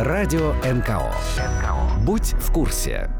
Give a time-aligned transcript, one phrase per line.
[0.00, 1.12] Радио НКО.
[2.06, 3.10] Будь в курсе.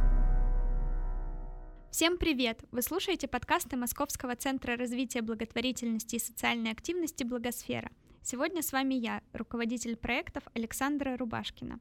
[1.91, 2.61] Всем привет!
[2.71, 7.91] Вы слушаете подкасты Московского центра развития благотворительности и социальной активности «Благосфера».
[8.23, 11.81] Сегодня с вами я, руководитель проектов Александра Рубашкина.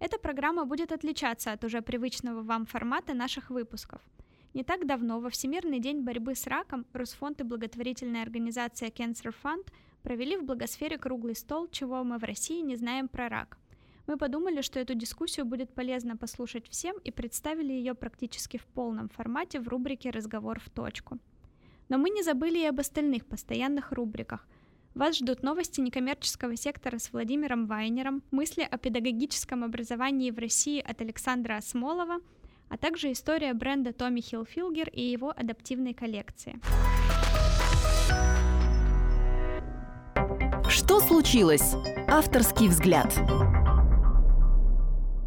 [0.00, 4.02] Эта программа будет отличаться от уже привычного вам формата наших выпусков.
[4.52, 9.66] Не так давно, во Всемирный день борьбы с раком, Росфонд и благотворительная организация Cancer Fund
[10.02, 13.56] провели в благосфере круглый стол, чего мы в России не знаем про рак–
[14.06, 19.08] мы подумали, что эту дискуссию будет полезно послушать всем и представили ее практически в полном
[19.08, 21.18] формате в рубрике «Разговор в точку».
[21.88, 24.46] Но мы не забыли и об остальных постоянных рубриках.
[24.94, 31.00] Вас ждут новости некоммерческого сектора с Владимиром Вайнером, мысли о педагогическом образовании в России от
[31.00, 32.18] Александра Осмолова,
[32.68, 36.58] а также история бренда Томми Хилфилгер и его адаптивной коллекции.
[40.68, 41.74] Что случилось?
[42.08, 43.14] Авторский взгляд.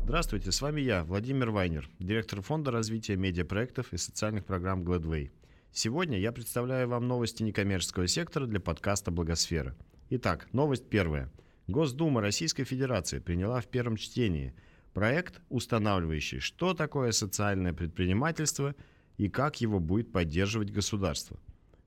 [0.09, 5.29] Здравствуйте, с вами я, Владимир Вайнер, директор фонда развития медиапроектов и социальных программ Gladway.
[5.71, 9.75] Сегодня я представляю вам новости некоммерческого сектора для подкаста «Благосфера».
[10.09, 11.31] Итак, новость первая.
[11.67, 14.55] Госдума Российской Федерации приняла в первом чтении
[14.95, 18.73] проект, устанавливающий, что такое социальное предпринимательство
[19.17, 21.39] и как его будет поддерживать государство.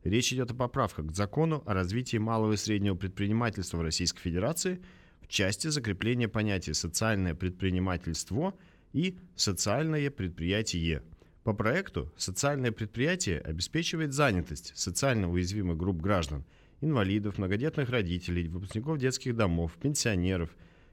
[0.04, 4.80] Речь идет о поправках к закону о развитии малого и среднего предпринимательства в Российской Федерации–
[5.32, 8.54] части закрепления понятия «социальное предпринимательство»
[8.92, 11.02] и «социальное предприятие».
[11.42, 16.44] По проекту социальное предприятие обеспечивает занятость социально уязвимых групп граждан,
[16.82, 20.50] инвалидов, многодетных родителей, выпускников детских домов, пенсионеров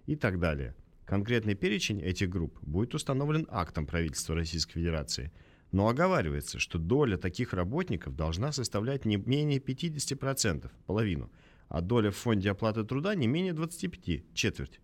[0.07, 0.73] и так далее.
[1.05, 5.33] Конкретный перечень этих групп будет установлен актом правительства Российской Федерации,
[5.73, 11.29] но оговаривается, что доля таких работников должна составлять не менее 50%, половину–
[11.69, 14.81] а доля в фонде оплаты труда не менее 25, четверть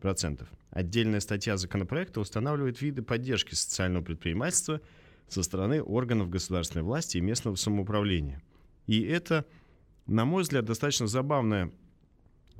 [0.00, 0.48] процентов.
[0.70, 4.80] Отдельная статья законопроекта устанавливает виды поддержки социального предпринимательства
[5.28, 8.42] со стороны органов государственной власти и местного самоуправления.
[8.86, 9.46] И это,
[10.06, 11.72] на мой взгляд, достаточно забавная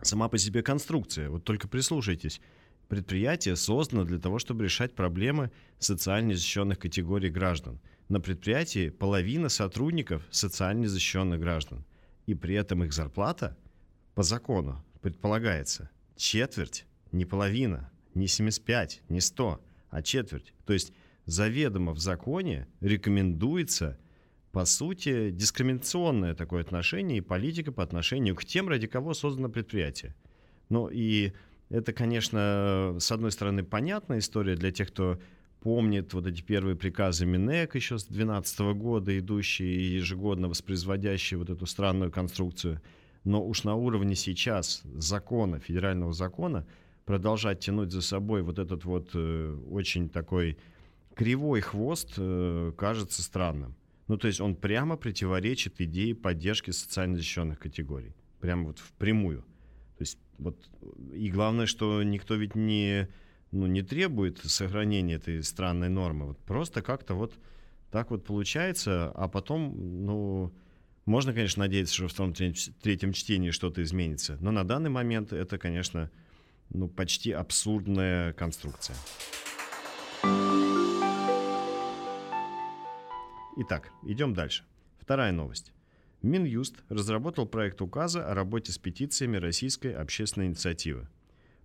[0.00, 1.28] сама по себе конструкция.
[1.28, 2.40] Вот только прислушайтесь.
[2.88, 7.80] Предприятие создано для того, чтобы решать проблемы социально защищенных категорий граждан.
[8.08, 11.84] На предприятии половина сотрудников социально защищенных граждан.
[12.26, 13.56] И при этом их зарплата–
[14.16, 19.60] по закону предполагается четверть, не половина, не 75, не 100,
[19.90, 20.54] а четверть.
[20.64, 20.94] То есть
[21.26, 23.98] заведомо в законе рекомендуется,
[24.52, 30.16] по сути, дискриминационное такое отношение и политика по отношению к тем, ради кого создано предприятие.
[30.70, 31.34] Ну и
[31.68, 35.20] это, конечно, с одной стороны, понятная история для тех, кто
[35.60, 41.66] помнит вот эти первые приказы Минэк еще с 2012 года, идущие ежегодно воспроизводящие вот эту
[41.66, 42.80] странную конструкцию–
[43.26, 46.64] но уж на уровне сейчас закона, федерального закона,
[47.04, 50.56] продолжать тянуть за собой вот этот вот э, очень такой
[51.14, 53.74] кривой хвост э, кажется странным.
[54.06, 58.14] Ну, то есть он прямо противоречит идее поддержки социально защищенных категорий.
[58.40, 59.42] Прямо вот впрямую.
[59.98, 60.56] То есть вот
[61.12, 63.08] и главное, что никто ведь не,
[63.50, 66.26] ну, не требует сохранения этой странной нормы.
[66.26, 67.34] Вот просто как-то вот
[67.90, 70.52] так вот получается, а потом, ну,
[71.06, 75.56] можно, конечно, надеяться, что в втором третьем чтении что-то изменится, но на данный момент это,
[75.56, 76.10] конечно,
[76.70, 78.96] ну, почти абсурдная конструкция.
[83.58, 84.64] Итак, идем дальше.
[84.98, 85.72] Вторая новость.
[86.22, 91.08] Минюст разработал проект указа о работе с петициями Российской общественной инициативы.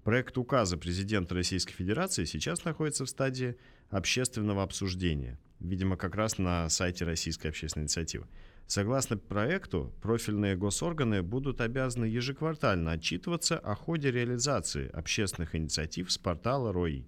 [0.03, 3.56] Проект указа президента Российской Федерации сейчас находится в стадии
[3.90, 8.28] общественного обсуждения, видимо, как раз на сайте Российской общественной инициативы.
[8.71, 16.71] Согласно проекту, профильные госорганы будут обязаны ежеквартально отчитываться о ходе реализации общественных инициатив с портала
[16.71, 17.03] РОИ.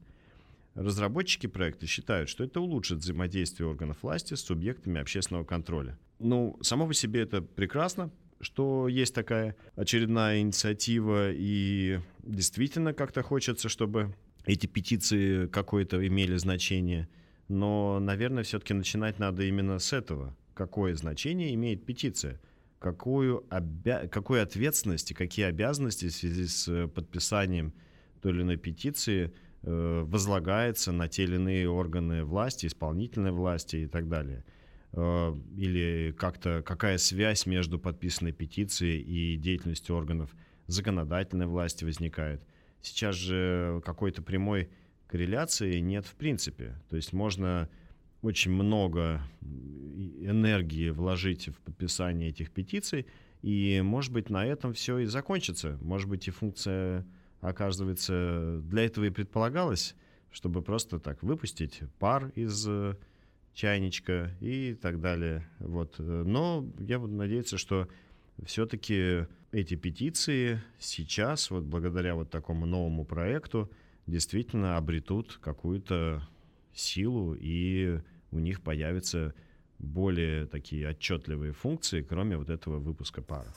[0.75, 5.97] Разработчики проекта считают, что это улучшит взаимодействие органов власти с субъектами общественного контроля.
[6.19, 13.69] Ну, само по себе это прекрасно, что есть такая очередная инициатива, и действительно как-то хочется,
[13.69, 14.13] чтобы
[14.44, 17.07] эти петиции какое-то имели значение.
[17.48, 22.40] Но, наверное, все-таки начинать надо именно с этого какое значение имеет петиция,
[22.80, 24.08] какую, обя...
[24.08, 27.74] какую ответственность и какие обязанности в связи с э, подписанием
[28.22, 33.88] той или иной петиции э, возлагается на те или иные органы власти, исполнительной власти и
[33.88, 34.44] так далее.
[34.92, 40.36] Э, или как-то какая связь между подписанной петицией и деятельностью органов
[40.68, 42.42] законодательной власти возникает.
[42.82, 44.70] Сейчас же какой-то прямой
[45.08, 46.76] корреляции нет в принципе.
[46.90, 47.70] То есть можно
[48.24, 49.22] очень много
[50.22, 53.06] энергии вложить в подписание этих петиций,
[53.44, 55.78] и, может быть, на этом все и закончится.
[55.81, 57.06] Может быть, и функция
[57.44, 59.96] оказывается, для этого и предполагалось,
[60.31, 62.96] чтобы просто так выпустить пар из э,
[63.54, 65.46] чайничка и так далее.
[65.60, 65.96] Вот.
[66.00, 67.90] Но я буду надеяться, что
[68.46, 73.69] все-таки эти петиции сейчас, вот благодаря вот такому новому проекту,
[74.08, 76.28] действительно обретут какую-то
[76.74, 78.00] силу, и
[78.33, 79.33] у них появятся
[79.80, 83.53] более такие отчетливые функции, кроме вот этого выпуска пара.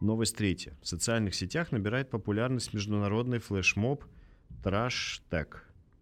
[0.00, 0.76] Новость третья.
[0.82, 4.04] В социальных сетях набирает популярность международный флешмоб
[4.62, 5.58] Trash Tag.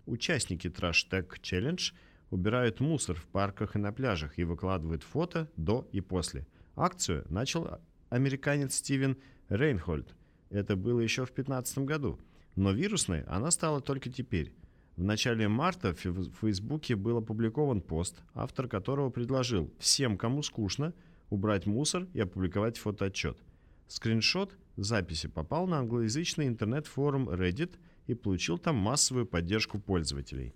[0.07, 1.93] Участники Trash Tag Challenge
[2.31, 6.47] убирают мусор в парках и на пляжах и выкладывают фото до и после.
[6.77, 9.17] Акцию начал американец Стивен
[9.49, 10.15] Рейнхольд.
[10.51, 12.21] Это было еще в 2015 году.
[12.57, 14.53] Но вирусной она стала только теперь.
[14.97, 20.93] В начале марта в Фейсбуке был опубликован пост, автор которого предложил всем, кому скучно,
[21.31, 23.39] убрать мусор и опубликовать фотоотчет.
[23.87, 30.53] Скриншот записи попал на англоязычный интернет-форум Reddit и получил там массовую поддержку пользователей.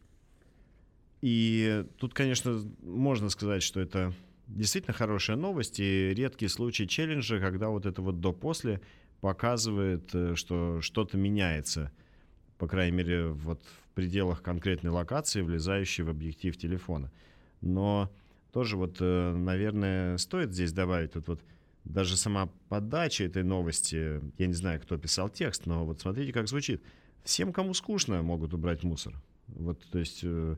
[1.20, 4.12] И тут, конечно, можно сказать, что это
[4.48, 8.80] действительно хорошая новость и редкий случай челленджа, когда вот это вот до-после
[9.22, 11.92] показывает, э, что что-то меняется,
[12.58, 17.10] по крайней мере, вот в пределах конкретной локации, влезающей в объектив телефона.
[17.60, 18.12] Но
[18.52, 21.40] тоже вот, э, наверное, стоит здесь добавить тут вот
[21.84, 26.48] даже сама подача этой новости, я не знаю, кто писал текст, но вот смотрите, как
[26.48, 26.82] звучит.
[27.22, 29.14] Всем, кому скучно, могут убрать мусор.
[29.46, 30.56] Вот, то есть, э,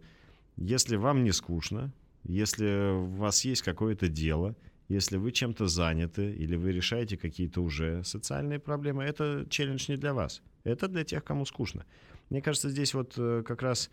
[0.57, 4.57] если вам не скучно, если у вас есть какое-то дело,
[4.89, 10.13] если вы чем-то заняты или вы решаете какие-то уже социальные проблемы, это челлендж не для
[10.13, 10.43] вас.
[10.65, 11.85] Это для тех, кому скучно.
[12.31, 13.91] Мне кажется, здесь вот э, как раз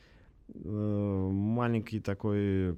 [0.53, 2.77] э, маленький такой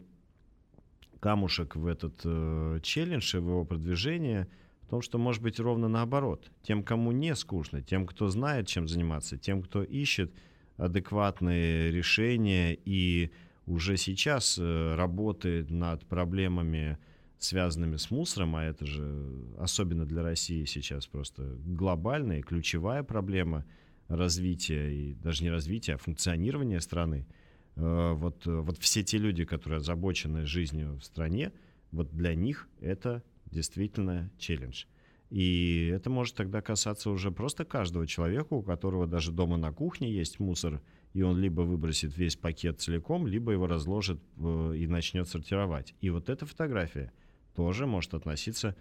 [1.19, 4.48] камушек в этот э, челлендж и в его продвижение
[4.81, 6.51] в том, что может быть ровно наоборот.
[6.62, 10.33] Тем, кому не скучно, тем, кто знает, чем заниматься, тем, кто ищет
[10.77, 13.31] адекватные решения и
[13.65, 16.98] уже сейчас работает над проблемами,
[17.43, 23.65] связанными с мусором, а это же особенно для России сейчас просто глобальная, ключевая проблема
[24.07, 27.27] развития, и даже не развития, а функционирования страны–
[27.75, 31.51] Э, вот, вот все те люди, которые озабочены жизнью в стране,
[31.91, 34.85] вот для них это действительно челлендж.
[35.29, 40.11] И это может тогда касаться уже просто каждого человека, у которого даже дома на кухне
[40.11, 40.81] есть мусор,
[41.13, 45.95] и он либо выбросит весь пакет целиком, либо его разложит э, и начнет сортировать.
[46.01, 47.11] И вот эта фотография
[47.55, 48.75] тоже может относиться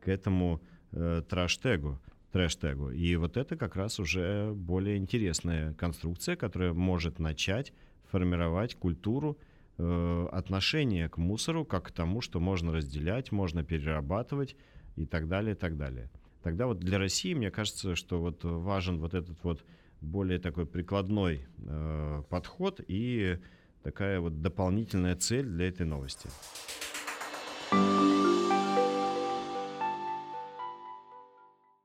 [0.00, 0.60] к этому
[0.92, 1.98] э, трэш-тегу.
[2.32, 2.90] Трэш-тегу.
[2.90, 7.72] И вот это как раз уже более интересная конструкция, которая может начать
[8.10, 9.38] формировать культуру
[9.78, 14.56] э, отношения к мусору как к тому, что можно разделять, можно перерабатывать
[14.96, 16.10] и так далее, и так далее.
[16.42, 19.64] Тогда вот для России, мне кажется, что вот важен вот этот вот
[20.00, 23.38] более такой прикладной э, подход и
[23.82, 26.28] такая вот дополнительная цель для этой новости.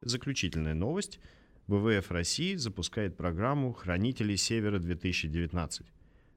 [0.06, 1.20] Заключительная новость.
[1.68, 5.86] ВВФ России запускает программу «Хранители Севера-2019».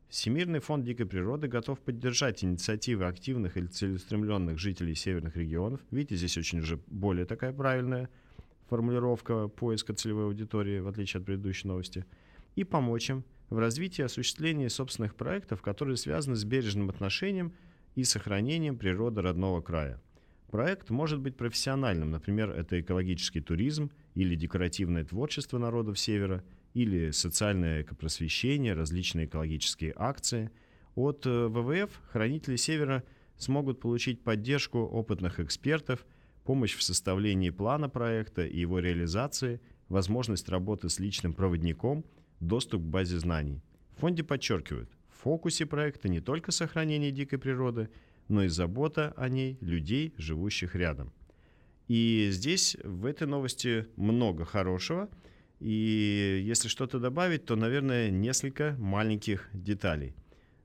[0.09, 5.81] Всемирный фонд дикой природы готов поддержать инициативы активных или целеустремленных жителей северных регионов.
[5.91, 8.09] Видите, здесь очень уже более такая правильная
[8.69, 12.07] формулировка поиска целевой аудитории, в отличие от предыдущей новости,
[12.55, 17.53] и помочь им в развитии и осуществлении собственных проектов, которые связаны с бережным отношением
[17.97, 20.01] и сохранением природы родного края.
[20.57, 26.43] Проект может быть профессиональным, например, это экологический туризм или декоративное творчество народов Севера–
[26.77, 30.51] или социальное экопросвещение, различные экологические акции.
[30.95, 33.03] От э, ВВФ хранители Севера
[33.39, 36.05] смогут получить поддержку опытных экспертов,
[36.45, 42.05] помощь в составлении плана проекта и его реализации, возможность работы с личным проводником,
[42.41, 43.63] доступ к базе знаний.
[43.97, 47.89] В фонде подчеркивают, в фокусе проекта не только сохранение дикой природы,
[48.29, 51.13] но и забота о ней людей, живущих рядом.
[51.89, 55.09] И здесь в этой новости много хорошего–
[55.61, 60.15] и если что-то добавить, то, наверное, несколько маленьких деталей.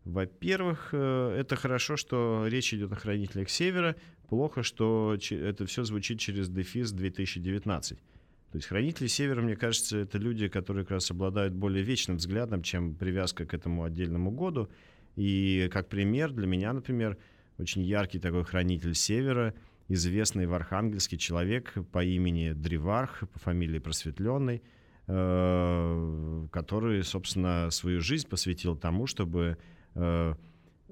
[0.03, 3.95] Во-первых, э, это хорошо, что речь идет о хранителях Севера.
[4.27, 7.97] Плохо, что это все звучит через дефис 2019.
[7.97, 12.63] То есть хранители Севера, мне кажется, это люди, которые как раз обладают более вечным взглядом,
[12.63, 14.69] чем привязка к этому отдельному году.
[15.15, 17.17] И как пример, для меня, например,
[17.61, 19.53] очень яркий такой хранитель Севера,
[19.87, 24.61] известный в Архангельске человек по имени Древарх, по фамилии Просветленный–
[25.13, 29.57] Э, который, собственно, свою жизнь посвятил тому, чтобы
[29.95, 30.35] э,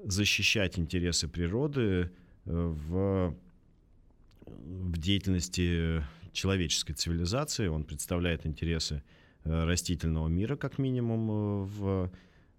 [0.04, 2.10] защищать интересы природы э,
[2.46, 3.34] в,
[4.46, 7.68] в деятельности человеческой цивилизации.
[7.68, 9.04] Он представляет интересы
[9.46, 12.12] растительного мира, как минимум, в,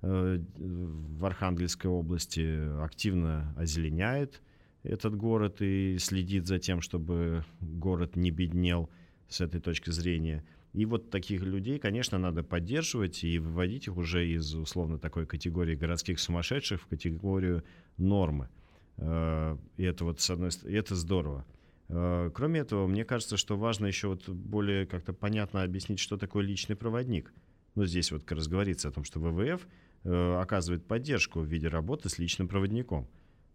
[0.02, 4.40] в Архангельской области, активно озеленяет
[4.82, 8.88] этот город и следит за тем, чтобы город не беднел
[9.28, 10.44] с этой точки зрения.
[10.72, 15.74] И вот таких людей, конечно, надо поддерживать и выводить их уже из условно такой категории
[15.74, 17.64] городских сумасшедших в категорию
[17.96, 18.48] нормы.
[18.96, 21.44] Э, и это вот с одной стороны, это здорово.
[21.88, 26.44] Э, кроме этого, мне кажется, что важно еще вот более как-то понятно объяснить, что такое
[26.44, 27.32] личный проводник.
[27.74, 29.68] Ну, здесь вот как раз говорится о том, что ВВФ э,
[30.04, 33.06] оказывает поддержку в виде работы с личным проводником.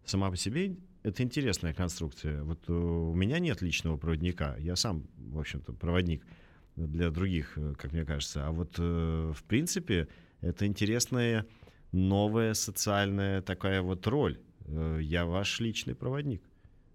[0.04, 2.42] Сама по себе это интересная конструкция.
[2.44, 6.24] Вот у меня нет личного проводника, я сам, в общем-то, проводник
[6.76, 8.46] для других, как мне кажется.
[8.46, 10.08] А вот, в принципе,
[10.40, 11.46] это интересная
[11.90, 16.42] новая социальная такая вот роль Э, я ваш личный проводник.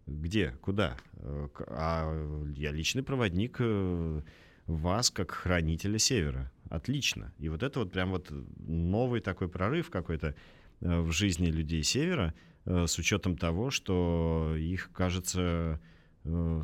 [0.08, 0.52] Где?
[0.62, 0.98] Куда?
[1.14, 4.22] Э, а я личный проводник э,
[4.68, 6.52] вас как хранителя Севера.
[6.70, 7.34] Отлично.
[7.40, 10.36] И вот это вот прям вот новый такой прорыв какой-то
[10.80, 12.34] в жизни людей Севера,
[12.66, 15.80] с учетом того, что их, кажется,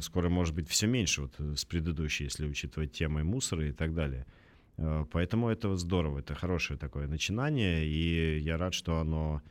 [0.02, 4.26] скоро может быть все меньше вот с предыдущей, если учитывать темы мусора и так далее.
[5.12, 9.42] Поэтому это здорово, это хорошее такое начинание, и я рад, что оно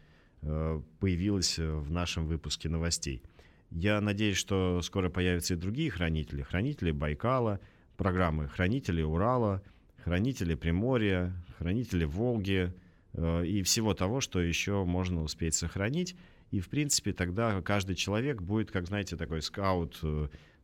[0.43, 3.23] Э, появилась э, в нашем выпуске новостей.
[3.71, 6.43] Я надеюсь, что скоро появятся и другие хранители.
[6.43, 7.59] Хранители Байкала,
[7.97, 9.63] программы хранители Урала,
[10.05, 12.73] хранители Приморья, хранители Волги
[13.13, 16.17] э, и всего того, что еще можно успеть сохранить.
[16.51, 20.01] И, в принципе, тогда каждый человек будет, как, знаете, такой скаут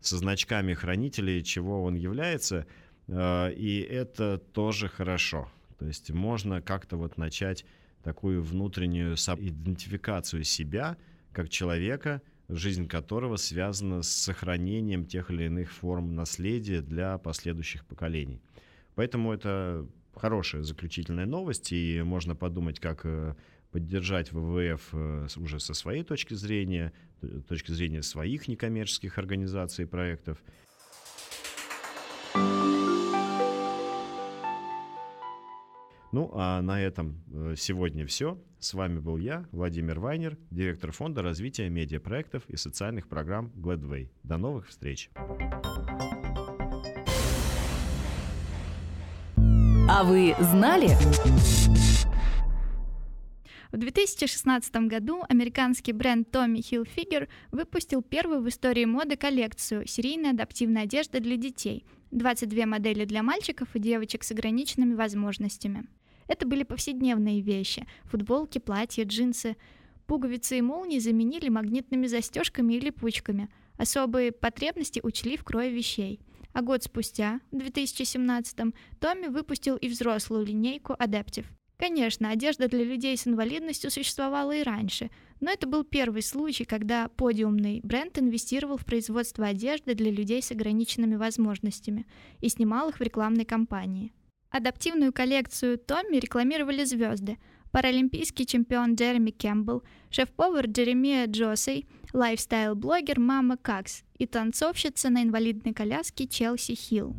[0.00, 2.66] со значками хранителей, чего он является.
[3.08, 5.50] И это тоже хорошо.
[5.78, 7.64] То есть можно как-то вот начать
[8.04, 10.96] такую внутреннюю идентификацию себя
[11.32, 12.22] как человека,
[12.56, 18.40] жизнь которого связана с сохранением тех или иных форм наследия для последующих поколений.
[18.94, 23.34] Поэтому это хорошая заключительная новость, и можно подумать, как э,
[23.70, 26.92] поддержать ВВФ э, уже со своей точки зрения,
[27.48, 30.38] точки зрения своих некоммерческих организаций и проектов.
[36.12, 38.38] Ну, а на этом э, сегодня все.
[38.58, 44.10] С вами был я, Владимир Вайнер, директор фонда развития медиапроектов и социальных программ Gladway.
[44.22, 45.10] До новых встреч!
[49.88, 50.90] А вы знали?
[53.72, 60.82] В 2016 году американский бренд Tommy Hilfiger выпустил первую в истории моды коллекцию серийной адаптивной
[60.82, 61.86] одежды для детей.
[62.10, 65.86] 22 модели для мальчиков и девочек с ограниченными возможностями.
[66.32, 69.54] Это были повседневные вещи– футболки, платья, джинсы.
[70.06, 73.50] Пуговицы и молнии заменили магнитными застежками и липучками.
[73.76, 76.20] Особые потребности учли в крое вещей.
[76.54, 81.44] А год спустя, в 2017-м, Томми выпустил и взрослую линейку Adaptive.
[81.76, 85.10] Конечно, одежда для людей с инвалидностью существовала и раньше,
[85.40, 90.50] но это был первый случай, когда подиумный бренд инвестировал в производство одежды для людей с
[90.50, 92.06] ограниченными возможностями
[92.40, 94.14] и снимал их в рекламной кампании.
[94.52, 97.38] Адаптивную коллекцию Томми рекламировали звезды.
[97.70, 106.28] Паралимпийский чемпион Джереми Кэмпбелл, шеф-повар Джеремия Джосей, лайфстайл-блогер Мама Какс и танцовщица на инвалидной коляске
[106.28, 107.16] Челси Хилл.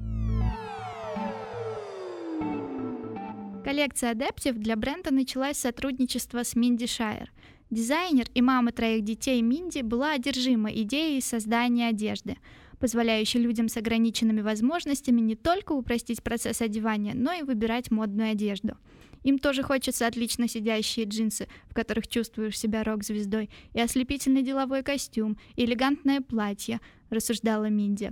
[3.65, 7.31] Коллекция Adaptive для бренда началась с сотрудничества с Минди Шайер.
[7.71, 12.37] Дизайнер и мама троих детей Минди была одержима идеей создания одежды–
[12.83, 18.75] позволяющий людям с ограниченными возможностями не только упростить процесс одевания, но и выбирать модную одежду.
[19.23, 25.37] Им тоже хочется отлично сидящие джинсы, в которых чувствуешь себя рок-звездой, и ослепительный деловой костюм,
[25.55, 28.11] и элегантное платье, рассуждала Минди.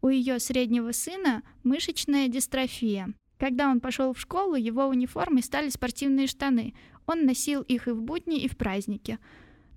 [0.00, 3.14] У ее среднего сына мышечная дистрофия.
[3.36, 6.74] Когда он пошел в школу, его униформой стали спортивные штаны.
[7.06, 9.18] Он носил их и в будни, и в праздники.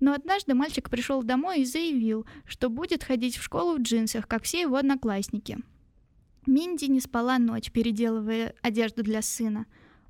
[0.00, 4.44] Но однажды мальчик пришел домой и заявил, что будет ходить в школу в джинсах, как
[4.44, 5.58] все его одноклассники.
[6.46, 9.66] Минди не спала ночь, переделывая одежду для сына.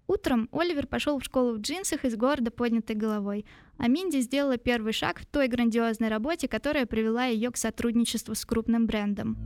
[0.06, 3.44] Утром Оливер пошел в школу в джинсах и с гордо поднятой головой,
[3.76, 8.44] а Минди сделала первый шаг в той грандиозной работе, которая привела ее к сотрудничеству с
[8.44, 9.36] крупным брендом.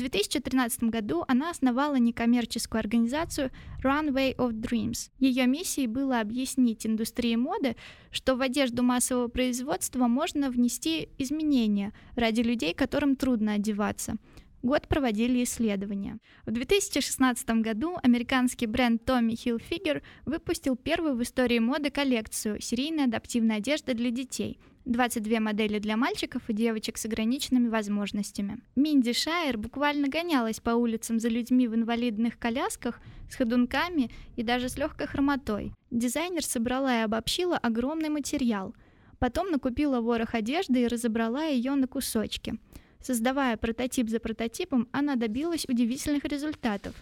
[0.00, 3.50] 2013 году она основала некоммерческую организацию
[3.82, 5.10] Runway of Dreams.
[5.18, 7.76] Ее миссией было объяснить индустрии моды,
[8.10, 14.16] что в одежду массового производства можно внести изменения ради людей, которым трудно одеваться.
[14.62, 16.18] Год проводили исследования.
[16.44, 23.56] В 2016 году американский бренд Tommy Hilfiger выпустил первую в истории моды коллекцию серийной адаптивной
[23.56, 24.58] одежды для детей.
[24.86, 28.60] 22 модели для мальчиков и девочек с ограниченными возможностями.
[28.76, 34.68] Минди Шайер буквально гонялась по улицам за людьми в инвалидных колясках, с ходунками и даже
[34.68, 35.72] с легкой хромотой.
[35.90, 38.74] Дизайнер собрала и обобщила огромный материал.
[39.18, 42.58] Потом накупила ворох одежды и разобрала ее на кусочки.
[43.00, 46.94] Создавая прототип за прототипом, она добилась удивительных результатов.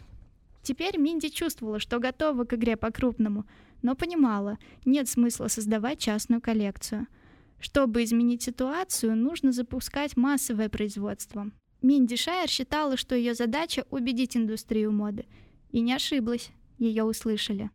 [0.62, 3.46] Теперь Минди чувствовала, что готова к игре по-крупному,
[3.82, 7.06] но понимала, нет смысла создавать частную коллекцию–
[7.60, 11.50] чтобы изменить ситуацию, нужно запускать массовое производство.
[11.82, 15.26] Минди Шайер считала, что ее задача— убедить индустрию моды.
[15.70, 17.70] И не ошиблась, ее услышали.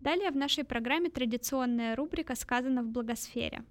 [0.00, 3.62] Далее в нашей программе традиционная рубрика «Сказано в благосфере».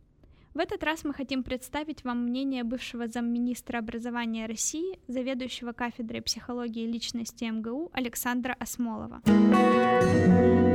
[0.53, 6.87] В этот раз мы хотим представить вам мнение бывшего замминистра образования России, заведующего кафедрой психологии
[6.87, 9.21] личности МГУ Александра Осмолова.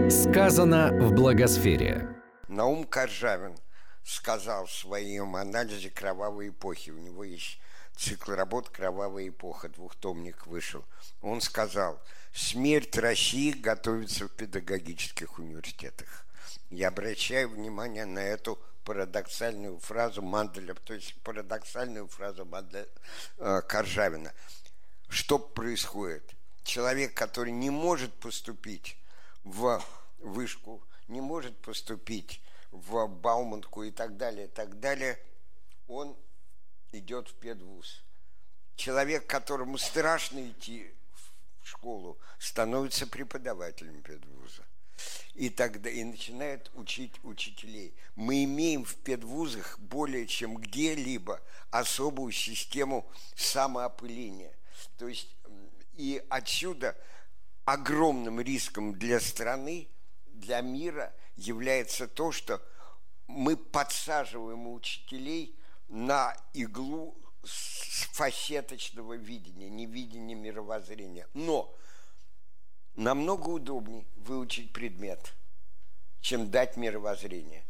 [0.09, 2.22] Сказано в благосфере.
[2.53, 3.57] Наум Коржавин
[4.05, 6.91] сказал в своем анализе кровавой эпохи.
[6.91, 7.59] У него есть
[7.97, 10.85] цикл работ «Кровавая эпоха», двухтомник вышел.
[11.23, 11.99] Он сказал,
[12.35, 16.27] смерть России готовится в педагогических университетах.
[16.69, 22.87] Я обращаю внимание на эту парадоксальную фразу Манделя, то есть парадоксальную фразу Манделя,
[23.39, 24.31] э, Коржавина.
[25.09, 26.35] Что происходит?
[26.65, 28.99] Человек, который не может поступить
[29.43, 29.83] в
[30.19, 30.83] вышку
[31.13, 32.41] не может поступить
[32.73, 35.19] в Бауманку и так далее, и так далее,
[35.87, 36.17] он
[36.91, 38.03] идет в педвуз.
[38.77, 40.91] Человек, которому страшно идти
[41.61, 44.65] в школу, становится преподавателем педвуза.
[45.35, 47.95] И тогда и начинает учить учителей.
[48.17, 54.53] Мы имеем в педвузах более чем где-либо особую систему самоопыления.
[54.99, 55.35] То есть
[55.95, 56.97] и отсюда
[57.65, 59.89] огромным риском для страны
[60.27, 62.63] для мира является то, что
[63.27, 65.59] мы подсаживаем учителей
[65.89, 71.27] на иглу фасеточного видения, невидения мировоззрения.
[71.35, 71.75] Но
[72.95, 75.35] намного удобнее выучить предмет,
[76.21, 77.65] чем дать мировоззрение.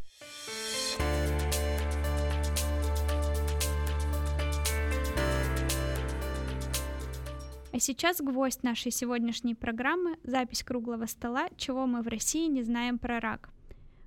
[7.73, 12.99] А сейчас гвоздь нашей сегодняшней программы– запись круглого стола «Чего мы в России не знаем
[12.99, 13.49] про рак».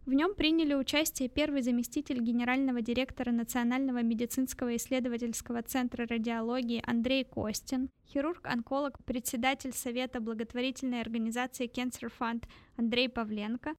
[0.05, 7.91] В нем приняли участие первый заместитель генерального директора Национального медицинского исследовательского центра радиологии Андрей Костин,
[8.07, 12.45] хирург-онколог, председатель Совета благотворительной организации Cancer Fund
[12.77, 13.75] Андрей Павленко,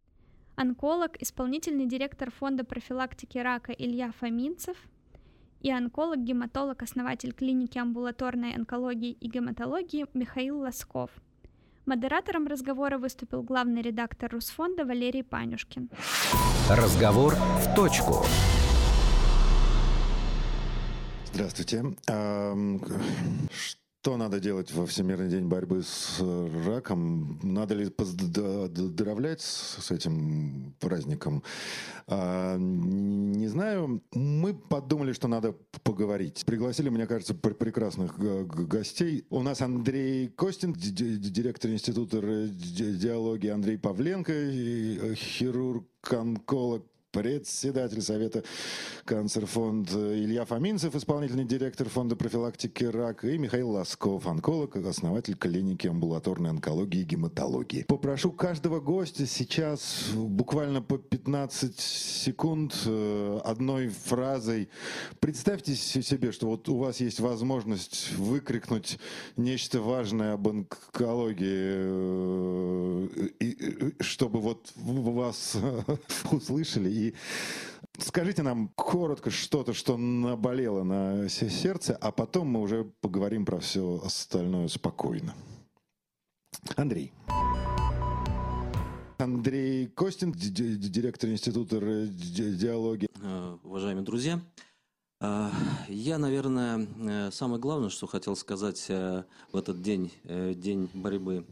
[0.58, 4.76] онколог, исполнительный директор Фонда профилактики рака Илья Фоминцев–
[5.60, 11.10] и онколог-гематолог, основатель клиники амбулаторной онкологии и гематологии Михаил Лосков.
[11.86, 15.90] Модератором разговора выступил главный редактор Русфонда Валерий Панюшкин.
[16.70, 18.26] Разговор в точку.
[21.26, 21.84] Здравствуйте.
[22.04, 26.22] Что надо делать во Всемирный день борьбы с
[26.66, 27.40] раком?
[27.44, 31.44] Надо ли поздравлять с этим праздником?
[32.08, 34.02] А, не знаю.
[34.14, 36.46] Мы подумали, что надо поговорить.
[36.46, 39.26] Пригласили, мне кажется, прекрасных гостей.
[39.30, 48.44] У нас Андрей Костин, директор Института радиологии Андрей Павленко, э, хирург-онколог председатель Совета
[49.06, 56.50] Канцерфонд Илья Фоминцев, исполнительный директор Фонда профилактики рака, и Михаил Лосков, онколог, основатель клиники амбулаторной
[56.50, 57.86] онкологии и гематологии.
[57.88, 64.70] Попрошу каждого гостя сейчас буквально по 15 секунд э, одной фразой.
[65.20, 69.00] Представьте себе, что вот у вас есть возможность выкрикнуть
[69.38, 71.48] нечто важное об онкологии,
[73.40, 75.58] э, чтобы вот вас
[76.32, 77.14] услышали и
[77.98, 84.02] скажите нам коротко что-то, что наболело на сердце, а потом мы уже поговорим про все
[84.04, 85.36] остальное спокойно.
[86.76, 87.14] Андрей.
[89.20, 93.10] Андрей Костин, директор Института радиологии.
[93.22, 94.40] Э, уважаемые друзья,
[95.22, 95.50] э,
[95.88, 99.26] я, наверное, э, самое главное, что хотел сказать в
[99.58, 101.48] этот день, день борьбы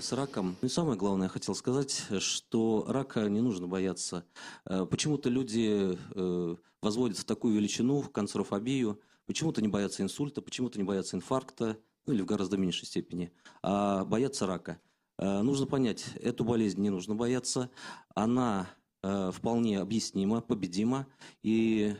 [0.00, 0.56] с раком.
[0.62, 4.24] И самое главное, я хотел сказать, что рака не нужно бояться.
[4.64, 10.78] Э, почему-то люди э, возводят в такую величину, в канцерофобию, почему-то не боятся инсульта, почему-то
[10.78, 14.80] не боятся инфаркта, ну или в гораздо меньшей степени, а боятся рака.
[15.18, 17.70] Нужно понять, эту болезнь не нужно бояться,
[18.14, 18.70] она
[19.02, 21.06] вполне объяснима, победима,
[21.42, 21.94] и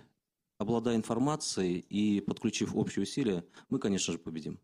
[0.61, 4.59] обладая информацией и подключив общие усилия, мы, конечно же, победим.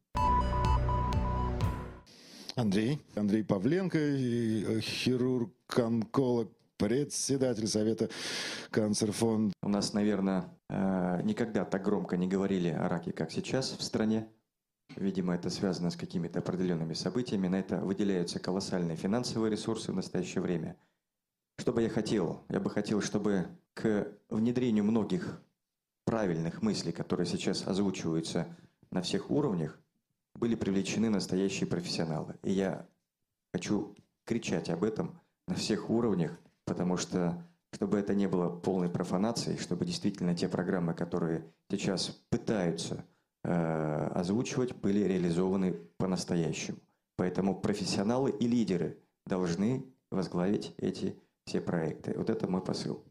[2.56, 2.98] Андрей.
[3.14, 8.08] Андрей Павленко, э, хирург, онколог, председатель Совета
[8.70, 9.52] Канцерфонд.
[9.62, 14.26] У нас, наверное, э, никогда так громко не говорили о раке, как сейчас в стране.
[14.96, 17.46] Видимо, это связано с какими-то определенными событиями.
[17.48, 20.78] На это выделяются колоссальные финансовые ресурсы в настоящее время.
[21.58, 22.42] Что бы я хотел?
[22.48, 25.42] Я бы хотел, чтобы к внедрению многих
[26.06, 28.46] правильных мыслей, которые сейчас озвучиваются
[28.90, 29.78] на всех уровнях,
[30.38, 32.36] были привлечены настоящие профессионалы.
[32.42, 32.86] И я
[33.52, 33.94] хочу
[34.24, 39.84] кричать об этом на всех уровнях, потому что чтобы это не было полной профанацией, чтобы
[39.84, 43.04] действительно те программы, которые сейчас пытаются
[43.44, 46.78] э, озвучивать, были реализованы по-настоящему.
[47.16, 52.14] Поэтому профессионалы и лидеры должны возглавить эти все проекты.
[52.16, 53.04] Вот это мой посыл.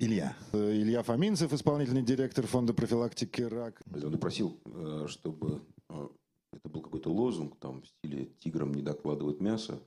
[0.00, 0.36] Илья.
[0.52, 3.82] Э, Илья Фоминцев, исполнительный директор фонда профилактики рака.
[3.92, 6.08] Он просил, э, чтобы э,
[6.52, 9.80] это был какой-то лозунг, там, в стиле «тиграм не докладывают мясо».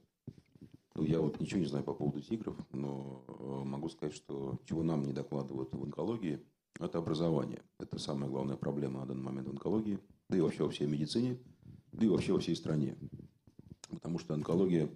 [0.95, 3.23] Ну, я вот ничего не знаю по поводу тигров, но
[3.65, 6.41] могу сказать, что чего нам не докладывают в онкологии,
[6.77, 7.61] это образование.
[7.79, 9.97] Это самая главная проблема на данный момент в онкологии,
[10.27, 11.39] да и вообще во всей медицине,
[11.93, 12.97] да и вообще во всей стране.
[13.89, 14.89] Потому что онкология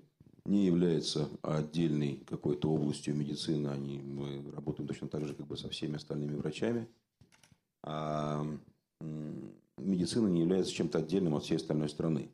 [0.46, 3.68] не является отдельной какой-то областью медицины.
[3.68, 6.88] Они, мы работаем точно так же, как бы со всеми остальными врачами.
[7.84, 8.46] А
[9.78, 12.30] медицина не является чем-то отдельным от всей остальной страны.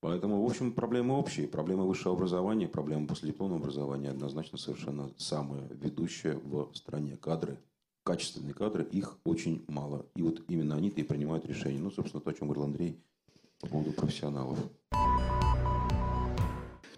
[0.00, 1.46] Поэтому, в общем, проблемы общие.
[1.46, 7.16] Проблема высшего образования, проблема последипломного образования однозначно совершенно самая ведущая в стране.
[7.16, 7.56] Кадры,
[8.02, 10.04] качественные кадры, их очень мало.
[10.16, 11.78] И вот именно они-то и принимают решения.
[11.78, 13.00] Ну, собственно, то, о чем говорил Андрей
[13.60, 14.58] по поводу профессионалов.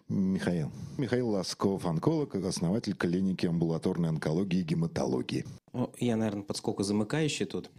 [0.08, 0.70] Михаил.
[0.98, 5.46] Михаил Лосков, онколог, основатель клиники амбулаторной онкологии и гематологии.
[5.72, 7.70] Ну, я, наверное, подскольку замыкающий тут,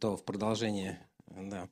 [0.00, 1.68] то в продолжение, да,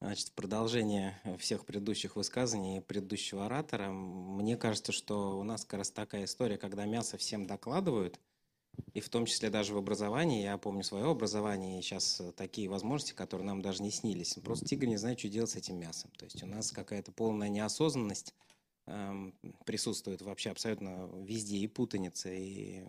[0.00, 5.90] значит, в продолжение всех предыдущих высказаний предыдущего оратора, мне кажется, что у нас как раз
[5.90, 8.20] такая история, когда мясо всем докладывают,
[8.94, 13.12] и в том числе даже в образовании, я помню свое образование, и сейчас такие возможности,
[13.12, 14.38] которые нам даже не снились.
[14.44, 16.10] Просто тигр не знает, что делать с этим мясом.
[16.16, 18.34] То есть у нас какая-то полная неосознанность,
[19.64, 22.30] присутствует вообще абсолютно везде и путаница.
[22.32, 22.84] И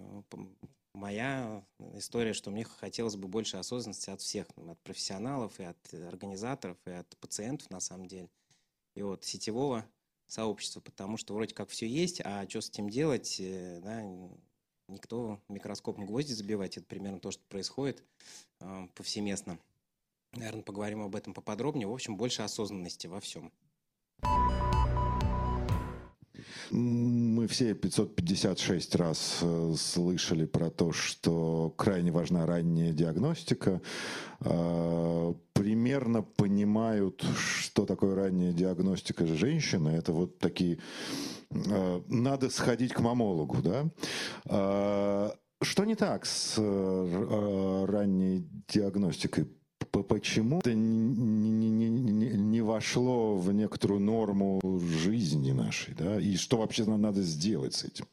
[0.93, 6.77] моя история, что мне хотелось бы больше осознанности от всех, от профессионалов и от организаторов,
[6.86, 8.30] и от пациентов на самом деле,
[8.95, 9.86] и от сетевого
[10.27, 14.01] сообщества, потому что вроде как все есть, а что с этим делать, э, да,
[14.88, 18.04] никто микроскопом гвозди забивать, это примерно то, что происходит
[18.62, 19.60] э, повсеместно.
[20.34, 21.88] Наверное, поговорим об этом поподробнее.
[21.88, 23.51] В общем, больше осознанности во всем.
[26.71, 33.81] Мы все 556 раз э, слышали про то, что крайне важна ранняя диагностика.
[34.39, 39.89] А, примерно понимают, что такое ранняя диагностика женщины.
[39.89, 40.79] Это вот такие...
[41.51, 45.36] А, надо сходить к мамологу, да?
[45.63, 49.47] Что не так с э, ранней диагностикой?
[49.91, 56.58] Почему это не, не, не, не вошло в некоторую норму жизни нашей, да, и что
[56.58, 58.06] вообще нам надо сделать с этим?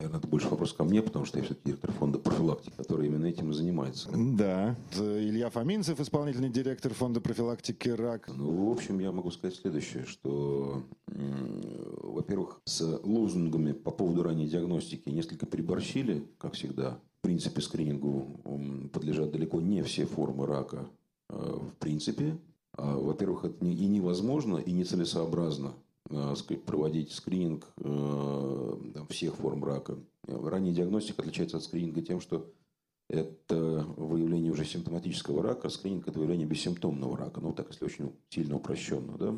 [0.00, 3.26] Наверное, это больше вопрос ко мне, потому что я все-таки директор фонда профилактики, который именно
[3.26, 4.10] этим и занимается.
[4.12, 4.76] Да.
[4.98, 8.32] Илья Фоминцев, исполнительный директор фонда профилактики рака.
[8.32, 15.08] Ну, в общем, я могу сказать следующее, что, во-первых, с лозунгами по поводу ранней диагностики
[15.10, 16.98] несколько переборщили, как всегда.
[17.20, 20.86] В принципе, скринингу подлежат далеко не все формы рака,
[21.28, 22.38] в принципе.
[22.76, 25.74] А, во-первых, это и невозможно, и нецелесообразно
[26.10, 26.34] э,
[26.66, 28.76] проводить скрининг э,
[29.10, 29.96] всех форм рака.
[30.26, 32.50] Ранняя диагностика отличается от скрининга тем, что
[33.08, 37.40] это выявление уже симптоматического рака, а скрининг– это выявление бессимптомного рака.
[37.40, 39.18] Ну, так, если очень сильно упрощенно.
[39.18, 39.36] Да?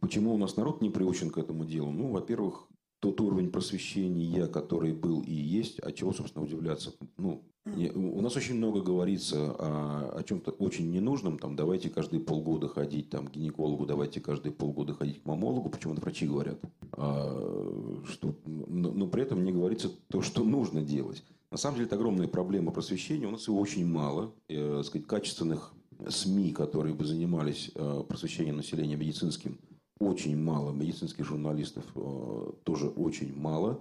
[0.00, 1.90] Почему у нас народ не приучен к этому делу?
[1.90, 2.68] Ну, во-первых,
[3.00, 6.92] тот уровень просвещения, который был и есть, а чего, собственно, удивляться?
[7.16, 11.38] Ну, у нас очень много говорится о, о чем-то очень ненужном.
[11.38, 15.68] Там, давайте каждые полгода ходить там, к гинекологу, давайте каждые полгода ходить к мамологу.
[15.68, 16.58] Почему-то врачи говорят.
[16.92, 21.22] А, что, но, но при этом не говорится то, что нужно делать.
[21.50, 23.26] На самом деле, это огромная проблема просвещения.
[23.26, 24.32] У нас его очень мало.
[24.48, 25.72] Э, сказать, качественных
[26.08, 29.58] СМИ, которые бы занимались э, просвещением населения медицинским,
[30.00, 30.72] очень мало.
[30.72, 33.80] Медицинских журналистов э, тоже очень мало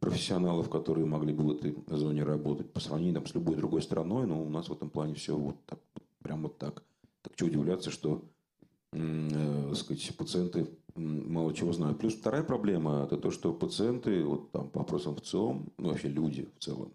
[0.00, 4.26] профессионалов, которые могли бы в этой зоне работать по сравнению там, с любой другой страной,
[4.26, 5.78] но у нас в этом плане все вот так,
[6.22, 6.82] прям вот так.
[7.22, 8.24] Так что удивляться, что
[8.92, 11.98] э, сказать, пациенты мало чего знают.
[11.98, 16.08] Плюс вторая проблема– это то, что пациенты вот, там, по вопросам в ЦИОМ, ну вообще
[16.08, 16.92] люди в целом,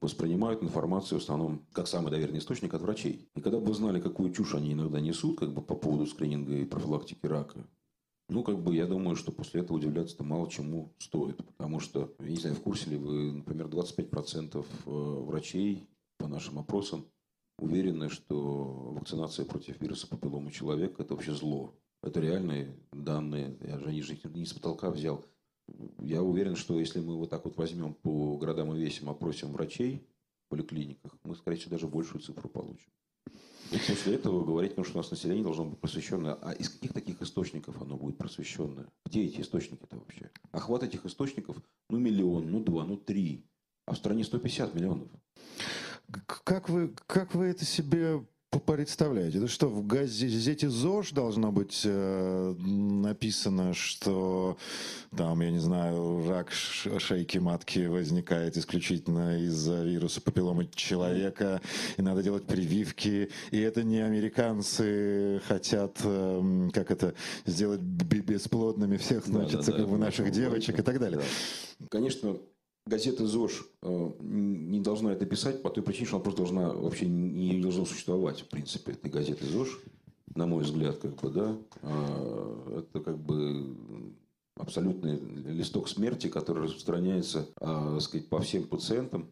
[0.00, 3.28] воспринимают информацию в основном как самый доверенный источник от врачей.
[3.34, 6.54] И когда бы вы знали, какую чушь они иногда несут как бы по поводу скрининга
[6.54, 7.66] и профилактики рака,
[8.28, 11.38] Ну, как бы я думаю, что после этого удивляться-то мало чему стоит.
[11.38, 15.88] Потому что, я не знаю, в курсе ли вы, например, 25% э, врачей
[16.18, 17.06] по нашим опросам
[17.58, 18.36] уверены, что
[18.94, 21.74] вакцинация против вируса папиллома человека– это вообще зло.
[22.02, 23.56] Это реальные данные.
[23.62, 25.24] Я же их не с потолка взял.
[25.98, 30.06] Я уверен, что если мы вот так вот возьмем по городам и весим, опросим врачей
[30.46, 32.90] в поликлиниках, мы, скорее всего, даже большую цифру получим.
[33.70, 36.34] И после этого говорить, ну, что у нас население должно быть просвещенное.
[36.40, 38.86] А из каких таких источников оно будет просвещенное?
[39.04, 40.30] Где эти источники-то вообще?
[40.52, 41.56] Охват этих источников,
[41.90, 43.46] ну, миллион, ну, два, ну, три.
[43.84, 45.08] А в стране 150 миллионов.
[46.44, 48.26] Как вы, как вы это себе
[48.78, 49.38] представляете?
[49.38, 54.56] Это что, в газете ЗОЖ должно быть э, написано, что
[55.16, 61.60] там, я не знаю, рак шейки матки возникает исключительно из-за вируса папиллома человека,
[61.96, 67.14] и надо делать прививки, и это не американцы хотят, э, как это,
[67.46, 71.20] сделать бесплодными всех, значит, да, да, да, наших девочек и так далее.
[71.80, 71.86] Да.
[71.90, 72.36] Конечно,
[72.88, 77.06] газета ЗОЖ э, не должна это писать по той причине, что она просто должна вообще
[77.06, 79.78] не должна существовать, в принципе, этой газеты ЗОЖ,
[80.34, 81.56] на мой взгляд, как бы, да.
[81.82, 83.76] А, это как бы
[84.56, 85.18] абсолютный
[85.52, 89.30] листок смерти, который распространяется, а, так сказать, по всем пациентам.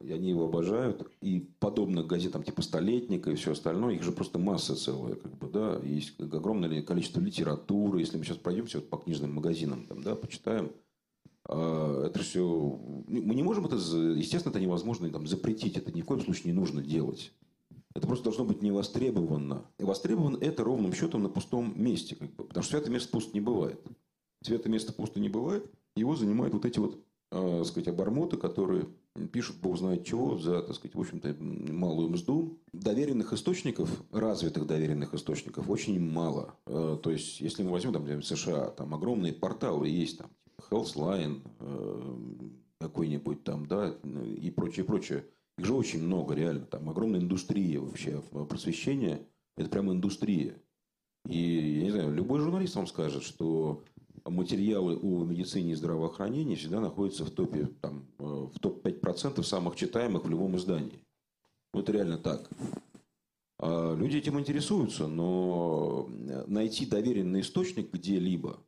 [0.00, 1.06] И они его обожают.
[1.20, 5.14] И подобно газетам типа «Столетника» и все остальное, их же просто масса целая.
[5.14, 5.78] Как бы, да?
[5.84, 8.00] Есть огромное количество литературы.
[8.00, 10.72] Если мы сейчас пройдемся вот по книжным магазинам, там, да, почитаем,
[11.48, 12.80] это все...
[13.06, 13.76] Мы не можем это...
[13.76, 15.76] Естественно, это невозможно там, запретить.
[15.76, 17.32] Это ни в коем случае не нужно делать.
[17.96, 19.64] Это просто должно быть не востребовано.
[19.78, 22.14] И востребовано это ровным счетом на пустом месте.
[22.14, 23.80] Как бы, потому что святое место пусто не бывает.
[24.42, 25.70] Святое место пусто не бывает.
[25.96, 28.86] Его занимают вот эти вот, э, сказать, обормоты, которые
[29.32, 32.58] пишут бог знает чего за, так сказать, в общем-то, малую мзду.
[32.74, 36.54] Доверенных источников, развитых доверенных источников очень мало.
[36.66, 40.30] Э, то есть, если мы возьмем, там, США, там огромные порталы есть, там,
[40.70, 42.16] Healthline, э,
[42.80, 43.96] какой-нибудь там, да,
[44.40, 45.24] и прочее, прочее.
[45.58, 46.66] Их же очень много, реально.
[46.66, 49.20] Там огромная индустрия вообще просвещения.
[49.56, 50.54] Это прямо индустрия.
[51.26, 53.82] И, я не знаю, любой журналист вам скажет, что
[54.24, 60.24] материалы о медицине и здравоохранении всегда находятся в топе, там, э, в топ-5% самых читаемых
[60.24, 61.00] в любом издании.
[61.72, 62.48] Вот реально так.
[63.58, 66.08] А люди этим интересуются, но
[66.46, 68.58] найти доверенный источник где-либо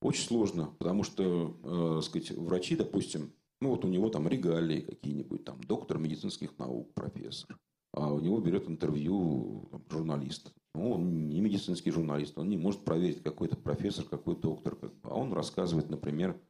[0.00, 5.44] очень сложно, потому что, э, сказать, врачи, допустим, ну вот у него там регалии какие-нибудь,
[5.44, 7.58] там доктор медицинских наук, профессор,
[7.92, 10.52] а у него берет интервью там, журналист.
[10.74, 14.76] Ну, он не медицинский журналист, он не может проверить, какой-то профессор, какой доктор.
[14.76, 16.40] Как, а он рассказывает, например,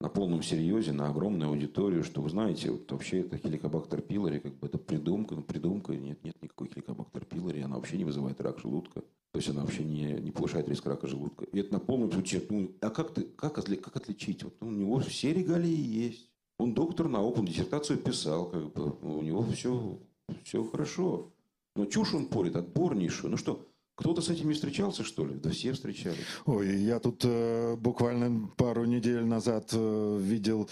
[0.00, 4.54] на полном серьезе, на огромную аудиторию, что вы знаете, вот вообще это хеликобактер пилори, как
[4.58, 8.58] бы это придумка, ну придумка, нет, нет никакой хеликобактер пилори, она вообще не вызывает рак
[8.58, 9.04] желудка.
[9.34, 11.44] То есть она вообще не, не повышает риск рака желудка.
[11.46, 12.40] И это на полном случае.
[12.48, 14.44] Ну, а как, ты, как, как отличить?
[14.44, 16.30] Вот у него все регалии есть.
[16.56, 18.96] Он доктор наук, он диссертацию писал, как бы.
[19.02, 19.98] У него все,
[20.44, 21.32] все хорошо.
[21.74, 23.32] Но чушь он порит, отборнейшую.
[23.32, 25.34] Ну что, кто-то с этим не встречался, что ли?
[25.34, 26.18] Да все встречались.
[26.46, 30.68] Ой, я тут э, буквально пару недель назад э, видел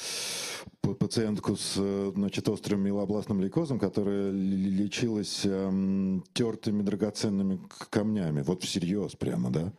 [0.98, 8.42] пациентку с значит, острым милобластным лейкозом, которая лечилась эм, тертыми драгоценными камнями.
[8.42, 9.72] Вот всерьез прямо, да?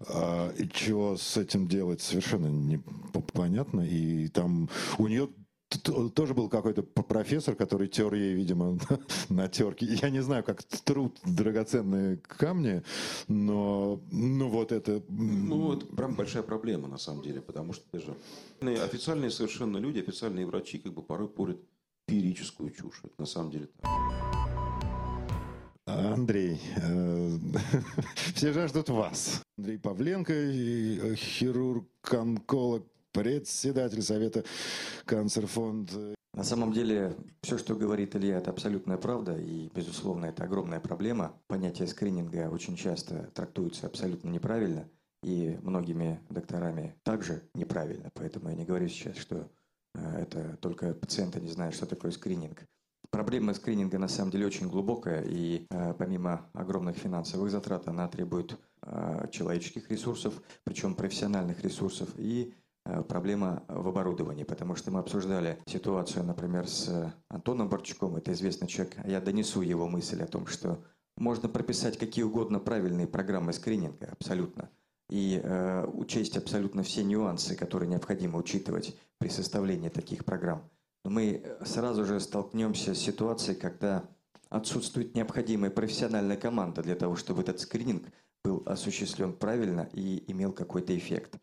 [0.00, 3.80] А, и чего с этим делать совершенно непонятно.
[3.80, 5.28] И там у нее
[6.14, 8.78] тоже был какой-то профессор, который тер ей, видимо,
[9.28, 9.86] на терке.
[9.86, 12.82] Я не знаю, как труд драгоценные камни,
[13.28, 15.02] но ну вот это...
[15.08, 18.16] Ну вот прям большая проблема на самом деле, потому что даже
[18.60, 21.58] официальные совершенно люди, официальные врачи как бы порой порят
[22.08, 23.00] феерическую чушь.
[23.04, 23.90] Это на самом деле так.
[25.84, 27.38] Андрей, э,
[28.34, 29.42] все жаждут вас.
[29.56, 34.44] Андрей Павленко, э, хирург-онколог, председатель Совета
[35.04, 35.90] Канцерфонд.
[36.34, 41.34] На самом деле, все, что говорит Илья, это абсолютная правда, и, безусловно, это огромная проблема.
[41.48, 44.88] Понятие скрининга очень часто трактуется абсолютно неправильно,
[45.22, 49.50] и многими докторами также неправильно, поэтому я не говорю сейчас, что
[49.94, 52.62] э, это только пациенты не знают, что такое скрининг.
[53.10, 58.56] Проблема скрининга на самом деле очень глубокая, и э, помимо огромных финансовых затрат, она требует
[58.82, 62.54] э, человеческих ресурсов, причем профессиональных ресурсов, и
[63.08, 68.96] проблема в оборудовании, потому что мы обсуждали ситуацию, например, с Антоном Борчуком, это известный человек,
[69.04, 70.82] я донесу его мысль о том, что
[71.16, 74.70] можно прописать какие угодно правильные программы скрининга, абсолютно,
[75.10, 80.62] и э, учесть абсолютно все нюансы, которые необходимо учитывать при составлении таких программ.
[81.04, 84.04] Но мы сразу же столкнемся с ситуацией, когда
[84.50, 88.04] отсутствует необходимая профессиональная команда для того, чтобы этот скрининг
[88.44, 91.38] был осуществлен правильно и имел какой-то эффект.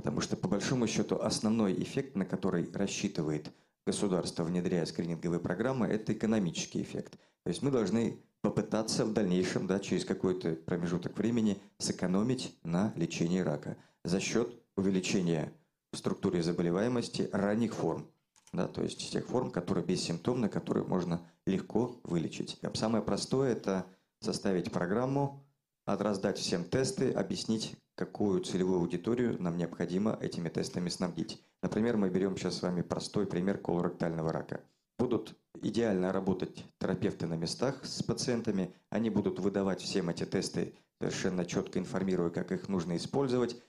[0.00, 3.52] Потому что, по большому счету, основной эффект, на который рассчитывает
[3.84, 7.18] государство, внедряя скрининговые программы, это экономический эффект.
[7.42, 13.40] То есть мы должны попытаться в дальнейшем, да, через какой-то промежуток времени, сэкономить на лечении
[13.40, 15.52] рака за счет увеличения
[15.92, 18.10] в структуре заболеваемости ранних форм.
[18.54, 22.58] Да, то есть тех форм, которые бессимптомны, которые можно легко вылечить.
[22.72, 23.84] Самое простое– это
[24.20, 25.44] составить программу,
[25.84, 31.44] раздать всем тесты, объяснить, какую целевую аудиторию нам необходимо этими тестами снабдить.
[31.62, 34.62] Например, мы берем сейчас с вами простой пример колоректального рака.
[34.98, 41.44] Будут идеально работать терапевты на местах с пациентами, они будут выдавать всем эти тесты, совершенно
[41.44, 43.60] четко информируя, как их нужно использовать.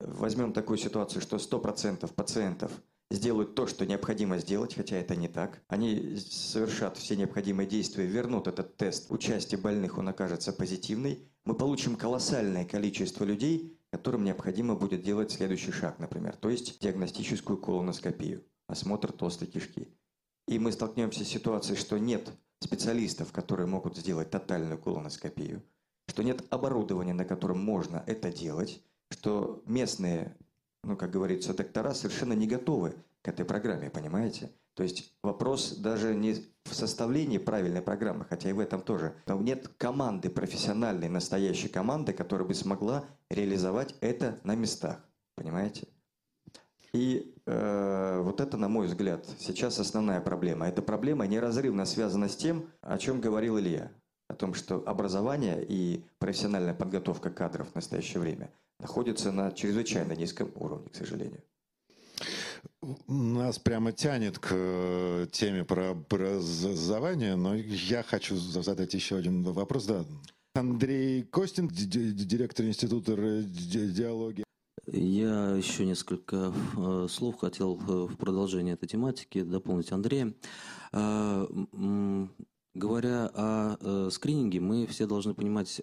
[0.00, 2.70] Возьмем такую ситуацию, что 100% пациентов
[3.10, 5.62] сделают то, что необходимо сделать, хотя это не так.
[5.68, 9.10] Они совершат все необходимые действия, вернут этот тест.
[9.10, 11.26] Участие больных, он окажется позитивный.
[11.44, 17.58] Мы получим колоссальное количество людей, которым необходимо будет делать следующий шаг, например, то есть диагностическую
[17.58, 19.88] колоноскопию, осмотр толстой кишки.
[20.46, 25.62] И мы столкнемся с ситуацией, что нет специалистов, которые могут сделать тотальную колоноскопию,
[26.06, 30.36] что нет оборудования, на котором можно это делать, что местные
[30.88, 34.50] ну, как говорится, доктора совершенно не готовы к этой программе, понимаете?
[34.78, 39.12] То есть вопрос даже не в составлении правильной программы, хотя и в этом тоже.
[39.24, 45.88] Там нет команды, профессиональной, настоящей команды, которая бы смогла реализовать это на местах, понимаете?
[46.92, 50.68] И э, вот это, на мой взгляд, сейчас основная проблема.
[50.68, 53.90] Эта проблема неразрывно связана с тем, о чем говорил Илья.
[54.28, 60.52] О том, что образование и профессиональная подготовка кадров в настоящее время– находится на чрезвычайно низком
[60.54, 61.42] уровне, к сожалению.
[63.06, 69.86] Нас прямо тянет к э, теме про образование, но я хочу задать еще один вопрос.
[69.86, 70.04] Да.
[70.54, 74.44] Андрей Костин, директор Института диалоги.
[74.86, 80.32] Я еще несколько э, слов хотел э, в продолжение этой тематики дополнить Андрея.
[82.78, 85.82] Говоря о скрининге, мы все должны понимать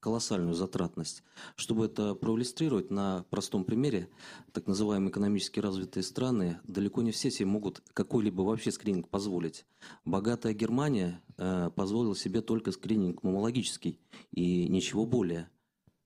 [0.00, 1.22] колоссальную затратность.
[1.54, 4.08] Чтобы это проиллюстрировать на простом примере,
[4.52, 9.66] так называемые экономически развитые страны, далеко не все себе могут какой-либо вообще скрининг позволить.
[10.04, 14.00] Богатая Германия э, позволила себе только скрининг мамологический
[14.32, 15.48] и ничего более.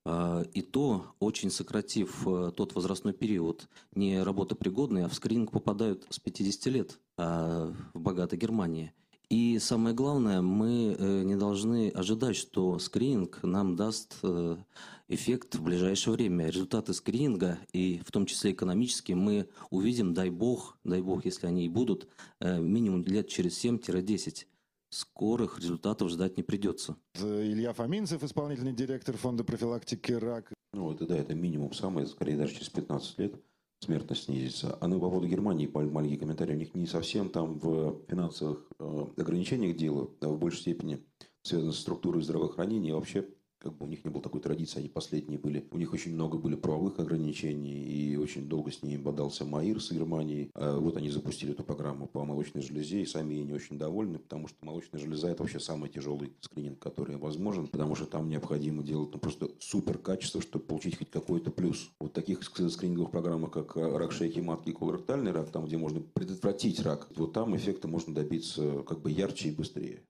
[0.04, 6.06] Э, и то, очень сократив э, тот возрастной период, не работопригодный, а в скрининг попадают
[6.11, 8.92] с 50 лет э, в богатой Германии–
[9.31, 14.57] и самое главное, мы э, не должны ожидать, что скрининг нам даст э,
[15.07, 16.49] эффект в ближайшее время.
[16.49, 21.64] Результаты скрининга, и в том числе экономические, мы увидим, дай бог, дай бог, если они
[21.64, 22.09] и будут,
[22.40, 24.47] э, минимум лет через 7-10
[24.90, 26.97] скорых результатов ждать не придется.
[27.14, 30.53] Илья Фоминцев, исполнительный директор фонда профилактики рака.
[30.73, 33.40] Ну, это да, это минимум самое, скорее даже через 15 лет
[33.81, 34.77] смертность снизится.
[34.81, 39.07] А ну по поводу Германии, маленький комментарий, у них не совсем там в финансовых э,
[39.16, 41.05] ограничениях дело, а в большей степени
[41.43, 43.27] связано с структурой здравоохранения и вообще
[43.61, 45.66] как бы у них не было такой традиции, они последние были.
[45.70, 49.92] У них очень много были правовых ограничений, и очень долго с ними бодался Маир с
[49.92, 50.51] Германией.
[50.55, 54.18] А вот они запустили эту программу по молочной железе, и сами ей не очень довольны,
[54.18, 58.83] потому что молочная железа– это вообще самый тяжелый скрининг, который возможен, потому что там необходимо
[58.83, 61.90] делать ну, просто супер качество, чтобы получить хоть какой-то плюс.
[62.01, 66.81] Вот таких скрининговых программах, как рак шейки матки и колоректальный рак, там, где можно предотвратить
[66.81, 70.01] рак, вот там эффекта можно добиться как бы ярче и быстрее.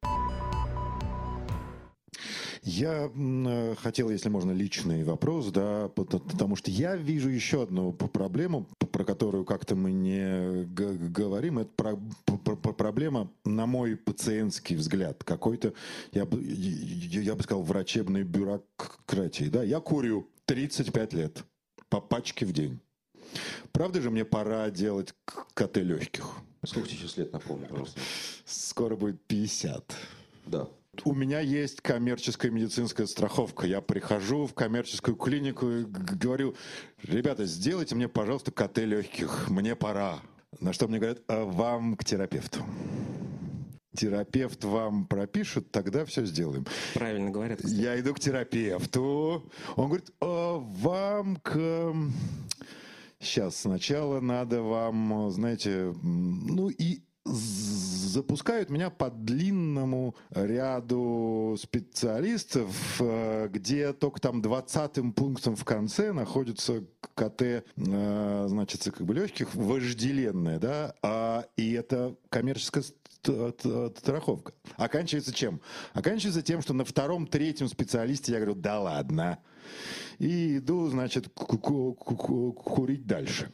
[2.62, 8.68] Я э, хотел, если можно, личный вопрос, да, потому что я вижу еще одну проблему,
[8.92, 11.60] про которую как-то мы не говорим.
[11.60, 11.98] Это про,
[12.44, 15.72] про, про проблема, на мой пациентский взгляд, какой-то,
[16.12, 19.44] я бы, я бы сказал, врачебной бюрократии.
[19.44, 21.44] Да, я курю 35 лет
[21.88, 22.78] по пачке в день.
[23.72, 25.14] Правда же мне пора делать
[25.54, 26.28] КТ легких?
[26.66, 27.98] Сколько сейчас лет, напомню, пожалуйста?
[28.44, 29.96] Скоро будет 50.
[30.44, 30.68] Да
[31.04, 33.66] у меня есть коммерческая медицинская страховка.
[33.66, 36.54] Я прихожу в коммерческую клинику и говорю,
[37.02, 40.20] ребята, сделайте мне, пожалуйста, КТ легких, мне пора.
[40.60, 42.64] На что мне говорят, а вам к терапевту.
[43.96, 46.64] Терапевт вам пропишет, тогда все сделаем.
[46.94, 47.58] Правильно говорят.
[47.58, 47.74] Кстати.
[47.74, 49.50] Я иду к терапевту.
[49.76, 51.94] Он говорит, а вам к...
[53.18, 63.92] Сейчас сначала надо вам, знаете, ну и запускают меня по длинному ряду специалистов, э, где
[63.92, 70.94] только там 20 пунктом в конце находится КТ, э, значит, как бы легких, вожделенное, да,
[71.02, 72.84] а, и это коммерческая
[73.22, 74.52] страховка.
[74.76, 75.60] Оканчивается чем?
[75.92, 79.38] Оканчивается тем, что на втором, третьем специалисте я говорю, да ладно.
[80.20, 83.50] И иду, значит, курить дальше.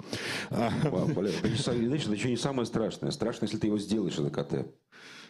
[0.51, 3.12] Валер, это еще не самое страшное.
[3.12, 4.67] Страшно, если ты его сделаешь, это КТ.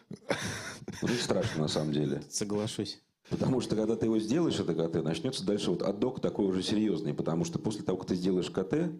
[0.08, 2.22] Ну, это страшно на самом деле.
[2.30, 3.02] Соглашусь.
[3.28, 7.12] Потому что когда ты его сделаешь, это КТ, начнется дальше вот отдок такой уже серьезный.
[7.12, 8.90] Потому что после того, как ты сделаешь КТ,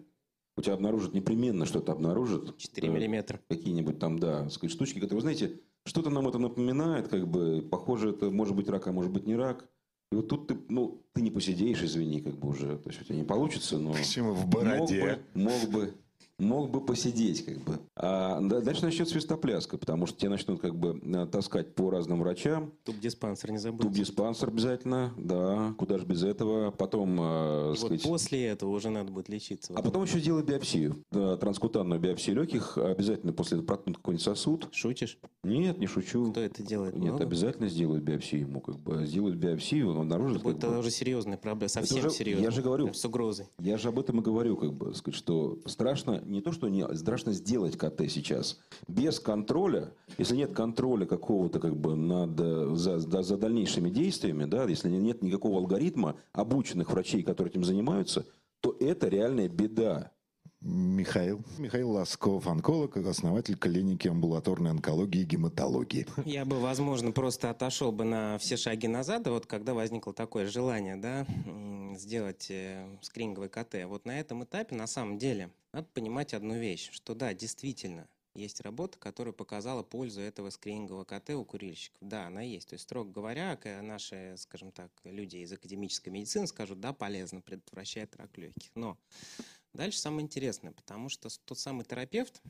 [0.57, 2.55] у тебя обнаружат непременно что-то обнаружат.
[2.55, 3.39] 4 миллиметра.
[3.49, 8.11] Какие-нибудь там, да, сказать, штучки, которые, вы знаете, что-то нам это напоминает, как бы, похоже,
[8.11, 9.67] это может быть рак, а может быть не рак.
[10.11, 13.03] И вот тут ты, ну, ты не посидеешь, извини, как бы уже, то есть у
[13.03, 13.93] тебя не получится, но...
[13.93, 15.19] Почему в бороде?
[15.33, 15.93] Мог бы, мог бы
[16.39, 17.79] мог бы посидеть, как бы.
[17.95, 22.71] А дальше начнется свистопляска, потому что тебя начнут как бы э, таскать по разным врачам.
[22.83, 23.87] Туб-диспансер не забудьте.
[23.87, 26.71] Туб-диспансер обязательно, да, куда же без этого.
[26.71, 28.03] Потом, э, вот сказать...
[28.03, 29.73] после этого уже надо будет лечиться.
[29.75, 34.67] А потом еще сделать биопсию, да, транскутанную биопсию легких, обязательно после этого проткнуть какой-нибудь сосуд.
[34.71, 35.17] Шутишь?
[35.43, 36.31] Нет, не шучу.
[36.31, 36.95] Кто это делает?
[36.95, 37.23] Нет, Много?
[37.23, 40.37] обязательно сделают биопсию ему, как бы, сделают биопсию, он обнаружит.
[40.37, 40.79] Это будет бы...
[40.79, 42.45] уже серьезная проблема, совсем уже, серьезная.
[42.45, 42.93] Я же говорю.
[42.93, 43.47] С угрозой.
[43.59, 46.87] Я же об этом и говорю, как бы, сказать, что страшно не то, что не
[46.95, 48.59] страшно сделать КТ сейчас.
[48.87, 52.37] Без контроля, если нет контроля какого-то как бы над,
[52.77, 58.25] за, за, за дальнейшими действиями, да, если нет никакого алгоритма обученных врачей, которые этим занимаются,
[58.61, 60.11] то это реальная беда.
[60.67, 61.41] Михаил.
[61.57, 66.05] Михаил Лосков, онколог, основатель клиники амбулаторной онкологии и гематологии.
[66.25, 70.97] Я бы, возможно, просто отошел бы на все шаги назад, вот когда возникло такое желание,
[70.97, 71.25] да,
[71.95, 73.85] сделать э, скрининговый КТ.
[73.85, 78.05] Вот на этом этапе, на самом деле, надо понимать одну вещь, что да, действительно,
[78.35, 81.97] есть работа, которая показала пользу этого скринингового КТ у курильщиков.
[82.01, 82.67] Да, она есть.
[82.67, 88.15] То есть, строго говоря, наши, скажем так, люди из академической медицины скажут, да, полезно, предотвращает
[88.17, 88.69] рак легких.
[88.75, 88.97] Но
[89.77, 92.41] Дальше самое интересное, потому что тот самый терапевт,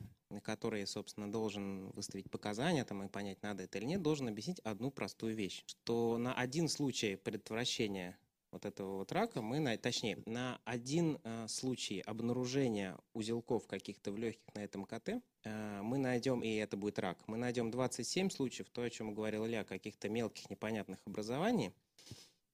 [0.42, 4.90] который, собственно, должен выставить показания там, и понять, надо это или нет, должен объяснить одну
[4.90, 8.18] простую вещь, что на один случай предотвращения
[8.50, 14.54] вот этого вот рака мы, точнее, на один э, случай обнаружения узелков каких-то в легких
[14.54, 18.80] на этом КТ э, мы найдем, и это будет рак, мы найдем 27 случаев, то,
[18.80, 21.74] о чем говорил Илья, каких-то мелких непонятных образований,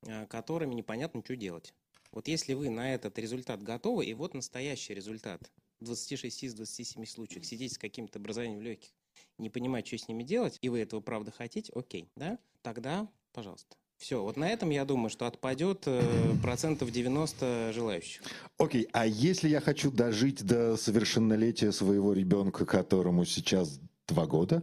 [0.03, 1.73] э, которыми непонятно, что делать.
[2.15, 5.51] Вот если вы на этот результат готовы, и вот настоящий результат,
[5.81, 8.91] 26 из 27 случаев, сидеть с каким-то образованием легких,
[9.37, 13.77] не понимать, что с ними делать, и вы этого правда хотите, окей, да, тогда, пожалуйста.
[13.97, 16.03] Все, вот на этом я думаю, что отпадет э,
[16.41, 18.23] процентов 90 желающих.
[18.59, 24.63] Окей, а если я хочу дожить до совершеннолетия своего ребенка, которому сейчас два года?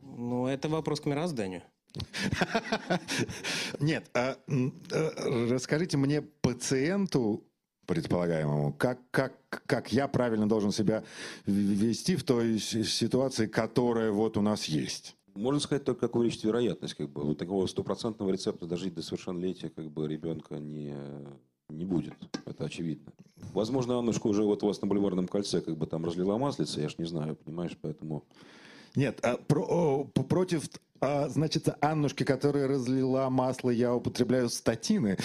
[0.00, 1.62] Ну, это вопрос к мирозданию.
[3.80, 4.36] Нет, а,
[4.92, 7.44] а, расскажите мне пациенту,
[7.86, 11.04] предполагаемому, как, как, как я правильно должен себя
[11.46, 15.16] вести в той ситуации, которая вот у нас есть.
[15.34, 16.94] Можно сказать только, как увеличить вероятность.
[16.94, 17.22] Как бы.
[17.22, 20.94] Вот такого стопроцентного рецепта дожить до совершеннолетия как бы, ребенка не,
[21.70, 22.14] не будет.
[22.44, 23.12] Это очевидно.
[23.52, 26.88] Возможно, Аннушка уже вот у вас на Бульварном кольце как бы там разлила маслица, я
[26.88, 28.24] ж не знаю, понимаешь, поэтому...
[28.94, 30.68] Нет, а про, о, против
[31.00, 35.18] а, значит, Аннушки, которая разлила масло, я употребляю статины.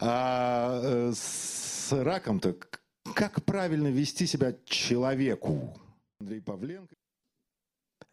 [0.00, 2.56] А э, с раком-то
[3.14, 5.76] как правильно вести себя человеку?
[6.20, 6.94] Андрей Павленко.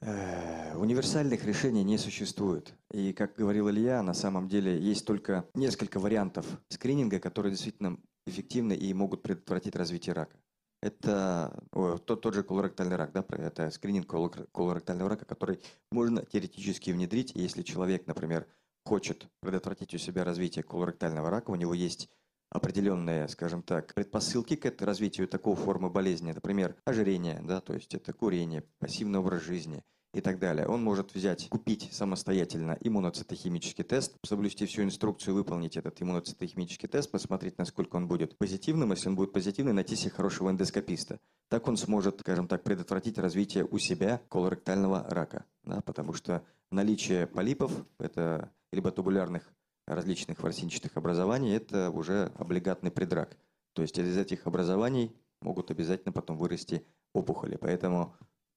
[0.02, 2.74] Э, универсальных решений не существует.
[2.92, 8.74] И, как говорил Илья, на самом деле есть только несколько вариантов скрининга, которые действительно эффективны
[8.74, 10.38] и могут предотвратить развитие рака.
[10.84, 14.06] Это о, тот, тот же колоректальный рак, да, это скрининг
[14.52, 15.62] колоректального рака, который
[15.94, 18.48] можно теоретически внедрить, если человек, например,
[18.84, 22.10] хочет предотвратить у себя развитие колоректального рака, у него есть
[22.50, 28.12] определенные, скажем так, предпосылки к развитию такой формы болезни, например, ожирение, да, то есть это
[28.12, 30.68] курение, пассивный образ жизни, и так далее.
[30.68, 37.58] Он может взять, купить самостоятельно иммуноцитохимический тест, соблюсти всю инструкцию, выполнить этот иммуноцитохимический тест, посмотреть,
[37.58, 38.92] насколько он будет позитивным.
[38.92, 41.20] Если он будет позитивный, найти себе хорошего эндоскописта.
[41.50, 45.46] Так он сможет, скажем так, предотвратить развитие у себя колоректального рака.
[45.64, 49.52] Да, потому что наличие полипов, это либо тубулярных
[49.88, 53.36] различных ворсинчатых образований, это уже облигатный предрак.
[53.74, 55.12] То есть из этих образований
[55.42, 57.58] могут обязательно потом вырасти опухоли.
[57.58, 58.16] Поэтому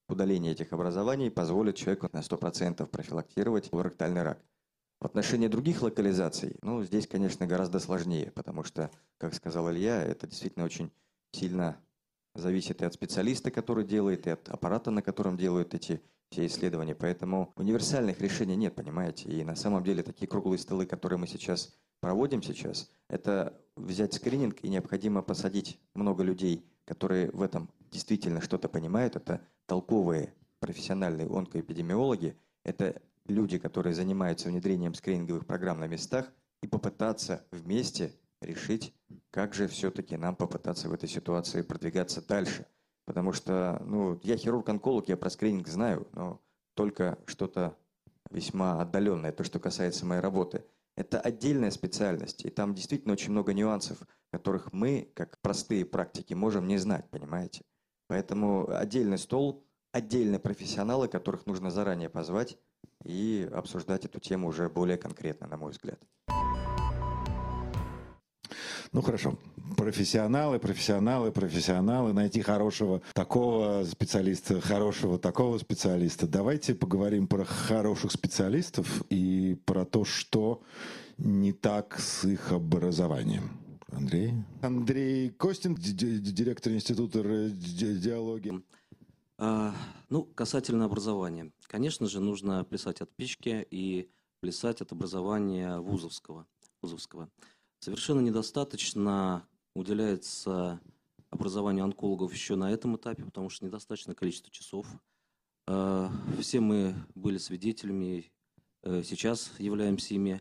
[0.09, 4.39] Удаление этих образований позволит человеку на 100% профилактировать колоректальный рак.
[5.01, 10.27] В отношении других локализаций, ну, здесь, конечно, гораздо сложнее, потому что, как сказал Илья, это
[10.27, 10.91] действительно очень
[11.33, 11.77] сильно
[12.35, 16.01] зависит и от специалиста, который делает, и от аппарата, на котором делают эти
[16.31, 16.95] все исследования.
[16.95, 19.29] Поэтому универсальных решений нет, понимаете.
[19.29, 24.59] И на самом деле такие круглые столы, которые мы сейчас проводим сейчас, это взять скрининг
[24.63, 29.17] и необходимо посадить много людей, которые в этом действительно что-то понимают.
[29.17, 37.45] Это толковые профессиональные онкоэпидемиологи, это люди, которые занимаются внедрением скрининговых программ на местах, и попытаться
[37.51, 38.95] вместе решить,
[39.31, 42.67] как же все-таки нам попытаться в этой ситуации продвигаться дальше.
[43.05, 46.41] Потому что, ну, я хирург-онколог, я про скрининг знаю, но
[46.75, 47.77] только что-то
[48.31, 50.65] весьма отдаленное, то, что касается моей работы.
[50.97, 53.99] Это отдельная специальность, и там действительно очень много нюансов,
[54.31, 57.63] которых мы, как простые практики, можем не знать, понимаете?
[58.09, 62.59] Поэтому отдельный стол, отдельные профессионалы, которых нужно заранее позвать
[63.05, 65.99] и обсуждать эту тему уже более конкретно, на мой взгляд.
[68.93, 69.37] Ну хорошо,
[69.77, 76.27] профессионалы, профессионалы, профессионалы, найти хорошего такого специалиста, хорошего такого специалиста.
[76.27, 80.63] Давайте поговорим про хороших специалистов и про то, что
[81.19, 83.66] не так с их образованием.
[83.91, 84.33] Андрей?
[84.63, 88.63] Андрей Костин, директор Института диалогии.
[89.39, 89.75] А,
[90.09, 91.53] ну, касательно образования.
[91.67, 94.11] Конечно же, нужно плясать от печки и
[94.41, 96.47] плясать от образования вузовского.
[96.83, 97.31] вузовского.
[97.79, 100.81] Совершенно недостаточно уделяется
[101.31, 104.87] образованию онкологов еще на этом этапе, потому что недостаточно количество часов.
[105.67, 106.11] А,
[106.41, 108.33] все мы были свидетелями,
[108.83, 110.41] э, сейчас являемся ими,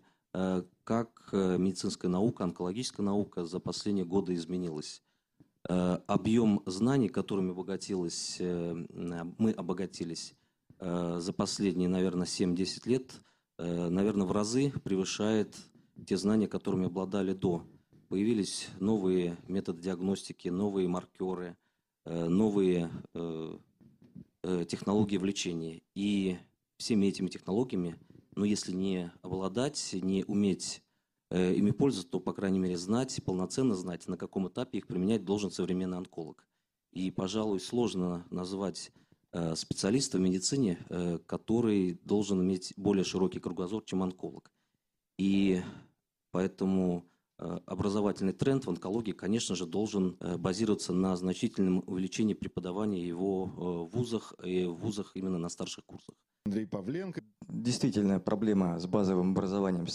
[0.83, 5.01] как э, медицинская наука, онкологическая наука за последние годы изменилась.
[5.67, 10.36] Объем знаний, которыми обогатилась, мы обогатились
[10.79, 13.11] за последние, наверное, 7-10 лет,
[13.57, 15.55] наверное, в разы превышает
[16.05, 17.63] те знания, которыми обладали до.
[18.09, 21.57] Появились новые методы диагностики, новые маркеры,
[22.05, 23.57] э, новые э,
[24.43, 25.83] э, технологии в лечении.
[25.95, 26.38] И
[26.77, 27.97] всеми этими технологиями,
[28.36, 30.81] ну, если не обладать, не уметь
[31.31, 35.51] ими пользоваться, то, по крайней мере, знать, полноценно знать, на каком этапе их применять должен
[35.51, 36.47] современный онколог.
[36.91, 38.91] И, пожалуй, сложно назвать
[39.55, 40.77] специалиста в медицине,
[41.25, 44.51] который должен иметь более широкий кругозор, чем онколог.
[45.17, 45.61] И
[46.36, 47.05] Поэтому
[47.38, 53.45] э, образовательный тренд в онкологии, конечно же, должен э, базироваться на значительном увеличении преподавания его
[53.45, 56.13] э, в вузах и в вузах именно на старших курсах.
[56.45, 57.21] Андрей Павленко.
[57.47, 59.87] Действительно, проблема с базовым образованием,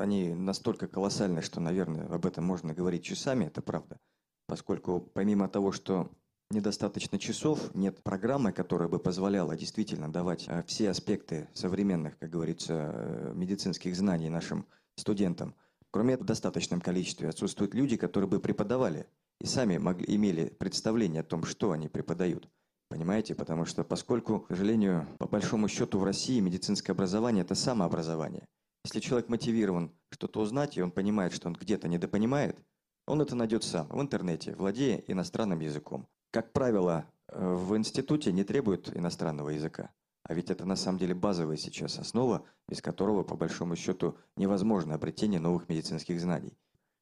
[0.00, 3.98] они настолько колоссальны, что, наверное, об этом можно говорить часами, это правда.
[4.46, 6.10] Поскольку помимо того, что
[6.50, 13.94] недостаточно часов, нет программы, которая бы позволяла действительно давать все аспекты современных, как говорится, медицинских
[13.94, 14.66] знаний нашим
[14.96, 15.54] студентам.
[15.90, 19.06] Кроме этого, в достаточном количестве отсутствуют люди, которые бы преподавали
[19.40, 22.48] и сами могли, имели представление о том, что они преподают.
[22.88, 23.34] Понимаете?
[23.34, 28.46] Потому что, поскольку, к сожалению, по большому счету в России медицинское образование– это самообразование.
[28.84, 32.58] Если человек мотивирован что-то узнать, и он понимает, что он где-то недопонимает,
[33.06, 36.06] он это найдет сам в интернете, владея иностранным языком.
[36.30, 39.90] Как правило, э, в институте не требуют иностранного языка.
[40.22, 44.94] А ведь это на самом деле базовая сейчас основа, без которого, по большому счету, невозможно
[44.94, 46.56] обретение новых медицинских знаний.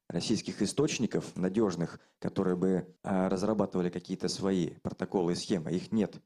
[0.09, 6.21] Российских источников надежных, которые бы а, разрабатывали какие-то свои протоколы и схемы, их нет.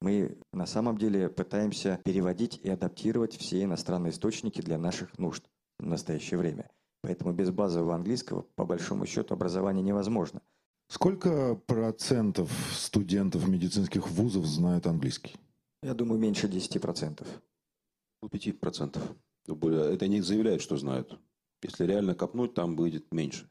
[0.00, 5.44] Мы на самом деле пытаемся переводить и адаптировать все иностранные источники для наших нужд
[5.78, 6.70] в настоящее время.
[7.02, 10.42] Поэтому без базового английского, по большому счету, образование невозможно.
[10.88, 15.36] Сколько процентов студентов медицинских вузов знают английский?
[15.82, 17.26] Я думаю, меньше 10%.
[18.22, 19.94] Ну, 5%.
[19.94, 21.18] Это не заявляют, что знают.
[21.64, 23.48] Если реально копнуть, там будет меньше.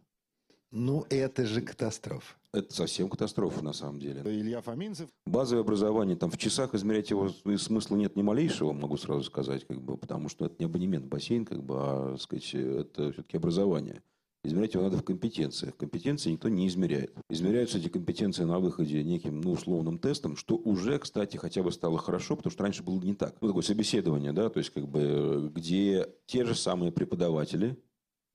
[0.69, 2.35] Ну, это же катастрофа.
[2.53, 4.21] Это совсем катастрофа, на самом деле.
[4.23, 5.09] Илья Фоминцев.
[5.25, 9.81] Базовое образование, там в часах измерять его смысла нет ни малейшего, могу сразу сказать, как
[9.81, 14.03] бы, потому что это не абонемент в бассейн, как бы, а, сказать, это все-таки образование.
[14.45, 15.75] Измерять его надо в компетенциях.
[15.77, 17.15] Компетенции никто не измеряет.
[17.29, 21.97] Измеряются эти компетенции на выходе неким ну, условным тестом, что уже, кстати, хотя бы стало
[21.97, 23.35] хорошо, потому что раньше было не так.
[23.41, 27.77] Ну, такое собеседование, да, то есть как бы где те же самые преподаватели,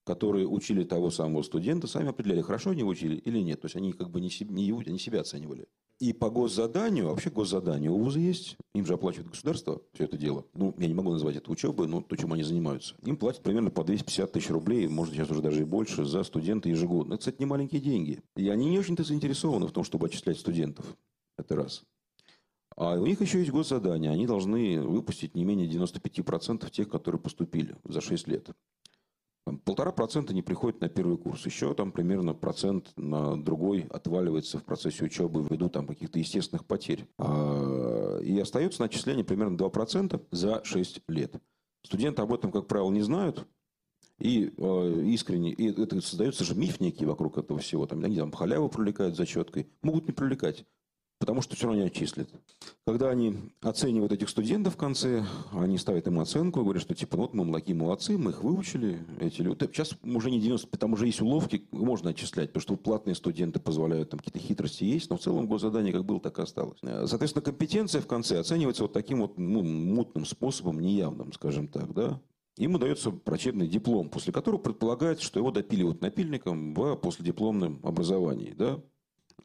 [0.08, 3.60] которые учили того самого студента, сами определяли, хорошо они учили или нет.
[3.60, 5.66] То есть они как бы не, не его, они себя оценивали.
[6.00, 10.46] И по госзаданию, вообще госзадание у вуза есть, им же оплачивает государство все это дело.
[10.54, 12.94] Ну, я не могу назвать это учебой, но то, чем они занимаются.
[13.04, 16.70] Им платят примерно по 250 тысяч рублей, может, сейчас уже даже и больше, за студента
[16.70, 17.14] ежегодно.
[17.14, 18.22] Это, кстати, не маленькие деньги.
[18.36, 20.96] И они не очень-то заинтересованы в том, чтобы отчислять студентов.
[21.36, 21.84] Это раз.
[22.76, 24.10] А у них еще есть госзадание.
[24.10, 28.50] Они должны выпустить не менее 95% тех, которые поступили за 6 лет.
[29.64, 31.44] Полтора процента не приходит на первый курс.
[31.46, 37.06] Еще там примерно процент на другой отваливается в процессе учебы ввиду там каких-то естественных потерь.
[37.18, 41.34] А, и остается на отчисление примерно 2% за 6 лет.
[41.84, 43.46] Студенты об этом, как правило, не знают,
[44.18, 47.86] и э, искренне, и это создается же миф некий вокруг этого всего.
[47.86, 49.68] Там, они там халяву привлекают зачеткой.
[49.82, 50.66] Могут не привлекать,
[51.18, 52.28] потому что все равно не отчислят.
[52.86, 57.22] Когда они оценивают этих студентов в конце, они ставят им оценку говорят, что типа, ну,
[57.22, 59.66] вот мы такие молодцы, мы их выучили, эти люди.
[59.66, 64.10] Сейчас уже не 90, там уже есть уловки, можно отчислять, потому что платные студенты позволяют,
[64.10, 66.78] там какие-то хитрости есть, но в целом госзадание как было, так и осталось.
[66.80, 72.20] Соответственно, компетенция в конце оценивается вот таким вот ну, мутным способом, неявным, скажем так, да.
[72.56, 78.52] Ему дается врачебный диплом, после которого предполагается, что его допиливают напильником в последипломном образовании.
[78.52, 78.80] Да?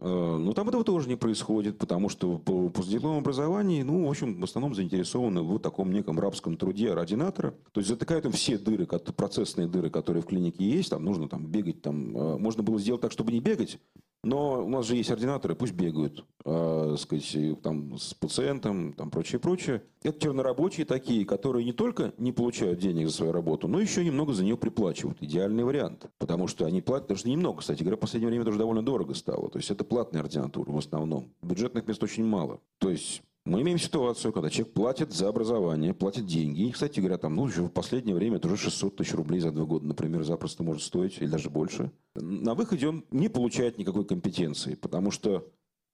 [0.03, 4.39] А, но там этого тоже не происходит, потому что по постдипломном образовании, ну, в общем,
[4.39, 7.55] в основном заинтересованы в таком неком рабском труде ординатора.
[7.71, 10.89] То есть затыкают им все дыры, процессные дыры, которые в клинике есть.
[10.89, 13.79] Там нужно там бегать, там, а, можно было сделать так, чтобы не бегать,
[14.23, 19.39] но у нас же есть ординаторы, пусть бегают, э, сказать, там, с пациентом, там, прочее,
[19.39, 19.83] прочее.
[20.01, 24.31] Это чернорабочие такие, которые не только не получают денег за свою работу, но еще немного
[24.31, 25.17] за нее приплачивают.
[25.21, 26.05] Идеальный вариант.
[26.19, 29.49] Потому что они платят, даже немного, кстати говоря, в последнее время это довольно дорого стало.
[29.49, 31.29] То есть это платная ординатура в основном.
[31.43, 32.59] Бюджетных мест очень мало.
[32.79, 36.63] То есть мы имеем ситуацию, когда человек платит за образование, платит деньги.
[36.63, 39.51] И, кстати говоря, там, ну, еще в последнее время это уже 600 тысяч рублей за
[39.51, 41.91] два года, например, запросто может стоить, или даже больше.
[42.15, 45.47] На выходе он не получает никакой компетенции, потому что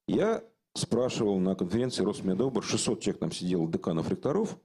[0.08, 0.42] я
[0.72, 4.56] спрашивал на конференции Росмедобр, 600 человек там сидело, деканов, ректоров,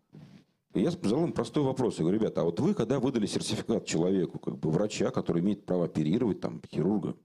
[0.73, 1.97] и я задал им простой вопрос.
[1.97, 5.65] Я говорю, ребята, а вот вы, когда выдали сертификат человеку, как бы врача, который имеет
[5.65, 7.15] право оперировать, там, хирурга,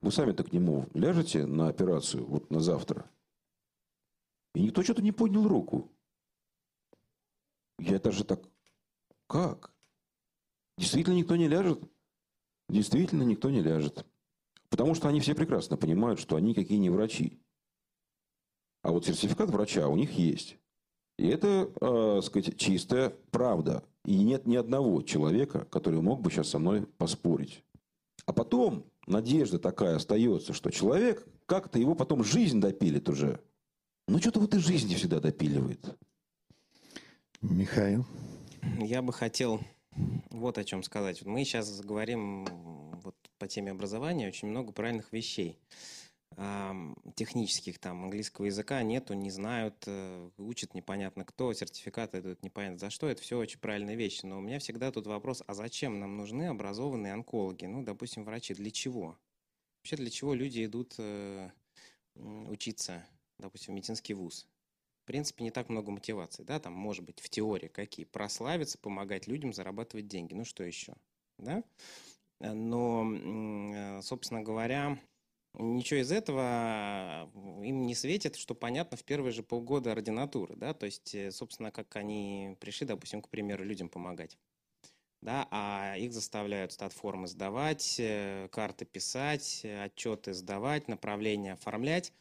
[0.00, 3.10] вы сами-то к нему ляжете на операцию вот на завтра–
[4.56, 5.92] и никто что-то не поднял руку.
[7.78, 8.40] Я даже так,
[9.26, 9.70] как?
[10.78, 11.78] Действительно никто не ляжет?
[12.70, 14.06] Действительно никто не ляжет.
[14.70, 17.38] Потому что они все прекрасно понимают, что они какие не врачи.
[18.80, 20.56] А вот сертификат врача у них есть.
[21.18, 23.84] И это, э, сказать, чистая правда.
[24.06, 27.62] И нет ни одного человека, который мог бы сейчас со мной поспорить.
[28.24, 33.40] А потом надежда такая остается, что человек как-то его потом жизнь допилит уже.
[34.08, 35.96] Ну, что-то вот и жизни всегда допиливает.
[37.40, 38.04] Михаил?
[38.78, 39.60] Я бы хотел
[40.30, 41.24] вот о чем сказать.
[41.24, 42.44] Мы сейчас говорим
[43.02, 45.58] вот по теме образования очень много правильных вещей.
[47.14, 52.90] Технических там английского языка нету, не знают, э, учат непонятно кто, сертификаты идут непонятно за
[52.90, 53.08] что.
[53.08, 54.26] Это все очень правильные вещи.
[54.26, 57.64] Но у меня всегда тут вопрос, а зачем нам нужны образованные онкологи?
[57.64, 58.52] Ну, допустим, врачи.
[58.52, 59.18] Для чего?
[59.78, 61.50] Вообще для чего люди идут э,
[62.14, 63.02] учиться
[63.38, 64.46] допустим, медицинский вуз,
[65.02, 69.26] в принципе, не так много мотивации, да, там, может быть, в теории какие, прославиться, помогать
[69.26, 70.94] людям, зарабатывать деньги, ну, что еще,
[71.38, 71.62] да,
[72.40, 74.98] но, э, собственно говоря,
[75.58, 77.30] ничего из этого
[77.62, 81.70] им не светит, что понятно в первые же полгода ординатуры, да, то есть, э, собственно,
[81.70, 84.36] как они пришли, допустим, к примеру, людям помогать,
[85.20, 92.12] да, а их заставляют стат-формы сдавать, э, карты писать, отчеты сдавать, направления оформлять,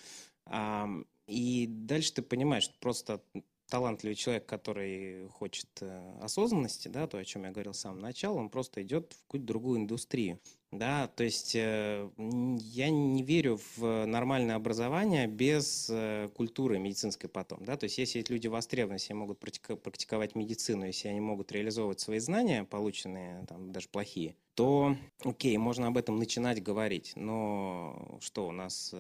[1.28, 3.22] и дальше ты понимаешь, что просто
[3.68, 8.38] талантливый человек, который хочет э, осознанности, да, то, о чем я говорил с самого начала,
[8.38, 10.40] он просто идет в какую-то другую индустрию.
[10.78, 17.64] Да, то есть э, я не верю в нормальное образование без э, культуры медицинской потом.
[17.64, 17.78] Да?
[17.78, 22.00] То есть если эти люди востребованы, если они могут практиковать медицину, если они могут реализовывать
[22.02, 27.14] свои знания, полученные, там, даже плохие, то окей, можно об этом начинать говорить.
[27.16, 28.94] Но что у нас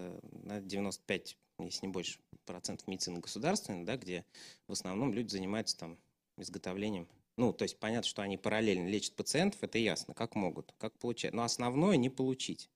[0.43, 4.26] на 95 если не больше, процентов медицины государственной, да, где
[4.67, 5.97] в основном люди занимаются там
[6.38, 7.07] изготовлением.
[7.38, 11.34] Ну, то есть понятно, что они параллельно лечат пациентов, это ясно, как могут, как получать.
[11.34, 12.70] Но основное не получить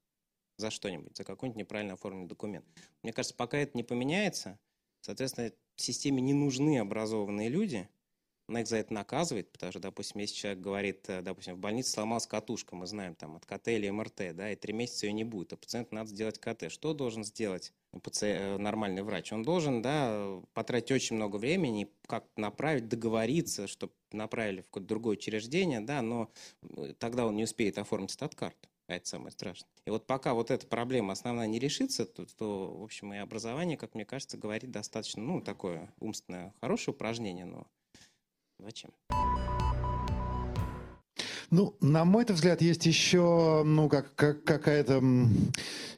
[0.57, 2.65] за что-нибудь, за какой-нибудь неправильно оформленный документ.
[3.03, 4.59] Мне кажется, пока это не поменяется,
[5.01, 7.89] соответственно, системе не нужны образованные люди,
[8.47, 11.91] она их за это наказывает, потому что, допустим, если человек говорит, э, допустим, в больнице
[11.91, 15.23] сломалась катушка, мы знаем, там, от КТ или МРТ, да, и три месяца ее не
[15.23, 16.71] будет, а пациенту надо сделать КТ.
[16.71, 17.73] Что должен сделать
[18.57, 24.65] нормальный врач, он должен да, потратить очень много времени, как направить, договориться, чтобы направили в
[24.65, 26.31] какое-то другое учреждение, да, но
[26.61, 28.69] э, тогда он не успеет оформить стат-карту.
[28.87, 29.69] А это самое страшное.
[29.85, 33.77] И вот пока вот эта проблема основная не решится, то, то, в общем, и образование,
[33.77, 37.67] как мне кажется, говорит достаточно, ну, такое умственное, хорошее упражнение, но
[38.57, 38.91] зачем?
[41.51, 45.01] Ну, на мой взгляд, есть еще, ну, как, как какая-то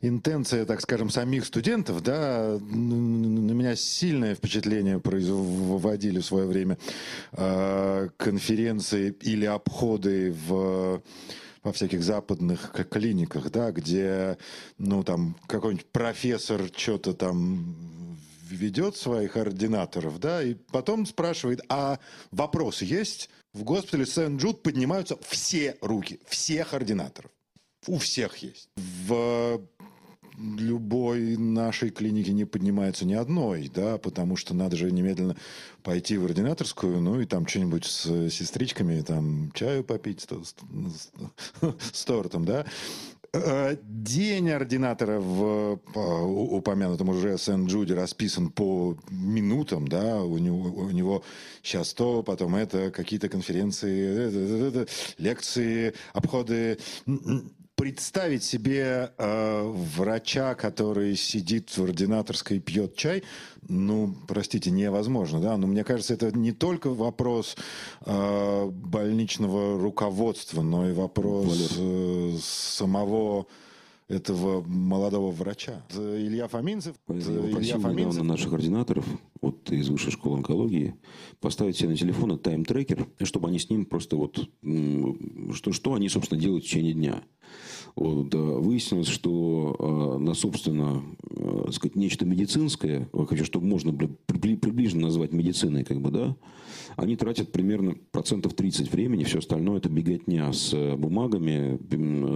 [0.01, 6.77] интенция, так скажем, самих студентов, да, на меня сильное впечатление производили в свое время
[7.33, 11.01] э, конференции или обходы в
[11.63, 14.39] во всяких западных клиниках, да, где,
[14.79, 17.75] ну, там, какой-нибудь профессор что-то там
[18.49, 21.99] ведет своих ординаторов, да, и потом спрашивает, а
[22.31, 23.29] вопрос есть?
[23.53, 27.31] В госпитале Сент-Джуд поднимаются все руки, всех ординаторов.
[27.87, 28.69] У всех есть.
[28.77, 29.61] В
[30.37, 35.35] любой нашей клинике не поднимается ни одной, да, потому что надо же немедленно
[35.83, 41.11] пойти в ординаторскую, ну и там что-нибудь с сестричками, там чаю попить с, с,
[41.93, 42.65] с тортом, да.
[43.34, 51.23] Э, день ординатора в упомянутом уже Сент-Джуде расписан по минутам, да, у него, у него
[51.63, 56.77] сейчас то, потом это, какие-то конференции, это, лекции, обходы
[57.82, 59.63] представить себе э,
[59.97, 63.23] врача, который сидит в ординаторской и пьет чай,
[63.67, 65.57] ну, простите, невозможно, да.
[65.57, 67.55] Но мне кажется, это не только вопрос
[68.05, 73.47] э, больничного руководства, но и вопрос э, самого
[74.12, 75.84] этого молодого врача.
[75.95, 76.95] Илья Фоминцев.
[77.07, 78.24] Илья Фоминцев.
[78.24, 79.05] наших ординаторов
[79.41, 80.95] вот из высшей школы онкологии
[81.39, 84.49] поставить себе на телефон тайм-трекер, чтобы они с ним просто вот,
[85.53, 87.24] что, что они, собственно, делают в течение дня.
[87.95, 95.34] Вот, выяснилось, что э, на, собственно, э, сказать, нечто медицинское, хочу, чтобы можно приближенно назвать
[95.34, 96.36] медициной, как бы, да,
[96.97, 101.77] они тратят примерно процентов 30 времени, все остальное это беготня с э, бумагами,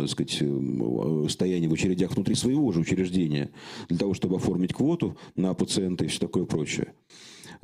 [0.01, 3.51] так сказать, стояние в очередях внутри своего же учреждения
[3.89, 6.93] для того, чтобы оформить квоту на пациента и все такое прочее.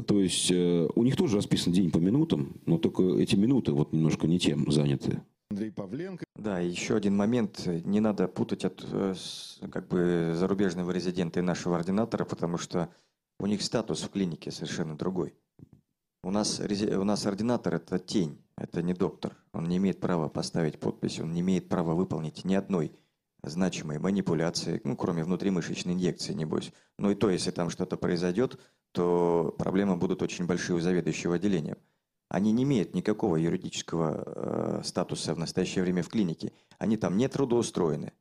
[0.05, 4.27] То есть у них тоже расписан день по минутам, но только эти минуты вот немножко
[4.27, 5.21] не тем заняты.
[5.51, 6.23] Андрей Павленко.
[6.37, 7.67] Да, еще один момент.
[7.67, 9.13] Не надо путать от э,
[9.69, 12.89] как бы зарубежного резидента и нашего ординатора, потому что
[13.37, 15.33] у них статус в клинике совершенно другой.
[16.23, 19.35] У нас, у нас ординатор– это тень, это не доктор.
[19.53, 22.91] Он не имеет права поставить подпись, он не имеет права выполнить ни одной
[23.43, 26.71] значимой манипуляции, ну, кроме внутримышечной инъекции, небось.
[26.99, 28.59] Ну и то, если там что-то произойдет,
[28.91, 31.77] то проблемы будут очень большие у заведующего отделением
[32.31, 36.53] они не имеют никакого юридического э, статуса в настоящее время в клинике.
[36.77, 38.13] Они там не трудоустроены.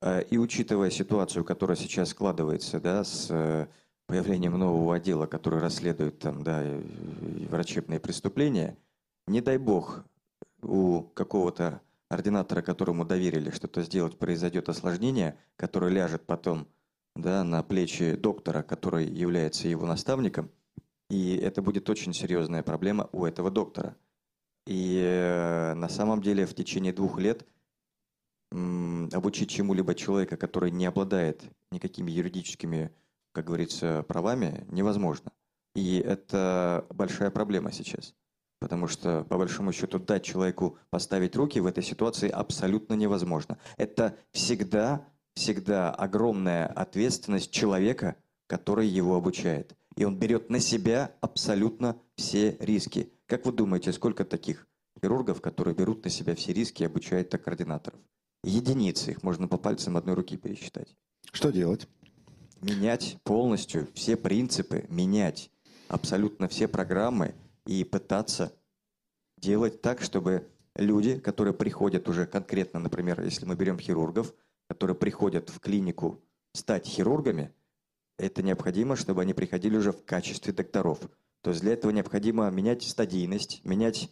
[0.00, 3.66] Э, и учитывая ситуацию, которая сейчас складывается да, с э,
[4.12, 6.62] появлением нового отдела, который расследует там, да,
[7.48, 8.76] врачебные преступления,
[9.26, 10.04] не дай бог
[10.62, 16.68] у какого-то ординатора, которому доверили что-то сделать, произойдет осложнение, которое ляжет потом
[17.16, 20.50] да, на плечи доктора, который является его наставником–
[21.12, 23.94] и это будет очень серьезная проблема у этого доктора.
[24.66, 27.46] И э, на самом деле в течение двух лет
[28.50, 32.90] обучить чему-либо человека, который не обладает никакими юридическими,
[33.32, 35.32] как говорится, правами, невозможно.
[35.74, 38.14] И это большая проблема сейчас.
[38.60, 43.58] Потому что, по большому счету, дать человеку поставить руки в этой ситуации абсолютно невозможно.
[43.76, 48.16] Это всегда, всегда огромная ответственность человека,
[48.46, 53.12] который его обучает и он берет на себя абсолютно все риски.
[53.26, 54.66] Как вы думаете, сколько таких
[55.00, 58.00] хирургов, которые берут на себя все риски и обучают так координаторов?
[58.44, 60.96] Единицы, их можно по пальцам одной руки пересчитать.
[61.32, 61.88] Что делать?
[62.62, 65.50] Менять полностью все принципы, менять
[65.88, 67.34] абсолютно все программы
[67.66, 68.52] и пытаться
[69.36, 74.32] делать так, чтобы люди, которые приходят уже конкретно, например, если мы берем хирургов,
[74.68, 76.22] которые приходят в клинику
[76.54, 77.52] стать хирургами–
[78.22, 81.00] это необходимо, чтобы они приходили уже в качестве докторов.
[81.40, 84.10] То есть для этого необходимо менять стадийность, менять,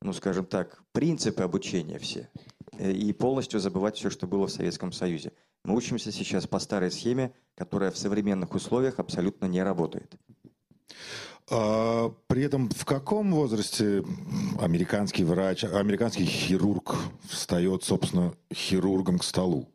[0.00, 2.30] ну скажем так, принципы обучения все.
[2.78, 5.32] Э, и полностью забывать все, что было в Советском Союзе.
[5.64, 10.14] Мы учимся сейчас по старой схеме, которая в современных условиях абсолютно не работает.
[11.50, 14.04] А, при этом в каком возрасте
[14.60, 16.94] американский врач, американский хирург
[17.24, 19.68] встает, собственно, хирургом к столу?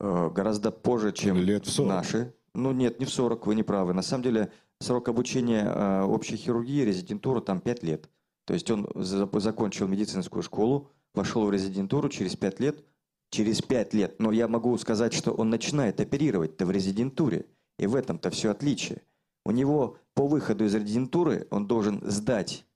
[0.00, 1.88] Э, гораздо позже, чем Лет в 40.
[1.88, 2.34] наши.
[2.54, 3.92] Ну нет, не в 40, вы не правы.
[3.92, 8.08] На самом деле срок обучения э, общей хирургии, резидентура там 5 лет.
[8.46, 12.84] То есть он за, закончил медицинскую школу, вошел в резидентуру через 5 лет.
[13.30, 14.20] Через 5 лет.
[14.20, 17.46] Но я могу сказать, что он начинает оперировать-то в резидентуре.
[17.78, 19.02] И в этом-то все отличие.
[19.44, 22.66] У него по выходу из резидентуры он должен сдать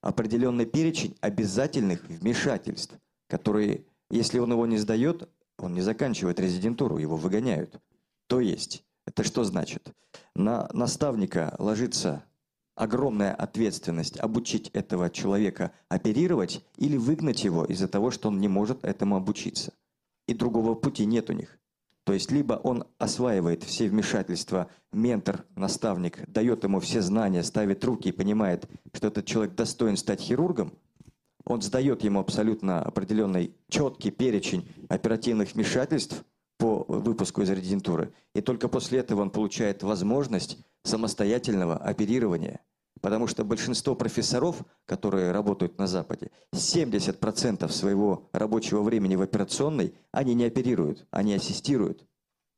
[0.00, 2.94] определенный перечень обязательных вмешательств,
[3.28, 5.28] которые, если он его не сдает,
[5.58, 7.80] он не заканчивает резидентуру, его выгоняют.
[8.26, 9.92] То есть это что значит?
[10.34, 12.24] На наставника ложится
[12.74, 18.84] огромная ответственность обучить этого человека оперировать или выгнать его из-за того, что он не может
[18.84, 19.72] этому обучиться.
[20.28, 21.58] И другого пути нет у них.
[22.04, 28.10] То есть либо он осваивает все вмешательства, ментор, наставник дает ему все знания, ставит руки
[28.10, 30.72] и понимает, что этот человек достоин стать хирургом,
[31.44, 36.24] он сдает ему абсолютно определенный четкий перечень оперативных вмешательств,
[36.58, 38.12] по выпуску из резидентуры.
[38.34, 42.60] И только после этого он получает возможность самостоятельного оперирования.
[43.00, 50.34] Потому что большинство профессоров, которые работают на Западе, 70% своего рабочего времени в операционной, они
[50.34, 52.06] не оперируют, они ассистируют.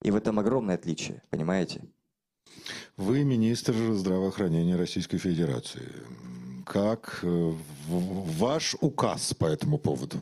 [0.03, 1.83] И в этом огромное отличие, понимаете?
[2.97, 5.93] Вы министр здравоохранения Российской Федерации.
[6.65, 7.53] Как э,
[7.89, 10.21] ваш указ по этому поводу?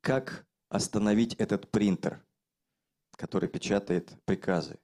[0.00, 2.24] Как остановить этот принтер,
[3.16, 4.78] который печатает приказы?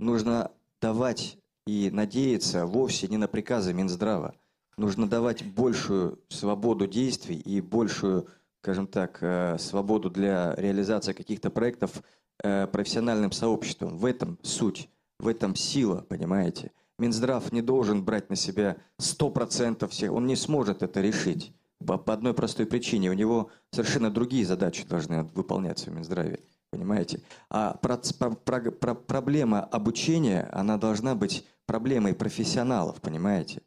[0.00, 0.50] Нужно
[0.80, 1.38] давать
[1.68, 4.34] и надеяться вовсе не на приказы Минздрава.
[4.78, 8.26] Нужно давать большую свободу действий и большую,
[8.62, 12.02] скажем так, э, свободу для реализации каких-то проектов
[12.42, 13.98] э, профессиональным сообществом.
[13.98, 14.88] В этом суть,
[15.18, 16.70] в этом сила, понимаете?
[16.98, 21.52] Минздрав не должен брать на себя 100% всех, он не сможет это решить.
[21.86, 23.10] По, по одной простой причине.
[23.10, 26.40] У него совершенно другие задачи должны выполняться в Минздраве.
[26.70, 27.20] Понимаете?
[27.50, 27.98] А про,
[28.44, 33.60] про, про, проблема обучения, она должна быть проблемой профессионалов, понимаете?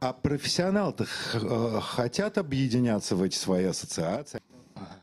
[0.00, 4.42] А профессионалы-то э, хотят объединяться в эти свои ассоциации?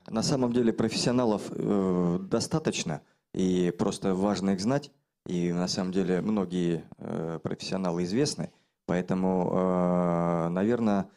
[0.07, 3.01] На самом деле профессионалов э, достаточно,
[3.33, 4.91] и просто важно их знать.
[5.27, 8.51] И на самом деле многие э, профессионалы известны,
[8.85, 11.09] поэтому, э, наверное,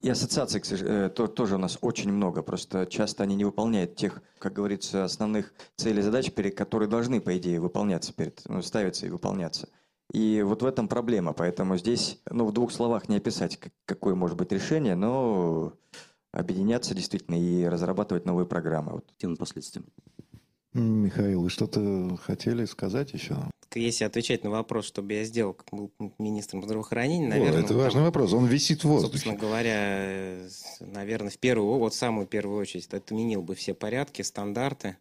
[0.00, 4.54] и ассоциаций э, тоже у нас очень много, просто часто они не выполняют тех, как
[4.54, 9.68] говорится, основных целей задач, которые должны, по идее, выполняться, перед, ну, ставиться и выполняться.
[10.12, 14.36] И вот в этом проблема, поэтому здесь, ну, в двух словах не описать, какое может
[14.36, 15.74] быть решение, но
[16.32, 18.92] объединяться действительно и разрабатывать новые программы.
[18.92, 19.04] Вот.
[19.18, 19.86] Тем последствиям.
[20.72, 23.36] Михаил, вы что-то хотели сказать еще?
[23.74, 27.62] Если отвечать на вопрос, что бы я сделал, как был министром здравоохранения, наверное...
[27.62, 29.12] О, это важный там, вопрос, он висит в воздухе.
[29.12, 30.48] Собственно говоря,
[30.80, 34.96] наверное, в первую, вот самую первую очередь, отменил бы все порядки, стандарты,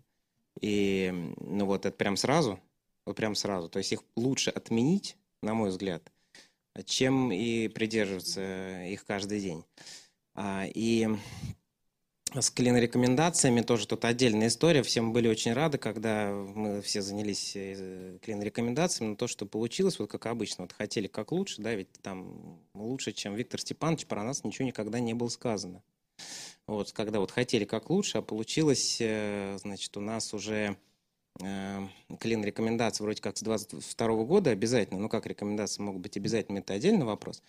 [0.62, 2.60] и, ну вот, это прям сразу,
[3.06, 3.70] вот прям сразу.
[3.70, 6.12] То есть их лучше отменить, на мой взгляд,
[6.86, 9.64] чем и придерживаться их каждый день.
[10.36, 11.08] А, и
[12.34, 14.84] с клин-рекомендациями тоже тут отдельная история.
[14.84, 20.00] Все мы были очень рады, когда мы все занялись э, клин-рекомендациями, но то, что получилось,
[20.00, 24.24] вот как обычно, вот хотели как лучше, да, ведь там лучше, чем Виктор Степанович, про
[24.24, 25.82] нас ничего никогда не было сказано.
[26.68, 30.78] Вот, когда вот хотели как лучше, а получилось, э, значит, у нас уже
[31.42, 31.88] э,
[32.20, 36.76] клин рекомендации вроде как с 22 года обязательно, ну как рекомендации могут быть обязательными, это
[36.76, 37.42] отдельный вопрос.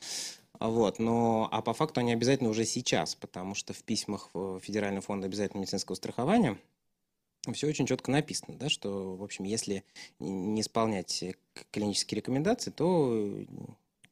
[0.60, 4.28] Вот, но, а по факту они обязательно уже сейчас, потому что в письмах
[4.60, 6.58] Федерального фонда обязательного медицинского страхования
[7.52, 9.82] все очень четко написано, да, что, в общем, если
[10.18, 11.24] не исполнять
[11.70, 13.34] клинические рекомендации, то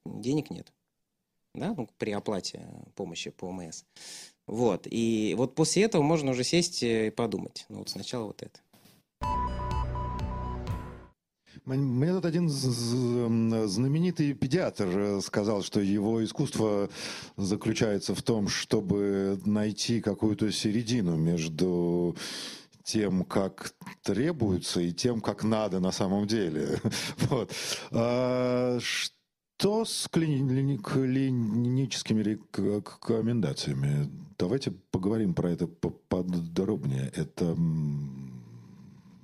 [0.07, 0.72] денег нет
[1.59, 3.84] да, ну, при оплате помощи по ОМС.
[4.46, 7.66] Вот, и вот после этого можно уже сесть и подумать.
[7.68, 8.61] Ну, вот сначала вот это.
[11.68, 16.88] Мне тут один знаменитый педиатр э, сказал, что его искусство
[17.36, 22.16] заключается в том, чтобы найти какую-то середину между
[22.84, 26.80] тем, как требуется, и тем, как надо на самом деле.
[27.28, 27.52] Вот.
[27.90, 34.10] А что с клини- клиническими рекомендациями?
[34.38, 37.12] Давайте поговорим про это подробнее.
[37.14, 37.54] Это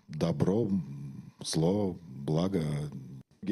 [0.08, 0.68] добро,
[1.42, 2.62] зло, благо.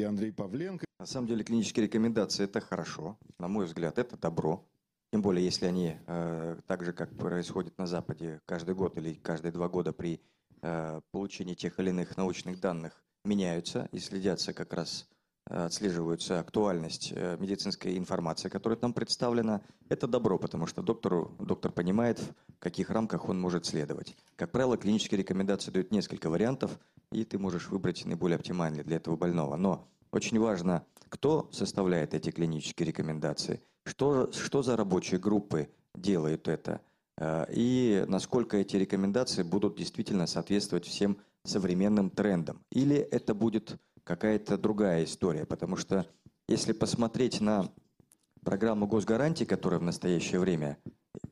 [0.05, 0.85] Андрей Павленко.
[0.99, 4.65] На самом деле клинические рекомендации– это хорошо, на мой взгляд, это добро.
[5.11, 9.51] Тем более, если они, э, так же, как происходит на Западе, каждый год или каждые
[9.51, 10.19] два года при
[10.61, 15.07] э, получении тех или иных научных данных меняются и следятся как раз,
[15.49, 21.71] э, отслеживаются актуальность э, медицинской информации, которая там представлена, это добро, потому что доктору, доктор
[21.71, 24.15] понимает, в каких рамках он может следовать.
[24.35, 26.79] Как правило, клинические рекомендации дают несколько вариантов–
[27.13, 29.55] и ты можешь выбрать наиболее оптимальный для этого больного.
[29.55, 36.81] Но очень важно, кто составляет эти клинические рекомендации, что, что за рабочие группы делают это,
[37.17, 42.63] э, и насколько эти рекомендации будут действительно соответствовать всем современным трендам.
[42.71, 46.05] Или это будет какая-то другая история, потому что
[46.47, 47.71] если посмотреть на
[48.43, 50.77] программу госгарантий, которая в настоящее время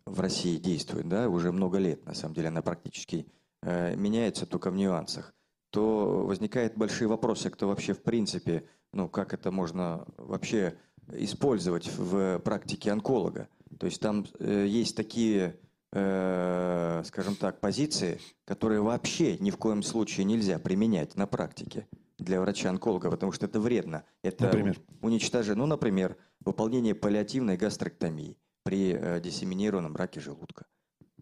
[0.05, 3.27] в России действует, да, уже много лет, на самом деле она практически
[3.61, 5.33] э, меняется только в нюансах,
[5.69, 10.77] то возникают большие вопросы, кто вообще в принципе, ну как это можно вообще
[11.13, 13.47] использовать в практике онколога.
[13.79, 15.59] То есть там э, есть такие,
[15.91, 21.87] э, скажем так, позиции, которые вообще ни в коем случае нельзя применять на практике
[22.21, 24.03] для врача-онколога, потому что это вредно.
[24.23, 24.77] Это например?
[25.01, 30.65] уничтожение, ну, например, выполнение паллиативной гастроктомии при э, диссеминированном раке желудка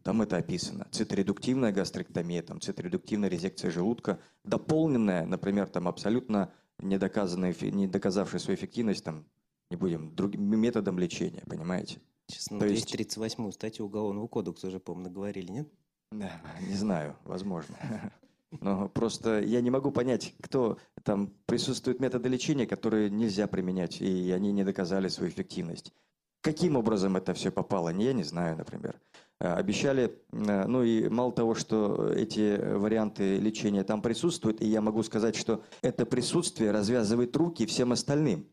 [0.04, 0.88] Там это описано.
[0.92, 9.04] Циторедуктивная гастроктомия, там, циторедуктивная резекция желудка, дополненная, например, там абсолютно недоказанная, не доказавшая свою эффективность,
[9.04, 9.26] там,
[9.72, 12.02] не будем, другим методом лечения, понимаете?
[12.28, 15.70] Сейчас на 238 статью Уголовного кодекса уже, по-моему, наговорили, нет?
[16.12, 17.76] Не знаю, возможно.
[18.52, 24.32] Но просто я не могу понять, кто там присутствуют методы лечения, которые нельзя применять, и
[24.32, 25.94] они не доказали свою эффективность.
[26.42, 29.00] Каким образом это все попало, я не знаю, например.
[29.40, 34.82] Э, обещали, э, ну и мало того, что эти варианты лечения там присутствуют, и я
[34.82, 38.48] могу сказать, что это присутствие развязывает руки всем остальным.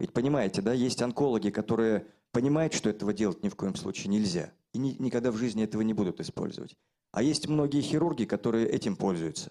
[0.00, 4.52] Ведь понимаете, да, есть онкологи, которые понимают, что этого делать ни в коем случае нельзя,
[4.72, 6.76] и ни, никогда в жизни этого не будут использовать.
[7.16, 9.50] А есть многие хирурги, которые этим пользуются.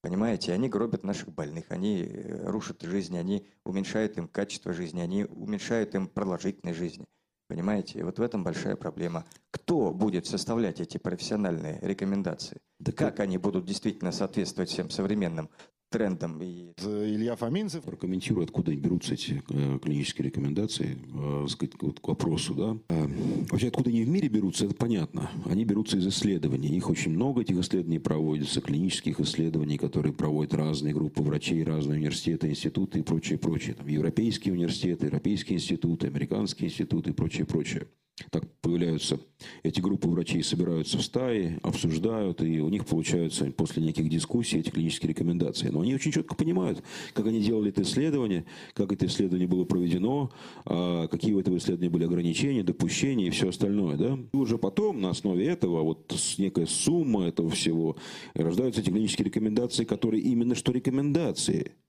[0.00, 5.24] Понимаете, они гробят наших больных, они э, рушат жизни, они уменьшают им качество жизни, они
[5.26, 7.04] уменьшают им продолжительность жизни.
[7.46, 9.26] Понимаете, и вот в этом большая проблема.
[9.50, 12.56] Кто будет составлять эти профессиональные рекомендации?
[12.78, 15.50] Да как они будут действительно соответствовать всем современным
[15.88, 16.40] трендом.
[16.42, 16.72] И...
[16.78, 22.54] Илья Фоминцев прокомментирует, откуда берутся эти э, клинические рекомендации, э, сказать, вот к вопросу.
[22.54, 22.76] Да?
[22.88, 23.06] Э,
[23.50, 25.30] вообще, откуда они в мире берутся, это понятно.
[25.46, 26.68] Они берутся из исследований.
[26.76, 32.48] Их очень много, этих исследований проводится, клинических исследований, которые проводят разные группы врачей, разные университеты,
[32.48, 33.74] институты и прочее, прочее.
[33.74, 37.86] Там, европейские университеты, европейские институты, американские институты и прочее, прочее.
[38.30, 39.20] Так появляются
[39.62, 44.70] эти группы врачей, собираются в стаи, обсуждают, и у них получаются после неких дискуссий эти
[44.70, 45.68] клинические рекомендации.
[45.68, 46.82] Но они очень четко понимают,
[47.14, 48.44] как они делали это исследование,
[48.74, 50.30] как это исследование было проведено,
[50.64, 53.96] а, какие у этого исследования были ограничения, допущения и все остальное.
[53.96, 54.18] Да?
[54.32, 57.96] И уже потом на основе этого, вот некая сумма этого всего,
[58.34, 61.72] рождаются эти клинические рекомендации, которые именно что рекомендации–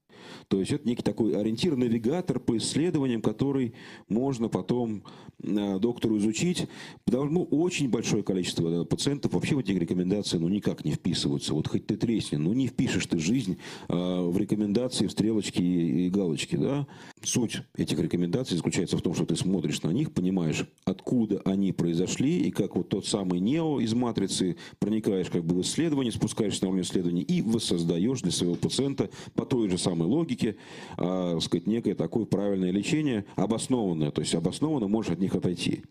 [0.50, 3.76] то есть это некий такой ориентир, навигатор по исследованиям, который
[4.08, 5.04] можно потом
[5.43, 6.68] э, доктору изучить.
[7.06, 11.54] Потому ну, очень большое количество пациентов вообще в эти рекомендации ну, никак не вписываются.
[11.54, 16.10] Вот хоть ты тресни, ну не впишешь ты жизнь э, в рекомендации, в стрелочки и
[16.10, 16.56] галочки.
[16.56, 16.88] Да?
[17.22, 22.39] Суть этих рекомендаций заключается в том, что ты смотришь на них, понимаешь, откуда они произошли,
[22.39, 26.70] и как вот тот самый Нео из матрицы проникаешь как бы в исследование, спускаешься на
[26.70, 30.58] уровень исследования и воссоздаешь для своего пациента по той же самой логике, логике,
[30.98, 35.84] а, сказать, некое такое правильное лечение, обоснованное, то есть обоснованно можешь от них отойти.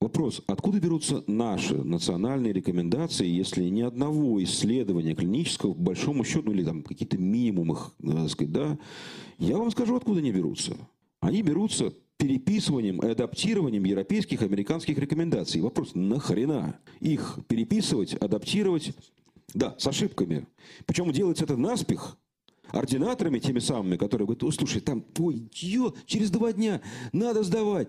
[0.00, 6.62] Вопрос, откуда берутся наши национальные рекомендации, если ни одного исследования клинического, по большому счету, или
[6.62, 8.78] там какие-то минимумы, так сказать, да,
[9.38, 10.76] я вам скажу, откуда они берутся.
[11.20, 15.62] Они берутся переписыванием и адаптированием европейских, американских рекомендаций.
[15.62, 18.92] Вопрос, нахрена их переписывать, адаптировать,
[19.54, 20.46] да, с ошибками.
[20.84, 22.18] Причем делается это наспех,
[22.70, 26.80] ординаторами теми самыми, которые говорят, о, слушай, там, ой, ё, через два дня
[27.12, 27.88] надо сдавать.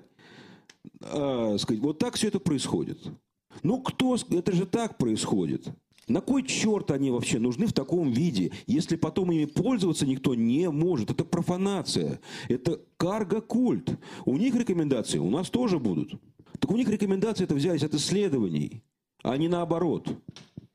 [1.01, 2.99] А, сказать, вот так все это происходит.
[3.63, 5.67] Ну, кто, это же так происходит.
[6.07, 10.69] На кой черт они вообще нужны в таком виде, если потом ими пользоваться никто не
[10.69, 11.09] может?
[11.09, 13.97] Это профанация, это карго-культ.
[14.26, 16.13] У них рекомендации, у нас тоже будут.
[16.59, 18.84] Так у них рекомендации это взялись от исследований,
[19.23, 20.07] а не наоборот.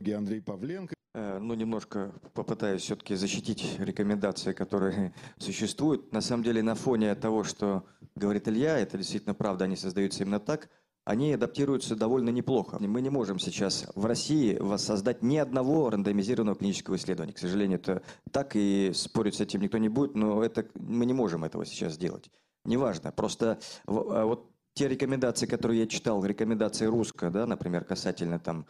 [0.05, 0.95] Андрей Павленко.
[1.13, 6.13] Э, ну, немножко попытаюсь все-таки защитить рекомендации, которые существуют.
[6.13, 7.85] На самом деле, на фоне того, что
[8.15, 10.69] говорит Илья, это действительно правда, они создаются именно так,
[11.05, 12.79] они адаптируются довольно неплохо.
[12.79, 17.33] Мы не можем сейчас в России воссоздать ни одного рандомизированного клинического исследования.
[17.33, 21.15] К сожалению, это так, и спорить с этим никто не будет, но это, мы не
[21.15, 22.31] можем этого сейчас сделать.
[22.65, 28.67] Неважно, просто а вот те рекомендации, которые я читал, рекомендации русско, да, например, касательно там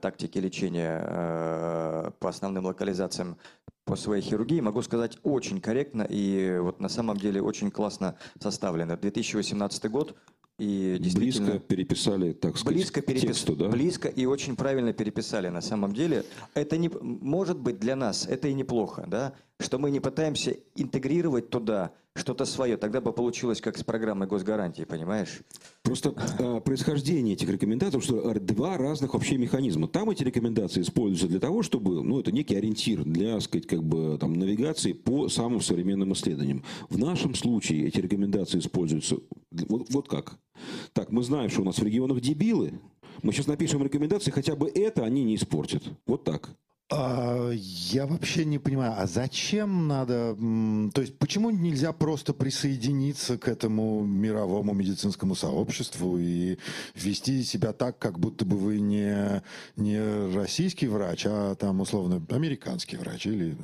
[0.00, 3.36] тактики лечения э, по основным локализациям
[3.84, 8.96] по своей хирургии, могу сказать, очень корректно и вот на самом деле очень классно составлено.
[8.96, 10.16] 2018 год,
[10.58, 11.46] и действительно...
[11.46, 13.22] Близко переписали, так сказать, близко перепис...
[13.22, 13.68] тексту, да?
[13.68, 16.24] Близко и очень правильно переписали на самом деле.
[16.54, 16.88] Это не...
[16.88, 19.32] Может быть для нас это и неплохо, да?
[19.58, 22.76] Что мы не пытаемся интегрировать туда что-то свое.
[22.76, 25.40] Тогда бы получилось как с программой госгарантии, понимаешь?
[25.82, 29.88] Просто э, происхождение этих рекомендаций, что два разных вообще механизма.
[29.88, 34.16] Там эти рекомендации используются для того, чтобы, ну, это некий ориентир для, сказать, как бы
[34.18, 36.64] там навигации по самым современным исследованиям.
[36.88, 39.16] В нашем случае эти рекомендации используются
[39.50, 40.38] вот, вот как.
[40.92, 42.80] Так, мы знаем, что у нас в регионах дебилы.
[43.22, 45.82] Мы сейчас напишем рекомендации, хотя бы это они не испортят.
[46.06, 46.50] Вот так.
[46.90, 50.36] А, я вообще не понимаю, а зачем надо,
[50.92, 56.58] то есть почему нельзя просто присоединиться к этому мировому медицинскому сообществу и
[56.94, 59.42] вести себя так, как будто бы вы не,
[59.76, 59.98] не
[60.36, 63.56] российский врач, а там условно американский врач или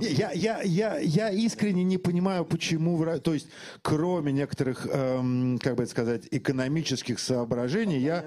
[0.00, 3.48] Я, я, я, я искренне не понимаю, почему, то есть,
[3.82, 8.24] кроме некоторых, эм, как бы это сказать, экономических соображений, я,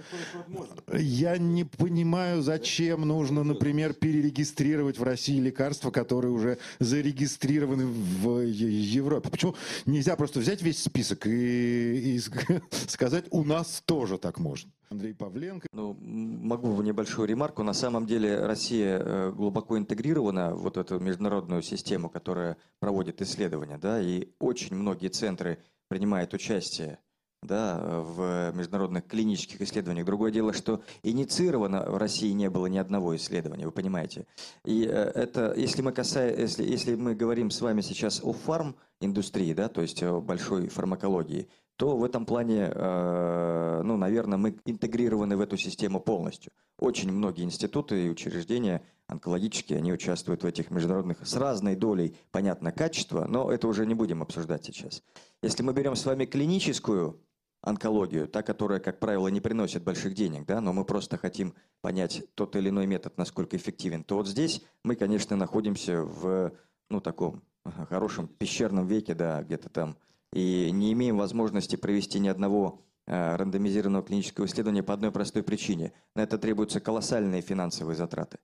[0.94, 9.30] я не понимаю, зачем нужно, например, перерегистрировать в России лекарства, которые уже зарегистрированы в Европе.
[9.30, 9.55] Почему
[9.86, 12.20] нельзя просто взять весь список и, и
[12.88, 14.72] сказать, у нас тоже так можно?
[14.89, 15.68] Андрей Павленко.
[15.74, 17.63] Ну, могу небольшую ремарку.
[17.63, 23.78] На самом деле Россия э, глубоко интегрирована в вот эту международную систему, которая проводит исследования,
[23.78, 26.99] да, и очень многие центры принимают участие
[27.42, 30.06] да, в международных клинических исследованиях.
[30.06, 34.26] Другое дело, что инициировано в России не было ни одного исследования, вы понимаете.
[34.64, 39.54] И э, это, если мы, касаем, если, если мы говорим с вами сейчас о фарм-индустрии,
[39.54, 41.48] да, то есть о большой фармакологии,
[41.78, 46.52] то в этом плане, э, ну, наверное, мы интегрированы в эту систему полностью.
[46.80, 52.72] Очень многие институты и учреждения онкологические, они участвуют в этих международных с разной долей, понятно,
[52.72, 55.04] качества, но это уже не будем обсуждать сейчас.
[55.42, 57.20] Если мы берем с вами клиническую
[57.62, 62.24] онкологию, та, которая, как правило, не приносит больших денег, да, но мы просто хотим понять
[62.36, 66.54] тот или иной метод, насколько эффективен, то вот здесь мы, конечно, находимся в,
[66.90, 67.44] ну, таком
[67.90, 69.98] хорошем пещерном веке, да, где-то там
[70.36, 75.94] и не имеем возможности провести ни одного э, рандомизированного клинического исследования по одной простой причине.
[76.14, 78.38] На это требуются колоссальные финансовые затраты.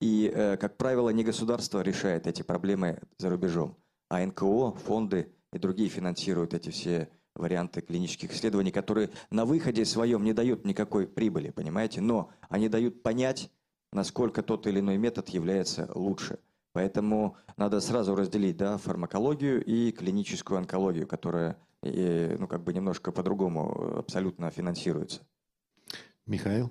[0.00, 3.76] И, э, как правило, не государство решает эти проблемы за рубежом,
[4.10, 10.24] а НКО, фонды и другие финансируют эти все варианты клинических исследований, которые на выходе своем
[10.24, 13.48] не дают никакой прибыли, понимаете, но они дают понять,
[13.92, 16.40] насколько тот или иной метод является лучше.
[16.78, 23.10] Поэтому надо сразу разделить да, фармакологию и клиническую онкологию, которая и, ну, как бы немножко
[23.10, 25.26] по-другому абсолютно финансируется.
[26.24, 26.70] Михаил?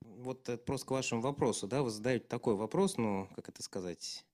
[0.00, 4.26] Вот э, просто к вашему вопросу, да, вы задаете такой вопрос, ну, как это сказать,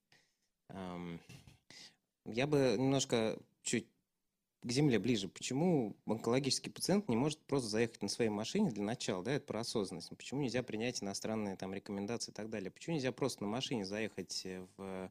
[0.70, 1.20] эм,
[2.24, 3.90] я бы немножко чуть
[4.62, 5.28] к земле ближе.
[5.28, 9.60] Почему онкологический пациент не может просто заехать на своей машине для начала, да, это про
[9.60, 10.10] осознанность.
[10.16, 12.70] Почему нельзя принять иностранные там рекомендации и так далее?
[12.70, 15.10] Почему нельзя просто на машине заехать э, в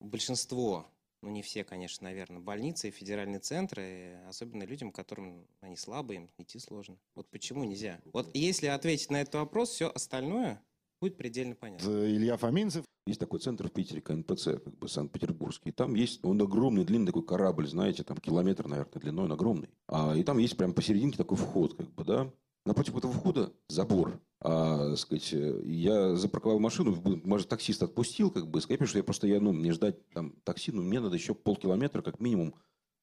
[0.00, 0.86] большинство,
[1.22, 6.58] ну не все, конечно, наверное, больницы федеральные центры, особенно людям, которым они слабые, им идти
[6.58, 6.98] сложно.
[7.14, 8.00] Вот почему нельзя?
[8.12, 10.60] Вот если ответить на этот вопрос, все остальное
[11.00, 11.88] будет предельно понятно.
[11.88, 12.84] Илья Фоминцев.
[13.06, 15.72] Есть такой центр в Питере, КНПЦ, как бы Санкт-Петербургский.
[15.72, 19.70] Там есть, он огромный, длинный такой корабль, знаете, там километр, наверное, длиной, он огромный.
[19.88, 22.32] А, и там есть прямо посерединке такой вход, как бы, да.
[22.64, 24.20] Напротив этого входа забор.
[24.40, 25.32] А, сказать,
[25.64, 29.72] я запарковал машину, может, таксист отпустил, как бы, сказать, что я просто, я, ну, мне
[29.72, 32.54] ждать там такси, ну, мне надо еще полкилометра, как минимум,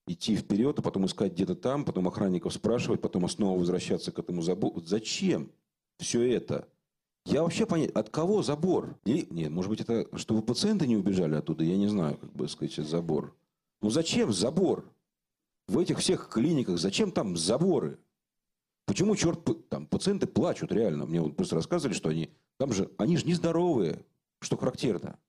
[0.07, 4.41] идти вперед, а потом искать где-то там, потом охранников спрашивать, потом снова возвращаться к этому
[4.41, 4.81] забору.
[4.81, 5.51] Зачем
[5.97, 6.69] все это?
[7.25, 8.97] Я вообще понять, от кого забор?
[9.05, 12.47] И, нет, может быть, это чтобы пациенты не убежали оттуда, я не знаю, как бы
[12.47, 13.35] сказать, забор.
[13.81, 14.91] Ну зачем забор?
[15.67, 17.99] В этих всех клиниках зачем там заборы?
[18.85, 19.39] Почему, черт,
[19.69, 21.05] там пациенты плачут реально?
[21.05, 24.03] Мне вот просто рассказывали, что они, там же, они же нездоровые,
[24.39, 25.19] что характерно.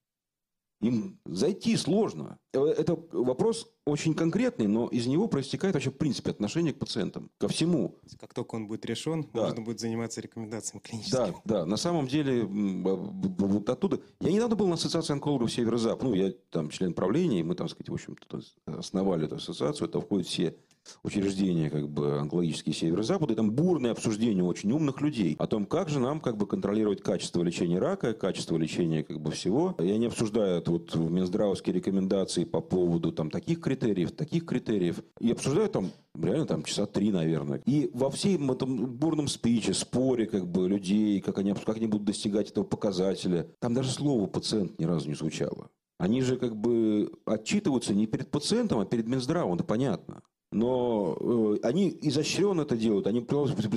[0.80, 2.38] Им зайти сложно.
[2.54, 7.30] Э, это вопрос очень конкретный, но из него проистекает вообще в принципе отношение к пациентам,
[7.38, 7.98] ко всему.
[8.18, 9.42] Как только он будет решен, да.
[9.42, 11.34] можно будет заниматься рекомендациями клиническими.
[11.44, 11.66] Да, да.
[11.66, 14.00] На самом деле, вот оттуда...
[14.20, 16.02] Я недавно был на ассоциации онкологов Северо-Запад.
[16.02, 19.88] Ну, я там член правления, и мы там, сказать, в общем-то, основали эту ассоциацию.
[19.88, 20.56] Это входит все
[21.02, 25.88] учреждения как бы онкологические северо-запада, и там бурное обсуждение очень умных людей о том, как
[25.88, 29.74] же нам как бы контролировать качество лечения рака, качество лечения как бы всего.
[29.78, 35.02] И они обсуждают вот минздравовские рекомендации по поводу там таких критериев, таких критериев.
[35.20, 37.62] И обсуждают там реально там часа три, наверное.
[37.66, 42.06] И во всем этом бурном спиче, споре как бы людей, как они, как они будут
[42.06, 45.70] достигать этого показателя, там даже слово пациент ни разу не звучало.
[45.98, 50.22] Они же как бы отчитываются не перед пациентом, а перед Минздравом, это понятно.
[50.52, 53.24] Но э, они изощренно это делают, они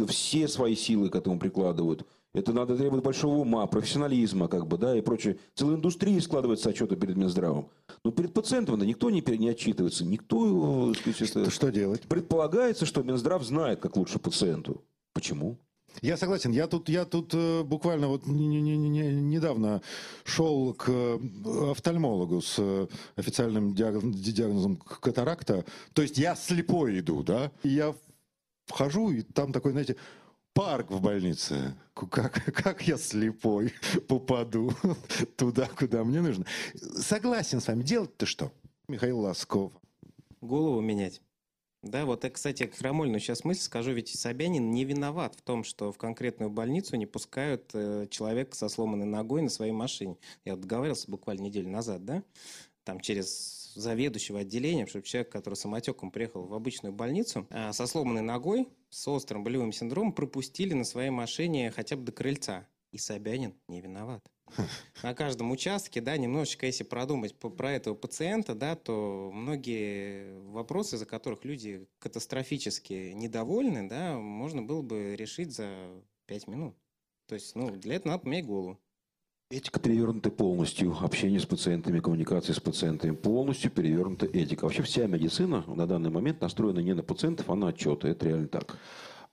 [0.08, 2.06] все свои силы к этому прикладывают.
[2.34, 5.38] Это надо требовать большого ума, профессионализма, как бы, да, и прочее.
[5.54, 7.70] Целая индустрия складывается отчеты перед Минздравом.
[8.04, 10.92] Но перед пациентом да, никто не, не отчитывается, никто...
[10.92, 11.52] Э, сказать, это...
[11.52, 12.02] Что делать?
[12.02, 14.82] Предполагается, что Минздрав знает, как лучше пациенту.
[15.14, 15.60] Почему?
[16.02, 16.52] Я согласен.
[16.52, 19.82] Я тут, я тут э, буквально вот не, не, не, не, недавно
[20.24, 21.20] шел к э,
[21.72, 25.66] офтальмологу с э, официальным диагноз, диагнозом катаракта.
[25.94, 27.52] То есть я слепой иду, да?
[27.64, 27.96] И я
[28.66, 29.96] вхожу, и там такой, знаете,
[30.54, 31.76] парк в больнице.
[31.94, 33.74] Как, как я слепой
[34.08, 34.74] попаду
[35.38, 36.46] туда, куда мне нужно.
[36.76, 37.84] Согласен с вами.
[37.84, 38.52] Делать-то что?
[38.88, 39.72] Михаил Ласков.
[40.42, 41.22] Голову менять.
[41.84, 45.98] Да, вот, кстати, крамольную сейчас мысль скажу, ведь Собянин не виноват в том, что в
[45.98, 50.16] конкретную больницу не пускают э, человека со сломанной ногой на своей машине.
[50.46, 52.24] Я договаривался буквально неделю назад, да,
[52.86, 58.22] там через заведующего отделением, чтобы человек, который самотеком приехал в обычную больницу, а со сломанной
[58.22, 62.66] ногой, с острым болевым синдромом, пропустили на своей машине хотя бы до крыльца.
[62.94, 64.24] И Собянин не виноват.
[65.02, 71.08] На каждом участке, да, немножечко, если продумать про этого пациента, да, то многие вопросы, за
[71.08, 75.90] которых люди катастрофически недовольны, да, можно было бы решить за
[76.28, 76.76] пять минут.
[77.28, 78.80] То есть, ну, для этого надо поменять голову.
[79.50, 80.96] Этика перевернута полностью.
[81.02, 83.16] Общение с пациентами, коммуникация с пациентами.
[83.16, 84.66] Полностью перевернута этика.
[84.66, 88.10] Вообще вся медицина на данный момент настроена не на пациентов, а на отчеты.
[88.10, 88.78] Это реально так.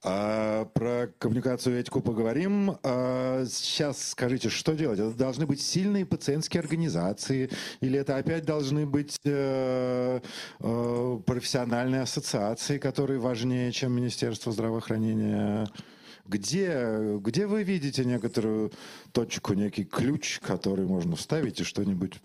[0.03, 2.79] А, про коммуникацию и этику поговорим.
[2.83, 4.99] А, сейчас скажите, что делать?
[4.99, 7.51] Это должны быть сильные пациентские организации?
[7.81, 10.21] Или это опять должны быть э,
[10.61, 15.69] э, профессиональные ассоциации, которые важнее, чем Министерство здравоохранения?
[16.27, 18.73] Где, где вы видите некоторую
[19.13, 22.21] точку, некий ключ, который можно вставить и что-нибудь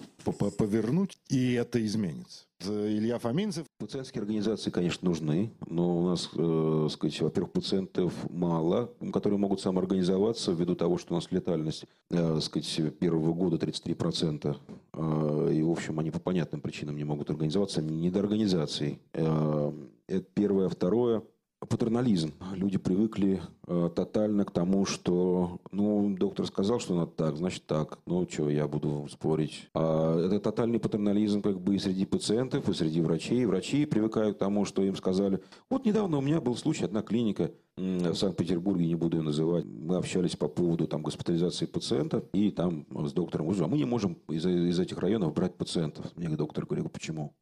[0.57, 2.45] повернуть, и это изменится?
[2.63, 3.65] Илья Фоминцев.
[3.79, 10.51] Пациентские организации, конечно, нужны, но у нас, э, сказать, во-первых, пациентов мало, которые могут самоорганизоваться
[10.51, 14.57] ввиду того, что у нас летальность, э, сказать, первого года 33%.
[14.93, 18.99] Э, и, в общем, они по понятным причинам не могут организоваться, не до организаций.
[19.13, 19.71] Э,
[20.07, 20.69] это первое.
[20.69, 21.23] Второе–
[21.65, 22.33] патернализм.
[22.53, 27.99] Люди привыкли э, тотально к тому, что, ну, доктор сказал, что надо так, значит так.
[28.05, 29.69] Ну, что, я буду спорить.
[29.73, 33.45] А это тотальный патернализм как бы и среди пациентов, и среди врачей.
[33.45, 35.41] Врачи привыкают к тому, что им сказали.
[35.69, 39.65] Вот недавно у меня был случай, одна клиника в Санкт-Петербурге, не буду ее называть.
[39.65, 44.17] Мы общались по поводу там госпитализации пациента, и там с доктором, а мы не можем
[44.29, 46.05] из, из этих районов брать пациентов.
[46.15, 47.35] Мне доктор говорит, почему?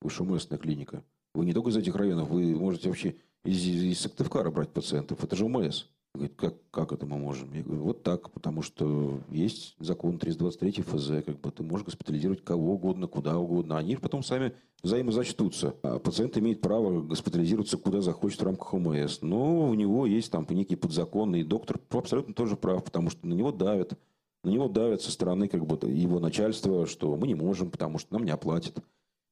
[0.00, 1.02] Вы шуместная клиника.
[1.34, 5.22] Вы не только из этих районов, вы можете вообще из, из Сыктывкара брать пациентов.
[5.24, 5.86] Это же ОМС.
[6.14, 7.52] Говорит, как, как это мы можем?
[7.54, 12.44] Я говорю, вот так, потому что есть закон 323 ФЗ, как бы ты можешь госпитализировать
[12.44, 13.78] кого угодно, куда угодно.
[13.78, 14.52] Они потом сами
[14.82, 15.74] взаимозачтутся.
[15.82, 19.22] А пациент имеет право госпитализироваться куда захочет в рамках ОМС.
[19.22, 23.50] Но у него есть там некий подзаконный доктор абсолютно тоже прав, потому что на него
[23.50, 23.98] давят.
[24.44, 28.12] На него давят со стороны как бы его начальства, что мы не можем, потому что
[28.12, 28.82] нам не оплатят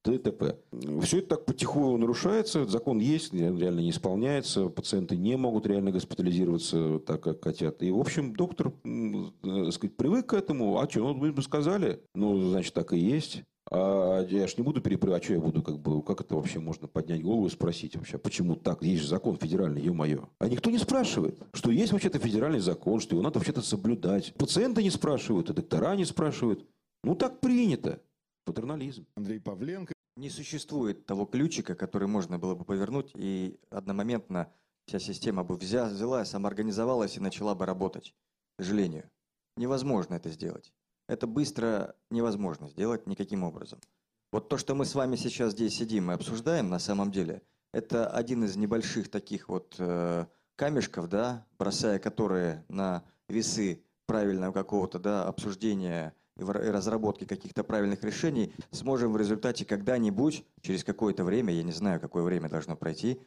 [0.02, 0.56] т.т.п.
[1.02, 6.98] Все это так потихоньку нарушается, закон есть, реально не исполняется, пациенты не могут реально госпитализироваться
[7.00, 7.82] так, как хотят.
[7.82, 8.72] И, в общем, доктор,
[9.42, 10.78] так сказать, привык к этому.
[10.78, 13.42] А что, ну, вы бы сказали, ну, значит, так и есть.
[13.72, 16.58] А я же не буду перепрыгивать, а что я буду, как бы, как это вообще
[16.58, 18.82] можно поднять голову и спросить вообще, почему так?
[18.82, 20.28] Есть же закон федеральный, ё-моё.
[20.40, 24.34] А никто не спрашивает, что есть вообще-то федеральный закон, что его надо вообще-то соблюдать.
[24.34, 26.66] Пациенты не спрашивают, и доктора не спрашивают.
[27.04, 28.00] Ну, так принято.
[28.52, 29.06] Патернализм.
[29.14, 29.92] Андрей Павленко.
[30.16, 34.52] Не существует того ключика, который можно было бы повернуть, и одномоментно
[34.86, 38.12] вся система бы взяла, самоорганизовалась и начала бы работать.
[38.56, 39.08] К сожалению.
[39.56, 40.72] Невозможно это сделать.
[41.08, 43.78] Это быстро невозможно сделать никаким образом.
[44.32, 48.08] Вот то, что мы с вами сейчас здесь сидим и обсуждаем, на самом деле, это
[48.08, 55.24] один из небольших таких вот э, камешков, да, бросая которые на весы правильного какого-то да,
[55.24, 61.72] обсуждения и разработке каких-то правильных решений сможем в результате когда-нибудь, через какое-то время, я не
[61.72, 63.20] знаю, какое время должно пройти,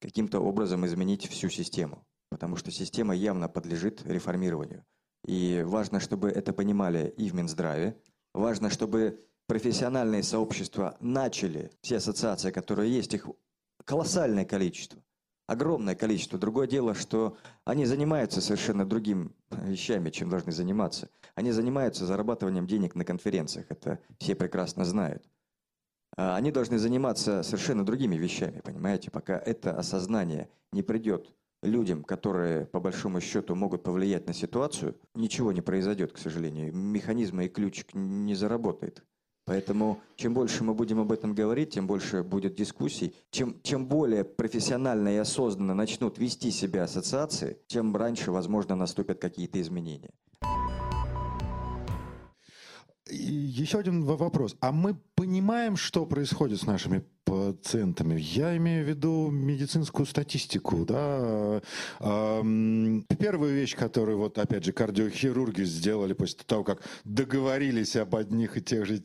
[0.00, 2.04] каким-то образом изменить всю систему.
[2.30, 4.84] Потому что система явно подлежит реформированию.
[5.26, 7.96] И важно, чтобы это понимали и в Минздраве.
[8.34, 13.28] Важно, чтобы профессиональные сообщества начали, все ассоциации, которые есть, их
[13.84, 15.02] колоссальное количество,
[15.46, 16.38] огромное количество.
[16.38, 21.08] Другое дело, что они занимаются совершенно другим вещами, чем должны заниматься.
[21.34, 25.24] Они занимаются зарабатыванием денег на конференциях, это все прекрасно знают.
[26.16, 31.32] А они должны заниматься совершенно другими вещами, понимаете, пока это осознание не придет
[31.62, 36.74] людям, которые по большому счету могут повлиять на ситуацию, ничего не произойдет, к сожалению.
[36.74, 39.04] Механизма и ключик не заработает.
[39.44, 43.14] Поэтому чем больше мы будем об этом говорить, тем больше будет дискуссий.
[43.30, 49.60] Чем, чем более профессионально и осознанно начнут вести себя ассоциации, тем раньше, возможно, наступят какие-то
[49.60, 50.10] изменения.
[53.10, 54.56] Еще один вопрос.
[54.60, 58.18] А мы понимаем, что происходит с нашими пациентами.
[58.20, 60.84] Я имею в виду медицинскую статистику.
[60.84, 61.60] Да?
[61.98, 68.62] Первая вещь, которую, вот, опять же, кардиохирурги сделали после того, как договорились об одних и
[68.62, 68.98] тех же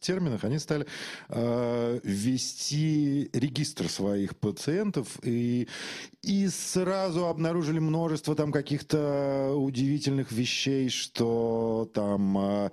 [0.00, 0.86] терминах, они стали
[1.28, 5.68] а, вести регистр своих пациентов и,
[6.22, 12.72] и сразу обнаружили множество там каких-то удивительных вещей, что там а,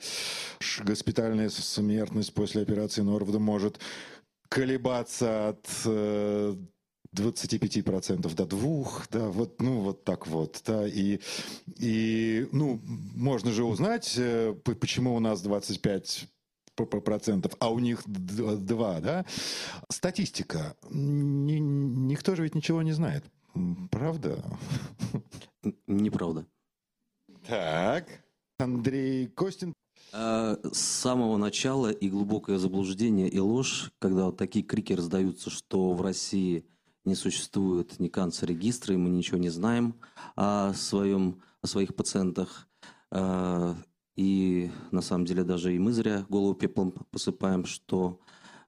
[0.84, 3.80] госпитальная смертность после операции Норвуда может
[4.50, 5.68] колебаться от
[7.16, 11.20] 25% до 2%, да, вот, ну, вот так вот, да, и,
[11.78, 16.28] и, ну, можно же узнать, э, почему у нас 25
[17.04, 19.26] процентов, а у них 2, да.
[19.90, 20.76] Статистика.
[20.92, 23.24] Ни, никто же ведь ничего не знает.
[23.90, 24.44] Правда?
[25.88, 26.46] Неправда.
[27.48, 28.06] Так.
[28.60, 29.74] Андрей Костин.
[30.14, 35.94] А, с самого начала и глубокое заблуждение, и ложь, когда вот такие крики раздаются, что
[35.94, 36.66] в России
[37.06, 39.96] не существует ни канцер-регистра, и мы ничего не знаем
[40.36, 42.68] о, своем, о своих пациентах.
[43.12, 43.76] А,
[44.16, 48.20] и на самом деле даже и мы зря голову пеплом посыпаем, что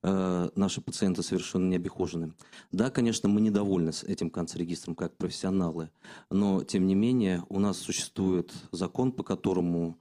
[0.04, 2.34] э, наши пациенты совершенно не обихожены.
[2.72, 5.90] Да, конечно, мы недовольны с этим канцерегистром как профессионалы,
[6.30, 10.00] но тем не менее у нас существует закон, по которому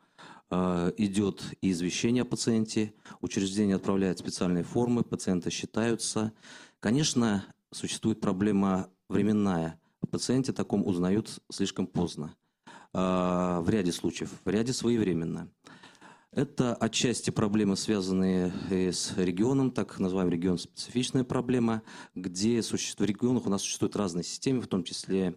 [0.50, 6.32] идет и извещение о пациенте, учреждение отправляет специальные формы, пациенты считаются.
[6.80, 9.80] Конечно, существует проблема временная.
[10.00, 12.34] О пациенте таком узнают слишком поздно.
[12.92, 15.50] А, в ряде случаев, в ряде своевременно.
[16.30, 21.82] Это отчасти проблемы, связанные э, с регионом, так называемый регион специфичная проблема,
[22.14, 25.36] где в регионах у нас существуют разные системы, в том числе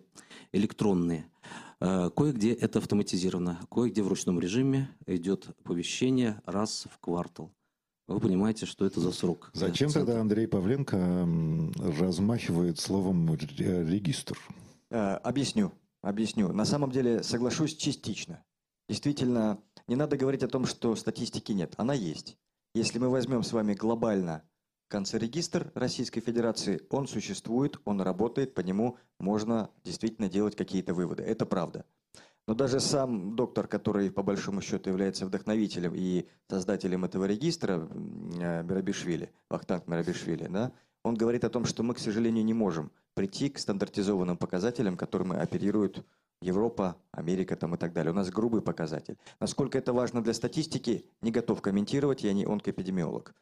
[0.51, 1.29] электронные.
[1.81, 7.51] А, кое-где это автоматизировано, кое-где в ручном режиме идет оповещение раз в квартал.
[8.07, 9.49] Вы понимаете, что это за срок.
[9.53, 11.27] Зачем тогда Андрей Павленко
[11.99, 14.37] размахивает словом регистр?
[14.89, 15.71] Э, объясню.
[16.01, 16.51] Объясню.
[16.51, 18.43] На самом деле соглашусь частично.
[18.89, 21.73] Действительно, не надо говорить о том, что статистики нет.
[21.77, 22.37] Она есть.
[22.75, 24.43] Если мы возьмем с вами глобально
[24.91, 31.23] канцерегистр Российской Федерации, он существует, он работает, по нему можно действительно делать какие-то выводы.
[31.23, 31.85] Это правда.
[32.45, 38.63] Но даже сам доктор, который по большому счету является вдохновителем и создателем этого регистра, э,
[38.63, 40.73] Мирабишвили, Вахтанг Мирабишвили, да,
[41.03, 45.37] он говорит о том, что мы, к сожалению, не можем прийти к стандартизованным показателям, которыми
[45.37, 46.05] оперирует
[46.41, 48.11] Европа, Америка там и так далее.
[48.11, 49.17] У нас грубый показатель.
[49.39, 53.33] Насколько это важно для статистики, не готов комментировать, я не онкоэпидемиолог.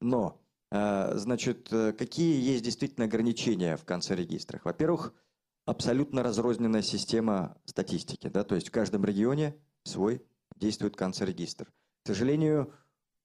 [0.00, 0.40] Но,
[0.70, 4.64] значит, э, какие есть действительно ограничения в конце регистрах?
[4.64, 5.14] Во-первых,
[5.64, 8.28] абсолютно разрозненная система статистики.
[8.28, 8.44] Да?
[8.44, 10.24] То есть в каждом регионе свой
[10.56, 11.66] действует канцерегистр.
[12.02, 12.72] К сожалению,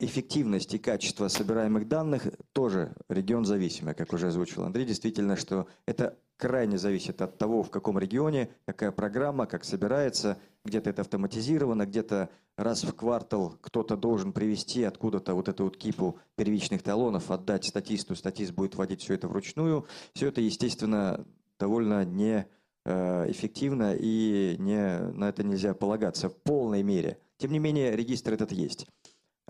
[0.02, 2.24] эффективность и качество собираемых данных
[2.54, 4.86] тоже регион зависимое, как уже озвучил Андрей.
[4.86, 10.40] Действительно, что это крайне зависит от того, в каком регионе, какая программа, как собирается.
[10.66, 16.18] Где-то это автоматизировано, где-то раз в квартал кто-то должен привести откуда-то вот эту вот кипу
[16.36, 19.86] первичных талонов, отдать статисту, статист будет вводить все это вручную.
[20.14, 21.26] Все это, естественно,
[21.60, 22.48] довольно не
[22.86, 27.20] э, эффективно и не, на это нельзя полагаться в полной мере.
[27.38, 28.88] Тем не менее, регистр этот есть.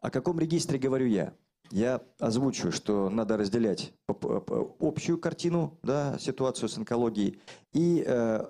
[0.02, 1.34] О каком регистре говорю я?
[1.70, 7.40] Я озвучу, что надо разделять общую картину, да, ситуацию с онкологией
[7.72, 8.46] и э,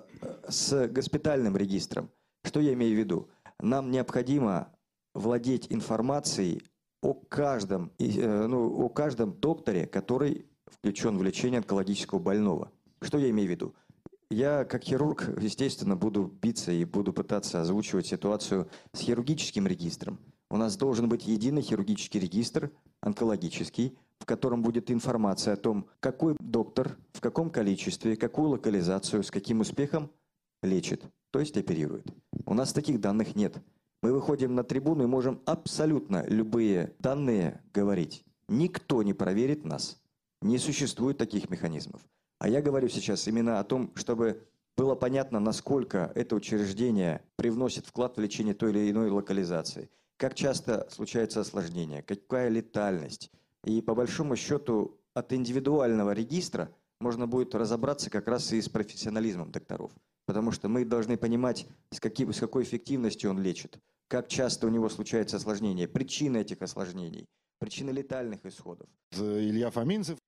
[0.48, 2.10] с госпитальным регистром.
[2.42, 3.28] Что я имею в виду?
[3.60, 4.72] Нам необходимо
[5.14, 6.62] владеть информацией
[7.02, 12.72] о каждом, э, ну, о каждом докторе, который включен в лечение онкологического больного.
[13.02, 13.74] Что я имею в виду?
[14.30, 20.18] Я, как хирург, естественно, буду биться и буду пытаться озвучивать ситуацию с хирургическим регистром.
[20.52, 22.70] У нас должен быть единый хирургический регистр,
[23.00, 29.30] онкологический, в котором будет информация о том, какой доктор, в каком количестве, какую локализацию, с
[29.30, 30.10] каким успехом
[30.62, 32.04] лечит, то есть оперирует.
[32.44, 33.62] У нас таких данных нет.
[34.02, 38.22] Мы выходим на трибуну и можем абсолютно любые данные говорить.
[38.46, 40.02] Никто не проверит нас.
[40.42, 42.02] Не существует таких механизмов.
[42.38, 44.46] А я говорю сейчас именно о том, чтобы
[44.76, 50.86] было понятно, насколько это учреждение привносит вклад в лечение той или иной локализации– как часто
[50.90, 53.30] случаются осложнения, какая летальность.
[53.64, 59.50] И по большому счету от индивидуального регистра можно будет разобраться как раз и с профессионализмом
[59.50, 59.92] докторов.
[60.26, 63.78] Потому что мы должны понимать, с, каким, с какой эффективностью он лечит,
[64.08, 67.26] как часто у него случаются осложнения, причины этих осложнений,
[67.58, 68.88] причины летальных исходов.
[69.12, 70.18] Илья Фоминцев,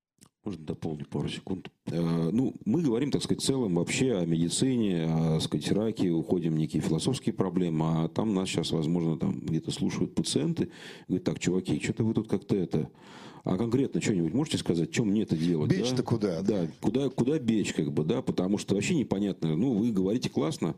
[0.45, 1.71] можно дополнить пару секунд?
[1.87, 6.11] Э, ну, мы говорим, так сказать, в целом вообще о медицине, о, так сказать, раке,
[6.11, 10.71] уходим в некие философские проблемы, а там нас сейчас, возможно, там где-то слушают пациенты,
[11.09, 12.91] говорят, так, чуваки, что-то вы тут как-то это...
[13.45, 15.71] А конкретно что-нибудь можете сказать, чем мне это делать?
[15.71, 16.03] Бечь-то да?
[16.03, 16.41] куда?
[16.41, 19.55] Да, куда, куда бечь, как бы, да, потому что вообще непонятно.
[19.55, 20.77] Ну, вы говорите классно,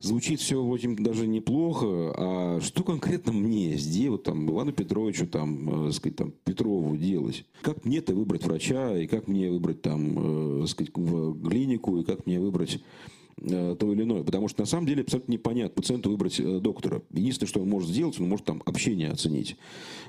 [0.00, 5.92] звучит все очень даже неплохо, а что конкретно мне сделать, там, Ивану Петровичу, там, э,
[5.92, 7.44] сказать, там, Петрову делать?
[7.62, 12.26] Как мне-то выбрать врача, и как мне выбрать, там, э, сказать, в клинику, и как
[12.26, 12.80] мне выбрать
[13.40, 14.22] то или иное.
[14.22, 17.02] Потому что на самом деле абсолютно непонятно пациенту выбрать э, доктора.
[17.12, 19.56] Единственное, что он может сделать, он может там общение оценить.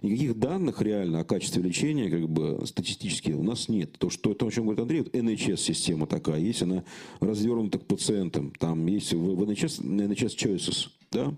[0.02, 3.94] Никаких данных реально о качестве лечения как бы статистически у нас нет.
[3.98, 6.84] То, что, то о чем говорит Андрей, вот NHS-система такая есть, она
[7.20, 8.54] развернута к пациентам.
[8.60, 11.34] Там есть в, в NHS, NHS Choices, да,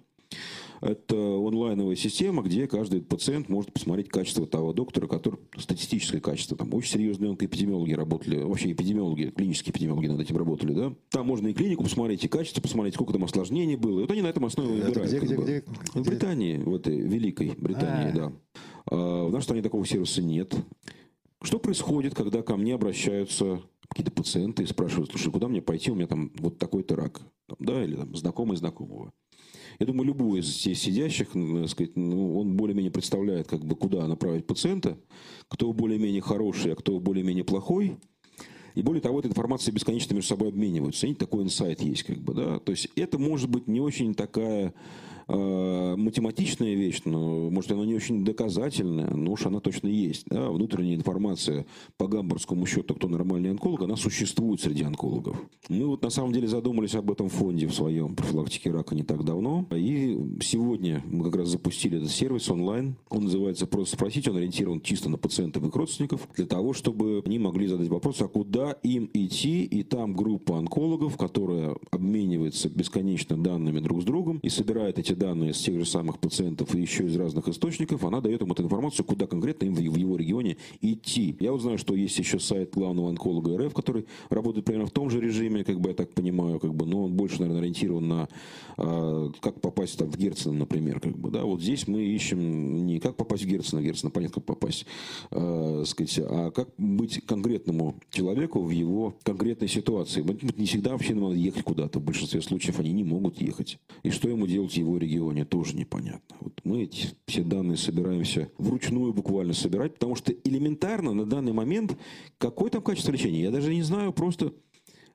[0.82, 6.58] это онлайновая система, где каждый пациент может посмотреть качество того доктора, который статистическое качество.
[6.58, 10.94] Там очень серьезные онкоэпидемиологи работали, вообще эпидемиологи, клинические эпидемиологи над этим работали, да.
[11.10, 14.00] Там можно и клинику посмотреть, и качество посмотреть, сколько там осложнений было.
[14.00, 15.12] И вот они на этом основе выбирают.
[15.12, 15.64] где, где, где,
[15.94, 18.14] В Британии, в этой великой Британии, А.
[18.14, 18.34] да.
[18.90, 20.56] А, в нашей стране такого сервиса нет.
[21.44, 25.96] Что происходит, когда ко мне обращаются какие-то пациенты и спрашивают, слушай, куда мне пойти, у
[25.96, 29.12] меня там вот такой-то рак, Там, да, или там знакомый знакомого.
[29.82, 31.30] Я думаю, любой из здесь сидящих,
[31.68, 34.96] сказать, ну, он более-менее представляет, как бы, куда направить пациента,
[35.48, 37.98] кто более-менее хороший, а кто более-менее плохой.
[38.76, 41.08] И более того, эта информация бесконечно между собой обмениваются.
[41.08, 42.60] И такой инсайт есть, как бы, да.
[42.60, 44.74] То есть это может быть не очень такая
[45.28, 50.26] э, математичная вещь, но может она не очень доказательная, но уж она точно есть.
[50.28, 50.50] Да?
[50.50, 51.66] Внутренняя информация
[51.98, 55.38] по гамбургскому счету, кто нормальный онколог, она существует среди онкологов.
[55.70, 59.24] Мы вот на самом деле задумались об этом фонде в своем профилактике рака не так
[59.24, 59.66] давно.
[59.72, 62.96] И сегодня мы как раз запустили этот сервис онлайн.
[63.10, 64.28] Он называется «Просто спросить».
[64.28, 68.28] Он ориентирован чисто на пациентов и родственников для того, чтобы они могли задать вопрос, а
[68.28, 69.64] куда им идти.
[69.64, 75.54] И там группа онкологов, которая обменивается бесконечно данными друг с другом и собирает эти данные
[75.54, 79.06] с тех же самых пациентов и еще из разных источников, она дает им эту информацию,
[79.06, 81.36] куда конкретно им в его регионе идти.
[81.40, 85.10] Я вот знаю, что есть еще сайт главного онколога РФ, который работает примерно в том
[85.10, 88.30] же режиме, как бы я так понимаю, как бы, но он больше, наверное, ориентирован на
[88.78, 91.00] а, как попасть там, в Герцена, например.
[91.00, 91.44] Как бы, да?
[91.44, 94.86] Вот здесь мы ищем не как попасть в Герцена, Герцена понятно, как попасть,
[95.32, 100.22] а, сказать, а как быть конкретному человеку в его конкретной ситуации.
[100.58, 102.00] Не всегда вообще надо ехать куда-то.
[102.00, 103.80] В большинстве случаев они не могут ехать.
[104.04, 106.36] И что ему делать в его регионе, тоже непонятно.
[106.40, 111.98] Вот мы эти все данные собираемся вручную буквально собирать, потому что элементарно на данный момент
[112.38, 114.54] какое там качество лечения, я даже не знаю, просто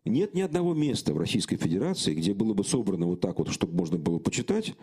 [0.05, 3.75] нет ни одного места в Российской Федерации, где было бы собрано вот так вот, чтобы
[3.75, 4.75] можно было почитать,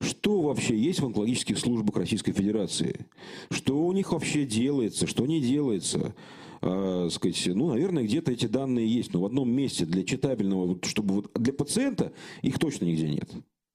[0.00, 3.06] что вообще есть в онкологических службах Российской Федерации,
[3.50, 6.14] что у них вообще делается, что не делается.
[6.62, 10.84] А, сказать, ну, наверное, где-то эти данные есть, но в одном месте для читабельного, вот,
[10.84, 13.28] чтобы вот для пациента их точно нигде нет.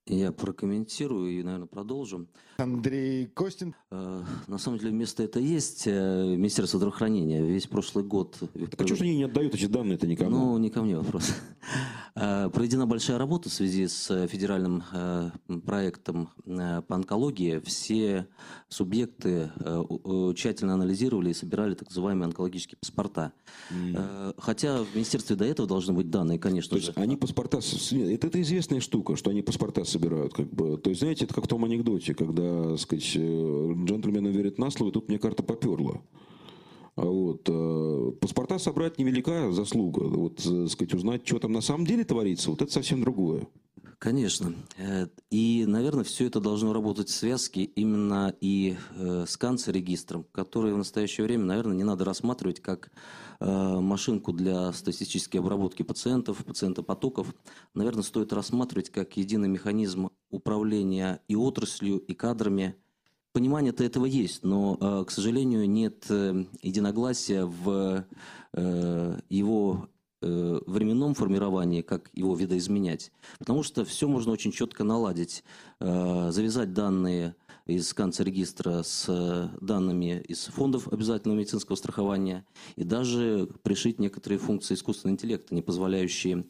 [0.06, 2.28] Я прокомментирую и, наверное, продолжим.
[2.60, 3.76] Андрей Костин.
[3.92, 7.40] Э, На самом деле место это есть, э, Министерство здравоохранения.
[7.40, 8.36] Весь прошлый год...
[8.70, 10.30] Так а что же они не отдают эти данные-то никому?
[10.30, 11.30] Ну, не ко мне вопрос.
[12.16, 14.82] Э, Проведена большая работа в связи с федеральным
[15.64, 17.60] проектом по онкологии.
[17.60, 18.26] Все
[18.68, 19.52] субъекты
[20.34, 23.32] тщательно анализировали и собирали так называемые онкологические паспорта.
[24.36, 26.92] Хотя в министерстве до этого должны быть данные, конечно То есть же.
[26.96, 27.58] они паспорта...
[27.58, 30.34] Это, это известная штука, что они паспорта собирают.
[30.34, 30.76] Как бы.
[30.76, 34.70] То есть, знаете, это как в том анекдоте, когда, так сказать, э, джентльмены верят на
[34.70, 36.00] слово, тут мне карта поперла.
[36.96, 37.42] А Вот.
[37.48, 40.04] э, Паспорта собрать невелика заслуга.
[40.04, 43.46] Вот, э, сказать, узнать, что там на самом деле творится, вот это совсем другое.
[43.98, 44.54] Конечно.
[44.76, 50.72] Э, И, наверное, все это должно работать в связке именно и э, с канцерегистром, который
[50.72, 52.90] в настоящее время, наверное, не надо рассматривать как э,
[53.40, 57.34] машинку для статистической обработки пациентов, пациентопотоков.
[57.74, 62.74] Наверное, стоит рассматривать как единый механизм управления и отраслью, и кадрами.
[63.32, 68.04] Понимание-то этого есть, но, э, к сожалению, нет э, единогласия в
[68.54, 69.88] э, его
[70.22, 73.12] э, временном формировании, как его видоизменять.
[73.38, 75.44] Потому что все можно очень четко наладить.
[75.78, 77.36] Э, Завязать данные
[77.68, 82.46] из канцерегистра с э, данными из фондов обязательного медицинского страхования
[82.76, 86.46] и даже пришить некоторые функции искусственного интеллекта, не позволяющие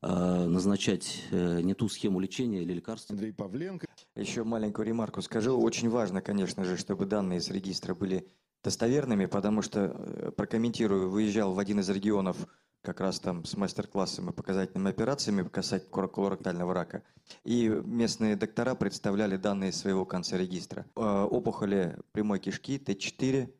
[0.00, 3.12] э, назначать э, не ту схему лечения или лекарства.
[3.12, 3.86] Андрей Павленко.
[4.16, 5.60] Еще маленькую ремарку скажу.
[5.60, 8.26] Очень важно, конечно же, чтобы данные с регистра были
[8.64, 12.48] достоверными, потому что, прокомментирую, выезжал в один из регионов
[12.86, 17.02] как раз там с мастер-классом и показательными операциями касательно колоректального рака.
[17.44, 20.86] И местные доктора представляли данные своего канцерегистра.
[20.94, 23.52] Э, Опухоли прямой кишки Т4,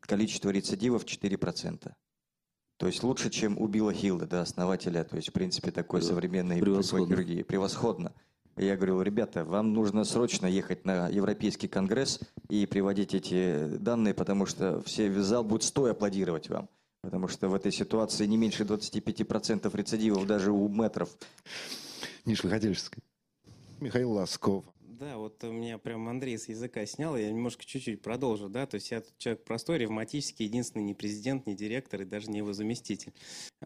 [0.00, 1.92] количество рецидивов 4%.
[2.78, 6.06] То есть лучше, чем у Билла Хилда, да, основателя, то есть, в принципе, такой Да,
[6.08, 7.06] современной превосходно.
[7.06, 7.42] хирургии.
[7.44, 8.12] Превосходно.
[8.56, 12.18] И я говорил, ребята, вам нужно срочно ехать на Европейский конгресс
[12.48, 16.68] и приводить эти данные, потому что все в зал будут стоя аплодировать вам.
[17.02, 21.10] Потому что в этой ситуации не меньше 25% рецидивов даже у метров.
[22.24, 23.02] Миша Выходильский.
[23.80, 24.64] Михаил Лосков.
[25.02, 28.76] Да, вот у меня прям Андрей с языка снял, я немножко чуть-чуть продолжу, да, то
[28.76, 33.12] есть я человек простой, ревматический, единственный не президент, не директор и даже не его заместитель.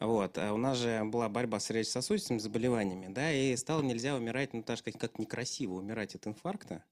[0.00, 4.54] Вот, а у нас же была борьба с сердечно-сосудистыми заболеваниями, да, и стало нельзя умирать,
[4.54, 6.82] ну, так сказать, как некрасиво умирать от инфаркта,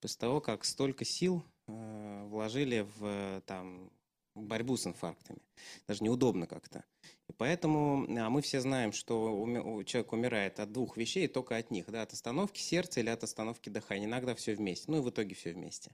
[0.00, 3.90] после того, как столько сил э, вложили в, там,
[4.38, 5.40] борьбу с инфарктами.
[5.86, 6.84] Даже неудобно как-то.
[7.28, 9.46] И поэтому а мы все знаем, что
[9.84, 11.86] человек умирает от двух вещей, только от них.
[11.88, 14.06] Да, от остановки сердца или от остановки дыхания.
[14.06, 14.84] Иногда все вместе.
[14.90, 15.92] Ну и в итоге все вместе.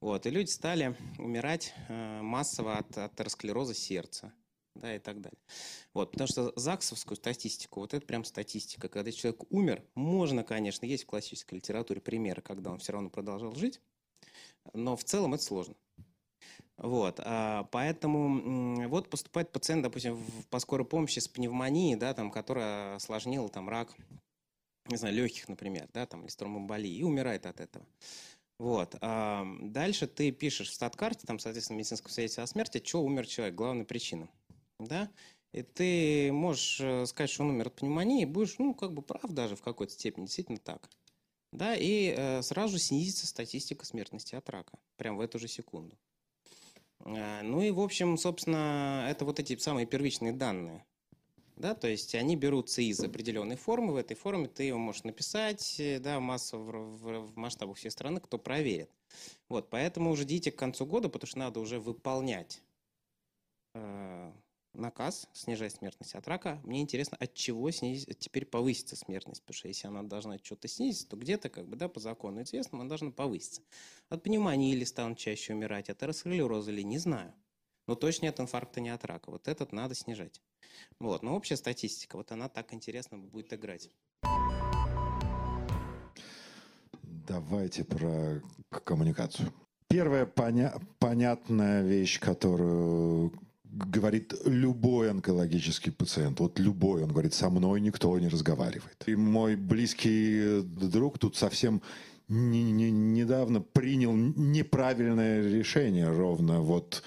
[0.00, 0.26] Вот.
[0.26, 4.32] И люди стали умирать э, массово от атеросклероза сердца
[4.78, 5.38] да, и так далее.
[5.92, 11.04] Вот, потому что ЗАГСовскую статистику, вот это прям статистика, когда человек умер, можно, конечно, есть
[11.04, 13.80] в классической литературе примеры, когда он все равно продолжал жить,
[14.72, 15.74] но в целом это сложно.
[16.78, 20.18] Вот, а, поэтому вот поступает пациент, допустим,
[20.48, 23.94] по скорой помощи с пневмонией, да, там, которая осложнила там рак,
[24.86, 27.84] не знаю, легких, например, да, там, или стромболии, и умирает от этого.
[28.60, 28.96] Вот.
[29.00, 33.56] А дальше ты пишешь в статкарте, там, соответственно, медицинском свидетельстве о смерти, что умер человек,
[33.56, 34.28] главная причина.
[34.78, 35.10] Да?
[35.52, 39.02] И ты можешь э, сказать, что он умер от пневмонии, и будешь, ну, как бы
[39.02, 40.88] прав даже в какой-то степени, действительно так.
[41.52, 45.96] Да, и э, сразу снизится статистика смертности от рака, прям в эту же секунду.
[47.00, 50.84] А, ну и, в общем, собственно, это вот эти самые первичные данные.
[51.56, 55.80] Да, то есть они берутся из определенной формы, в этой форме ты его можешь написать,
[55.80, 58.90] э, да, массово в, в, масштабах всей страны, кто проверит.
[59.48, 62.62] Вот, поэтому ждите к концу года, потому что надо уже выполнять
[63.74, 64.32] э,
[64.74, 66.60] наказ снижать смертность от рака.
[66.64, 71.08] Мне интересно, от чего снизить, теперь повысится смертность, потому что если она должна что-то снизиться,
[71.08, 73.62] то где-то, как бы, да, по закону известно, она должна повыситься.
[74.08, 77.34] От пневмонии или станут чаще умирать, от атеросклероза или не знаю.
[77.86, 79.30] Но точно от инфаркта, не от рака.
[79.30, 80.42] Вот этот надо снижать.
[81.00, 81.22] Вот.
[81.22, 83.90] Но общая статистика, вот она так интересно будет играть.
[87.02, 88.42] Давайте про
[88.84, 89.52] коммуникацию.
[89.88, 93.32] Первая поня- понятная вещь, которую
[93.70, 99.02] говорит любой онкологический пациент, вот любой, он говорит, со мной никто не разговаривает.
[99.06, 101.82] И мой близкий друг тут совсем
[102.28, 107.02] не, не, недавно принял неправильное решение ровно вот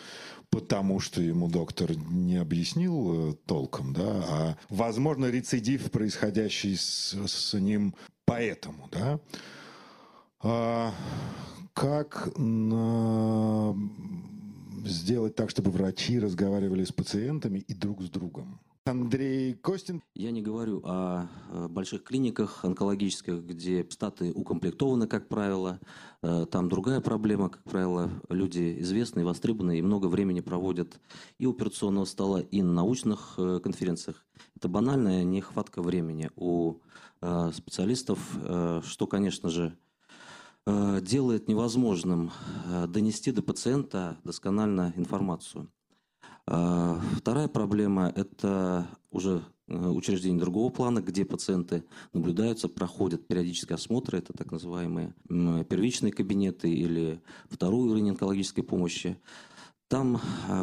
[0.51, 7.53] потому что ему доктор не объяснил э, толком, да, а, возможно, рецидив, происходящий с, с
[7.53, 9.19] ним поэтому, да.
[10.41, 10.93] А,
[11.73, 13.73] как на
[14.85, 18.59] сделать так, чтобы врачи разговаривали с пациентами и друг с другом.
[18.85, 20.01] Андрей Костин.
[20.15, 21.27] Я не говорю о
[21.69, 25.79] больших клиниках онкологических, где статы укомплектованы, как правило.
[26.23, 30.99] Э, там другая проблема, как правило, люди известные, востребованные и много времени проводят
[31.37, 34.25] и у операционного стола, и на научных э, конференциях.
[34.55, 36.77] Это банальная нехватка времени у
[37.21, 38.19] э, специалистов,
[38.83, 39.77] что, конечно же,
[40.67, 42.31] делает невозможным
[42.65, 45.71] э, донести до пациента досконально информацию.
[46.45, 54.33] Э, вторая проблема– это уже учреждение другого плана, где пациенты наблюдаются, проходят периодические осмотры, это
[54.33, 59.17] так называемые первичные кабинеты или второй уровень онкологической помощи.
[59.87, 60.19] Там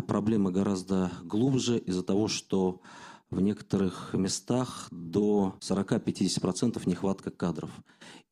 [0.06, 2.82] проблемы гораздо глубже из-за того, что
[3.30, 7.70] в некоторых местах до 40-50% нехватка кадров.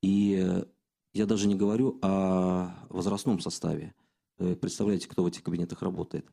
[0.03, 0.63] И
[1.17, 3.95] я даже не говорю о возрастном составе.
[4.39, 6.27] Э, представляете, кто в этих кабинетах работает.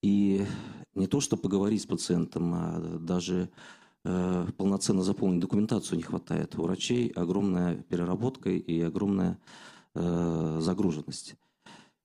[0.00, 0.46] И
[0.94, 3.50] не то, что поговорить с пациентом, а даже
[4.04, 6.56] э, полноценно заполнить документацию не хватает.
[6.56, 9.38] У врачей огромная переработка и огромная
[9.94, 11.34] э, загруженность.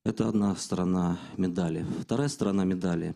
[0.03, 1.85] Это одна сторона медали.
[2.01, 3.15] Вторая сторона медали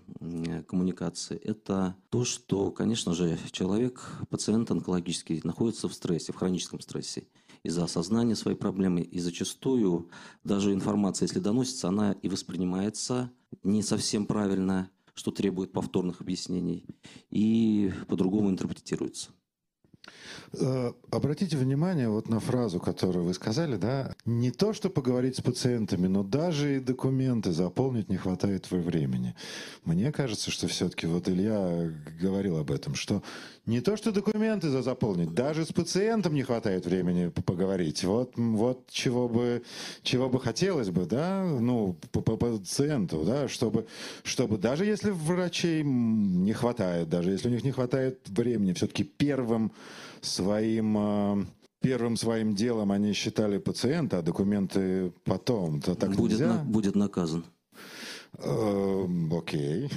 [0.68, 7.28] коммуникации– это то, что, конечно же, человек, пациент онкологический, находится в стрессе, в хроническом стрессе
[7.64, 9.02] из-за осознания своей проблемы.
[9.02, 10.10] И зачастую
[10.44, 13.32] даже информация, если доносится, она и воспринимается
[13.64, 16.86] не совсем правильно, что требует повторных объяснений,
[17.30, 19.32] и по-другому интерпретируется.
[20.54, 25.42] Э, обратите внимание вот на фразу, которую вы сказали, да, не то, что поговорить с
[25.42, 29.34] пациентами, но даже и документы заполнить не хватает времени.
[29.86, 33.24] Мне кажется, что все-таки вот Илья говорил об этом, что
[33.66, 38.04] не то, что документы за заполнить, даже с пациентом не хватает времени поговорить.
[38.04, 39.64] Вот, вот чего бы,
[40.04, 43.86] чего бы хотелось бы, да, ну, по, по пациенту, да, чтобы,
[44.24, 49.72] чтобы даже если врачей не хватает, даже если у них не хватает времени, все-таки первым
[50.22, 51.46] своим а,
[51.82, 55.82] первым своим делом они считали пациента, а документы потом.
[55.82, 56.56] То так будет, нельзя?
[56.56, 57.46] На, будет наказан.
[58.38, 59.90] Э, окей.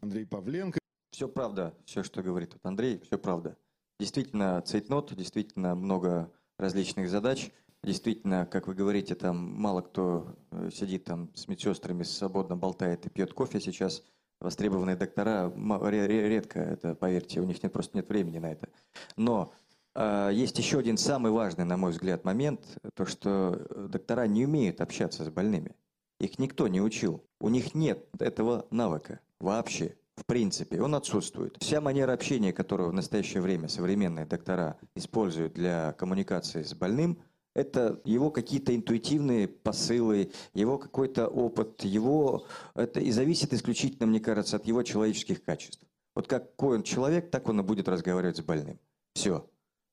[0.00, 0.78] Андрей Павленко.
[1.10, 3.56] Все правда, все, что говорит вот Андрей, все правда.
[4.00, 7.50] Действительно, цейтнот, действительно много различных задач.
[7.82, 13.10] Действительно, как вы говорите, там мало кто э, сидит там с медсестрами, свободно болтает и
[13.10, 14.02] пьет кофе сейчас.
[14.44, 15.50] Востребованные доктора
[15.96, 18.68] редко, это поверьте, у них нет, просто нет времени на это.
[19.16, 19.54] Но
[19.94, 22.60] э, есть еще один самый важный, на мой взгляд, момент,
[22.92, 23.56] то, что
[23.88, 25.74] доктора не умеют общаться с больными.
[26.20, 27.24] Их никто не учил.
[27.40, 29.96] У них нет этого навыка вообще.
[30.14, 31.56] В принципе, он отсутствует.
[31.60, 37.18] Вся манера общения, которую в настоящее время современные доктора используют для коммуникации с больным,
[37.54, 42.46] это его какие-то интуитивные посылы, его какой-то опыт, его...
[42.74, 45.84] Это и зависит исключительно, мне кажется, от его человеческих качеств.
[46.14, 48.78] Вот какой он человек, так он и будет разговаривать с больным.
[49.14, 49.48] Все.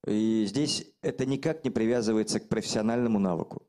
[0.06, 3.64] И здесь это никак не привязывается к профессиональному навыку.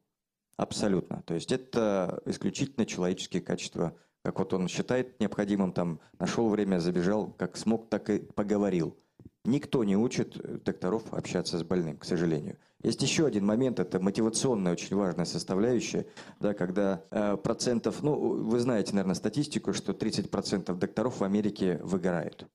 [0.56, 1.23] Абсолютно.
[1.23, 7.32] То есть это исключительно человеческие качества как вот он считает необходимым, там, нашел время, забежал,
[7.32, 8.97] как смог, так и поговорил.
[9.44, 12.59] Никто не учит э, докторов общаться с больным, к сожалению.
[12.82, 16.06] Есть еще один момент, это мотивационная очень важная составляющая,
[16.39, 22.47] да, когда э, процентов, ну, вы знаете, наверное, статистику, что 30% докторов в Америке выгорают.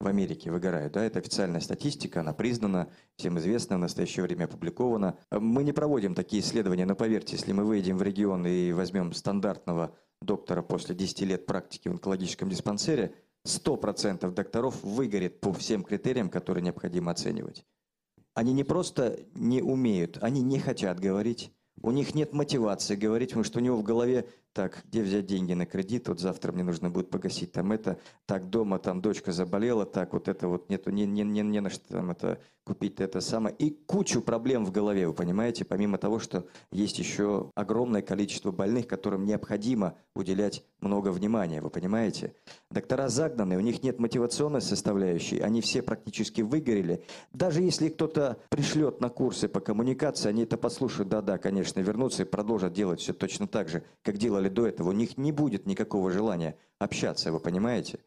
[0.00, 5.16] В Америке выгорают, да, это официальная статистика, она признана, всем известна, в настоящее время опубликована.
[5.30, 9.94] Мы не проводим такие исследования, но поверьте, если мы выйдем в регион и возьмем стандартного
[10.20, 13.14] доктора после 10 лет практики в онкологическом диспансере,
[13.46, 17.64] 100% докторов выгорит по всем критериям, которые необходимо оценивать.
[18.34, 21.52] Они не просто не умеют, они не хотят говорить,
[21.82, 25.54] у них нет мотивации говорить, потому что у него в голове так, где взять деньги
[25.54, 29.86] на кредит, вот завтра мне нужно будет погасить там это, так дома там дочка заболела,
[29.86, 33.20] так вот это вот нету, не, не, не, не на что там это купить это
[33.20, 33.54] самое.
[33.56, 38.86] И кучу проблем в голове, вы понимаете, помимо того, что есть еще огромное количество больных,
[38.86, 42.34] которым необходимо уделять много внимания, вы понимаете.
[42.70, 47.04] Доктора загнаны, у них нет мотивационной составляющей, они все практически выгорели.
[47.32, 52.26] Даже если кто-то пришлет на курсы по коммуникации, они это послушают, да-да, конечно, вернутся и
[52.26, 55.66] продолжат делать все точно так же, как делали делали до этого, у них не будет
[55.66, 57.98] никакого желания общаться, вы понимаете?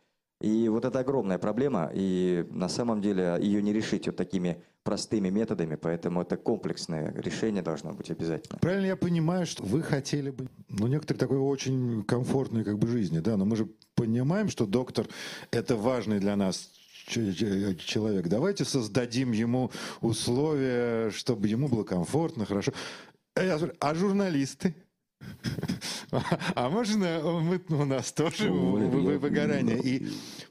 [0.41, 5.30] И вот это огромная проблема, и на самом деле ее не решить вот такими простыми
[5.30, 8.60] методами, поэтому это комплексное решение должно быть обязательно.
[8.60, 13.20] Правильно я понимаю, что вы хотели бы, ну, некоторые такой очень комфортной как бы жизни,
[13.20, 15.07] да, но мы же понимаем, что доктор–
[15.52, 16.70] это важный для нас
[17.07, 18.28] человек.
[18.28, 19.72] Давайте создадим ему
[20.02, 22.74] условия, чтобы ему было комфортно, хорошо.
[23.80, 24.76] А журналисты?
[26.56, 29.80] А можно мы, у нас тоже выгорание?
[29.80, 30.08] И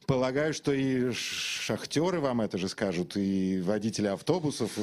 [0.06, 4.78] полагаю, что и шахтеры вам это же скажут, и водители автобусов,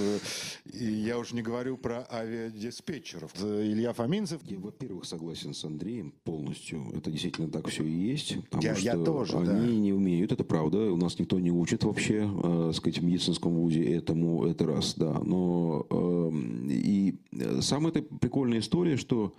[0.65, 3.31] и я уже не говорю про авиадиспетчеров.
[3.41, 4.41] Илья Фоминцев.
[4.45, 6.91] Я, во-первых, согласен с Андреем полностью.
[6.95, 8.35] Это действительно так все и есть.
[8.43, 9.55] Потому я, что я тоже, они да.
[9.57, 10.91] не умеют, это правда.
[10.91, 15.19] У нас никто не учит вообще, э, сказать, в медицинском вузе этому, это раз, да.
[15.23, 16.31] Но э,
[16.69, 17.15] и
[17.61, 19.33] самая прикольная история, что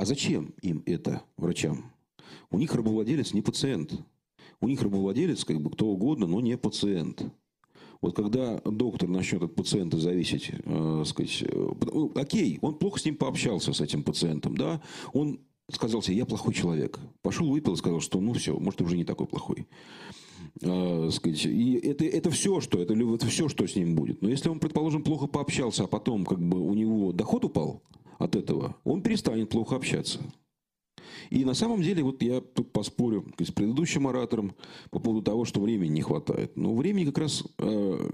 [0.00, 1.92] а зачем им это, врачам?
[2.50, 4.00] У них рабовладелец не пациент.
[4.58, 7.22] У них рабовладелец как бы кто угодно, но не пациент.
[8.00, 13.04] Вот когда доктор начнет от пациента зависеть, э, сказать, э, ну, окей, он плохо с
[13.04, 14.80] ним пообщался, с этим пациентом, да,
[15.12, 15.40] он
[15.70, 16.98] сказал себе, я плохой человек.
[17.20, 19.66] Пошел, выпил и сказал, что ну все, может, уже не такой плохой.
[20.62, 24.22] Э, сказать, и это, это все, что это, это все, что с ним будет.
[24.22, 27.82] Но если он, предположим, плохо пообщался, а потом как бы у него доход упал,
[28.20, 30.20] от этого, он перестанет плохо общаться.
[31.30, 34.54] И на самом деле, вот я тут поспорю с предыдущим оратором
[34.90, 36.56] по поводу того, что времени не хватает.
[36.56, 38.10] Но времени как раз э,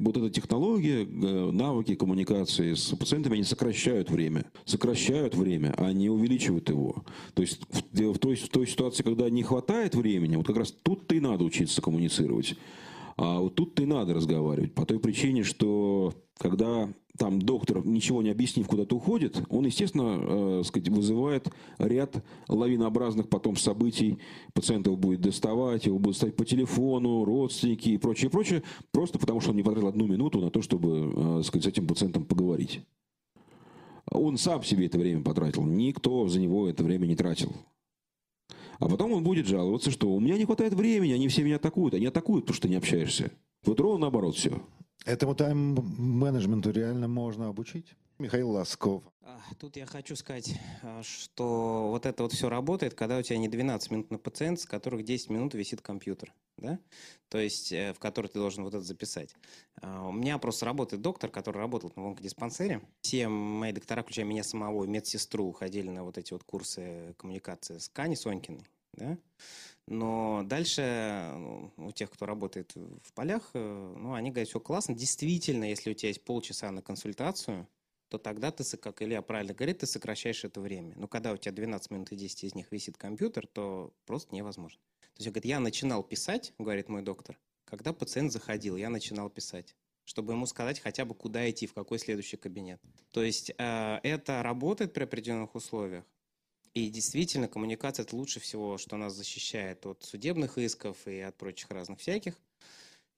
[0.00, 4.44] вот эта технология, э, навыки коммуникации с пациентами, они сокращают время.
[4.64, 7.04] Сокращают время, а не увеличивают его.
[7.34, 10.72] То есть в, в, той, в той ситуации, когда не хватает времени, вот как раз
[10.72, 12.56] тут-то и надо учиться коммуницировать.
[13.18, 14.74] А вот тут-то и надо разговаривать.
[14.74, 16.88] По той причине, что когда
[17.18, 23.56] там доктор, ничего не объяснив, куда-то уходит, он, естественно, э, сказать, вызывает ряд лавинообразных потом
[23.56, 24.18] событий.
[24.54, 28.62] Пациентов будет доставать, его будут ставить по телефону, родственники и прочее, прочее,
[28.92, 31.88] просто потому что он не потратил одну минуту на то, чтобы э, сказать, с этим
[31.88, 32.82] пациентом поговорить.
[34.12, 37.52] Он сам себе это время потратил, никто за него это время не тратил.
[38.78, 41.94] А потом он будет жаловаться, что у меня не хватает времени, они все меня атакуют.
[41.94, 43.32] Они атакуют, потому что ты не общаешься.
[43.64, 44.62] Вот ровно наоборот все.
[45.04, 47.94] Этому тайм-менеджменту реально можно обучить?
[48.18, 49.04] Михаил Ласков.
[49.22, 53.38] А, тут я хочу сказать, а, что вот это вот все работает, когда у тебя
[53.38, 56.80] не 12 минут на пациент, с которых 10 минут висит компьютер, да?
[57.28, 59.36] То есть, э, в который ты должен вот это записать.
[59.82, 62.82] А, у меня просто работает доктор, который работал в онкодиспансере.
[63.02, 67.88] Все мои доктора, включая меня самого медсестру, ходили на вот эти вот курсы коммуникации с
[67.88, 69.16] Кани Сонькиной, да?
[69.86, 74.94] Но дальше ну, у тех, кто работает в полях, э, ну, они говорят, все классно.
[74.94, 77.68] Действительно, если у тебя есть полчаса на консультацию,
[78.08, 80.94] то тогда ты, как Илья правильно говорит, ты сокращаешь это время.
[80.96, 84.80] Но когда у тебя 12 минут и 10 из них висит компьютер, то просто невозможно.
[85.00, 89.76] То есть, говорит, я начинал писать, говорит мой доктор, когда пациент заходил, я начинал писать
[90.08, 92.80] чтобы ему сказать хотя бы, куда идти, в какой следующий кабинет.
[93.10, 96.06] То есть э, это работает при определенных условиях.
[96.72, 101.70] И действительно, коммуникация– это лучше всего, что нас защищает от судебных исков и от прочих
[101.70, 102.40] разных всяких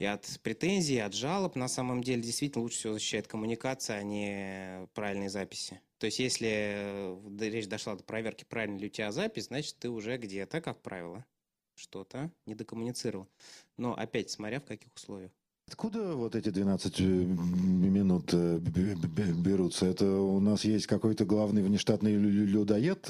[0.00, 1.56] и от претензий, и от жалоб.
[1.56, 5.80] На самом деле, действительно, лучше всего защищает коммуникация, а не правильные записи.
[5.98, 9.90] То есть, если э, речь дошла до проверки, правильно ли у тебя запись, значит, ты
[9.90, 11.26] уже где-то, как правило,
[11.74, 13.28] что-то не докоммуницировал.
[13.76, 15.32] Но опять, смотря в каких условиях.
[15.68, 19.84] Откуда вот эти 12 э, минут э, берутся?
[19.84, 23.06] Это у нас есть какой-то главный внештатный людоед?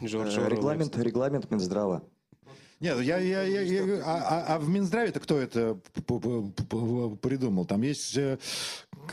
[0.00, 2.08] Регламент, регламент Минздрава.
[2.80, 5.80] Нет, я, я, я, я а, а, а в Минздраве-то кто это
[7.20, 7.64] придумал?
[7.64, 8.38] Там есть э,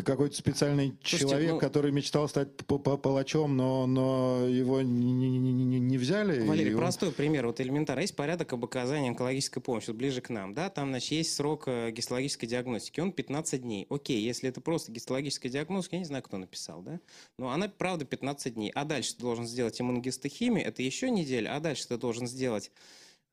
[0.03, 5.79] какой-то специальный Слушайте, человек, ну, который мечтал стать палачом, но, но его не, не, не,
[5.79, 6.45] не взяли.
[6.45, 6.79] Валерий, его...
[6.79, 7.47] простой пример.
[7.47, 8.01] Вот элементарно.
[8.01, 10.53] Есть порядок об оказании онкологической помощи, вот ближе к нам.
[10.53, 10.69] Да?
[10.69, 12.99] Там, значит, есть срок э, гистологической диагностики.
[12.99, 13.87] Он 15 дней.
[13.89, 16.99] Окей, если это просто гистологическая диагностика, я не знаю, кто написал, да?
[17.37, 18.71] Но она, правда, 15 дней.
[18.75, 22.71] А дальше ты должен сделать иммуногистохимию, это еще неделя, а дальше ты должен сделать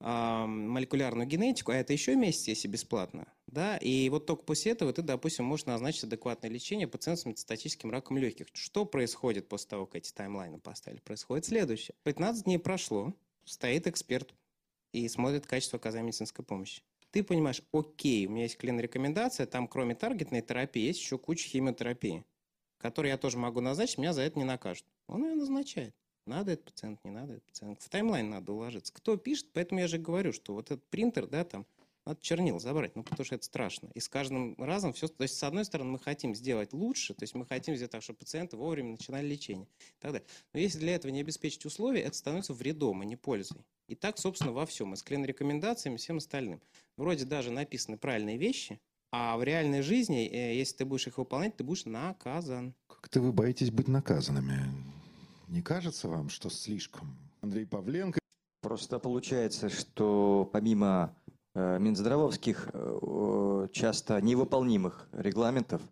[0.03, 5.03] молекулярную генетику, а это еще месяц, если бесплатно, да, и вот только после этого ты,
[5.03, 8.49] допустим, можешь назначить адекватное лечение пациенту с метастатическим раком легких.
[8.53, 11.01] Что происходит после того, как эти таймлайны поставили?
[11.01, 11.95] Происходит следующее.
[12.03, 13.15] 15 дней прошло,
[13.45, 14.35] стоит эксперт
[14.93, 16.83] и смотрит качество оказания медицинской помощи.
[17.13, 22.25] Ты понимаешь, окей, у меня есть клин-рекомендация, там кроме таргетной терапии есть еще куча химиотерапии,
[22.79, 24.87] которую я тоже могу назначить, меня за это не накажут.
[25.07, 25.95] Он ее назначает.
[26.27, 27.83] Надо этот пациент, не надо этот пациент.
[27.83, 28.93] В таймлайн надо уложиться.
[28.93, 31.67] Кто пишет, поэтому я же говорю, что вот этот принтер, да, там,
[32.05, 33.89] надо чернил забрать, ну, потому что это страшно.
[33.95, 35.09] И с каждым разом все...
[35.09, 38.03] То есть, с одной стороны, мы хотим сделать лучше, то есть мы хотим сделать так,
[38.03, 40.27] чтобы пациенты вовремя начинали лечение и так далее.
[40.53, 43.65] Но если для этого не обеспечить условия, это становится вредом, а не пользой.
[43.87, 44.95] И так, собственно, во всем.
[44.95, 46.61] И с клин-рекомендациями, всем остальным.
[46.97, 48.81] Вроде даже написаны правильные вещи,
[49.13, 52.75] а в реальной жизни, э, если ты будешь их выполнять, ты будешь наказан.
[52.89, 55.02] Как-то вы боитесь быть наказанными.
[55.53, 57.15] Не кажется вам, что слишком?
[57.43, 58.19] Андрей Павленко.
[58.63, 61.15] Просто получается, что помимо
[61.55, 65.83] э, Минздравовских э, часто невыполнимых регламентов,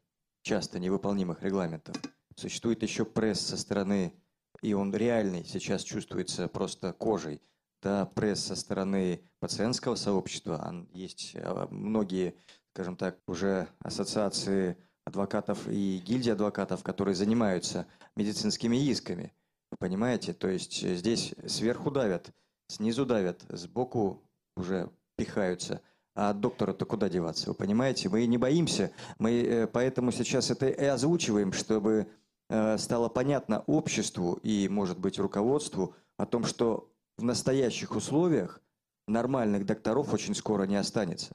[0.44, 1.94] часто невыполнимых регламентов,
[2.36, 4.14] существует еще пресс со стороны,
[4.62, 7.42] и он реальный сейчас чувствуется просто кожей,
[7.82, 10.74] да, пресс со стороны пациентского сообщества.
[10.94, 12.34] Есть э, многие,
[12.72, 19.34] скажем так, уже ассоциации адвокатов и гильдии адвокатов, которые занимаются медицинскими исками.
[19.80, 20.34] Понимаете?
[20.34, 22.30] То есть э, здесь сверху давят,
[22.68, 24.22] снизу давят, сбоку
[24.54, 25.80] уже пихаются.
[26.14, 27.48] А от доктора-то куда деваться?
[27.48, 28.10] Вы понимаете?
[28.10, 28.92] Мы не боимся.
[29.18, 32.08] Мы э, поэтому сейчас это и озвучиваем, чтобы
[32.50, 38.60] э, стало понятно обществу и, может быть, руководству о том, что в настоящих условиях
[39.08, 41.32] нормальных докторов очень скоро не останется.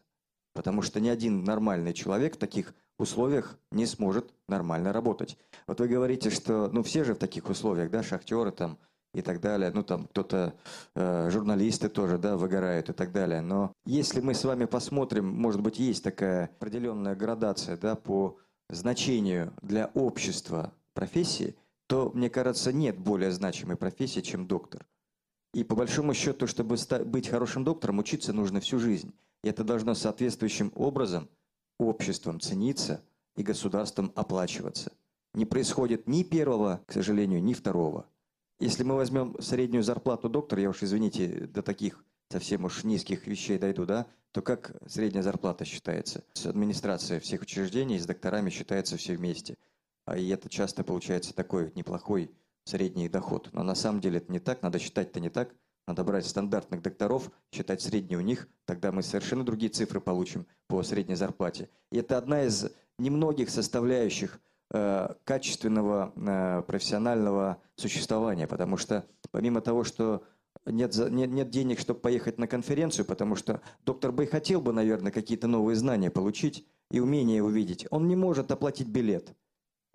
[0.53, 5.37] Потому что ни один нормальный человек в таких условиях не сможет нормально работать.
[5.67, 8.77] Вот вы говорите, что, ну, все же в таких условиях, да, шахтеры там
[9.13, 10.53] и так далее, ну, там кто-то,
[10.95, 13.41] э, журналисты тоже, да, выгорают и так далее.
[13.41, 18.37] Но если мы с вами посмотрим, может быть, есть такая определенная градация, да, по
[18.69, 21.55] значению для общества профессии,
[21.87, 24.85] то, мне кажется, нет более значимой профессии, чем доктор.
[25.53, 29.13] И по большому счету, чтобы быть хорошим доктором, учиться нужно всю жизнь.
[29.43, 31.29] И это должно соответствующим образом
[31.77, 33.03] обществом цениться
[33.35, 34.91] и государством оплачиваться.
[35.33, 38.05] Не происходит ни первого, к сожалению, ни второго.
[38.59, 43.57] Если мы возьмем среднюю зарплату доктора, я уж, извините, до таких совсем уж низких вещей
[43.57, 46.23] дойду, да, то как средняя зарплата считается?
[46.33, 49.57] С администрацией всех учреждений, с докторами считается все вместе.
[50.05, 52.31] А и это часто получается такой неплохой
[52.63, 53.49] средний доход.
[53.53, 55.53] Но на самом деле это не так, надо считать-то не так.
[55.87, 60.81] Надо брать стандартных докторов, считать средний у них, тогда мы совершенно другие цифры получим по
[60.81, 61.69] средней зарплате.
[61.91, 64.39] И это одна из немногих составляющих
[64.71, 70.23] э, качественного э, профессионального существования, потому что помимо того, что
[70.65, 75.11] нет, нет, нет денег, чтобы поехать на конференцию, потому что доктор Бэй хотел бы, наверное,
[75.11, 79.35] какие-то новые знания получить и умения увидеть, он не может оплатить билет.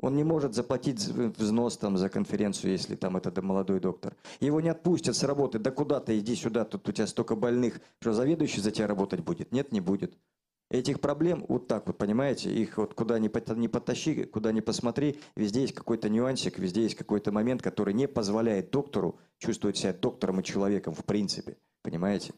[0.01, 4.17] Он не может заплатить взнос там, за конференцию, если там это молодой доктор.
[4.41, 5.59] Его не отпустят с работы.
[5.59, 7.81] Да куда ты, иди сюда, тут у тебя столько больных.
[8.01, 9.53] Что, заведующий за тебя работать будет?
[9.53, 10.17] Нет, не будет.
[10.71, 13.29] Этих проблем вот так вот, понимаете, их вот куда ни,
[13.59, 18.07] ни потащи, куда ни посмотри, везде есть какой-то нюансик, везде есть какой-то момент, который не
[18.07, 21.57] позволяет доктору чувствовать себя доктором и человеком в принципе.
[21.83, 22.33] Понимаете?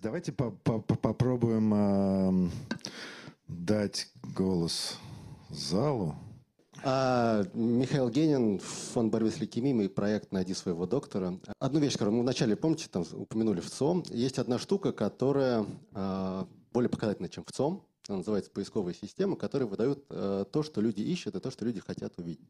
[0.00, 1.74] Давайте по -по -попробуем...
[1.74, 2.50] Э
[3.48, 4.96] дать голос
[5.50, 6.16] залу.
[6.82, 11.38] А, Михаил Генин, фонд борьбы с лейкемией, проект «Найди своего доктора».
[11.58, 14.04] Одну вещь, которую мы вначале, помните, там упомянули в ЦОМ.
[14.10, 17.82] Есть одна штука, которая а, более показательна, чем в ЦОМ.
[18.08, 21.80] Она называется поисковая система, которая выдает а, то, что люди ищут, и то, что люди
[21.80, 22.48] хотят увидеть.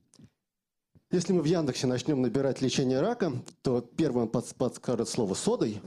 [1.11, 5.81] Если мы в Яндексе начнем набирать лечение рака, то первым подскажет слово «содой».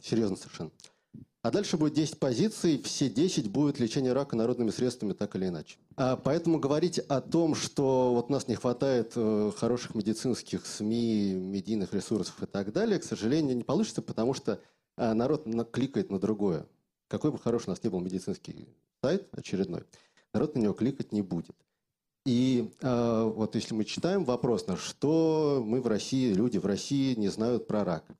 [0.00, 0.70] Серьезно совершенно.
[1.42, 5.78] А дальше будет 10 позиций, все 10 будет лечение рака народными средствами так или иначе.
[5.96, 11.94] А поэтому говорить о том, что вот нас не хватает э, хороших медицинских СМИ, медийных
[11.94, 14.60] ресурсов и так далее, к сожалению, не получится, потому что
[14.98, 16.66] э, народ кликает на другое.
[17.08, 18.68] Какой бы хороший у нас ни был медицинский
[19.02, 19.84] сайт очередной,
[20.34, 21.56] народ на него кликать не будет.
[22.26, 27.14] И э, вот если мы читаем вопрос, на что мы в России, люди в России
[27.14, 28.04] не знают про рак–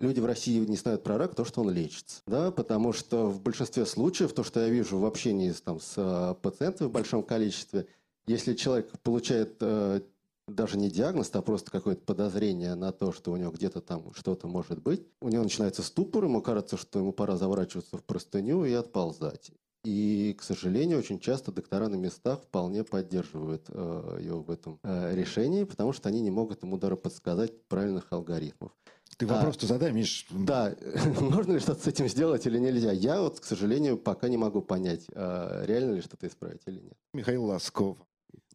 [0.00, 2.22] люди в России не знают про рак, то, что он лечится.
[2.26, 2.50] Да?
[2.50, 6.88] Потому что в большинстве случаев, то, что я вижу в общении там, с э, пациентами
[6.88, 7.86] в большом количестве,
[8.26, 10.00] если человек получает э,
[10.46, 14.48] даже не диагноз, а просто какое-то подозрение на то, что у него где-то там что-то
[14.48, 18.72] может быть, у него начинается ступор, ему кажется, что ему пора заворачиваться в простыню и
[18.72, 19.50] отползать.
[19.88, 25.14] И, к сожалению, очень часто доктора на местах вполне поддерживают э, его в этом э,
[25.16, 28.70] решении, потому что они не могут ему даже подсказать правильных алгоритмов.
[29.16, 30.26] Ты вопрос-то а, задай, Миш.
[30.28, 30.76] Да,
[31.20, 32.92] можно ли что-то с этим сделать или нельзя?
[32.92, 36.94] Я вот, к сожалению, пока не могу понять, а реально ли что-то исправить или нет.
[37.14, 37.96] Михаил Ласков.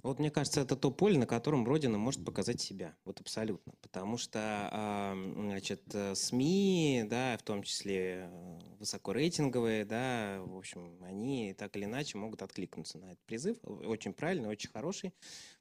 [0.03, 2.93] Вот мне кажется, это то поле, на котором Родина может показать себя.
[3.05, 3.73] Вот абсолютно.
[3.81, 5.81] Потому что, значит,
[6.13, 12.41] СМИ, да, в том числе э, высокорейтинговые, да, в общем, они так или иначе могут
[12.41, 13.57] откликнуться на этот призыв.
[13.63, 15.13] Очень правильный, очень хороший.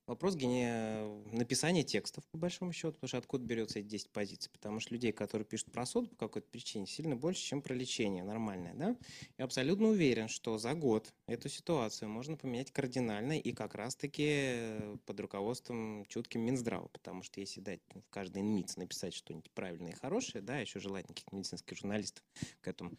[0.06, 4.50] Вопрос гения написания текстов, по большому счету, потому что откуда берется эти 10 позиций?
[4.50, 8.24] Потому что людей, которые пишут про суд по какой-то причине, сильно больше, чем про лечение
[8.24, 8.96] нормальное, да?
[9.38, 15.20] Я абсолютно уверен, что за год эту ситуацию можно поменять кардинально и как раз-таки под
[15.20, 20.42] руководством чутким Минздрава, потому что если дать в каждый НМИЦ написать что-нибудь правильное и хорошее,
[20.42, 22.24] да, еще желательно каких-то медицинских журналистов
[22.60, 22.98] к этому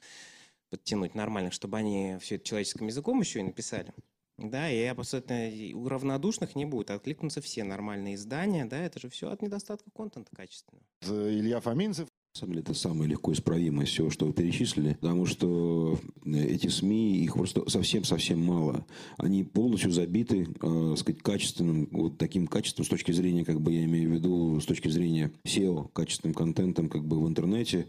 [0.69, 3.93] подтянуть нормальных, чтобы они все это человеческим языком еще и написали,
[4.37, 6.91] да, и абсолютно у равнодушных не будет.
[6.91, 10.83] Откликнутся все нормальные издания, да, это же все от недостатка контента качественного.
[11.01, 12.07] Илья Фоминцев.
[12.35, 16.67] На самом деле, это самое легко исправимое все, что вы перечислили, потому что э, эти
[16.67, 18.87] СМИ, их просто совсем-совсем мало.
[19.17, 23.83] Они полностью забиты, э, сказать, качественным, вот таким качеством с точки зрения, как бы я
[23.83, 27.87] имею в виду, с точки зрения SEO, качественным контентом как бы в интернете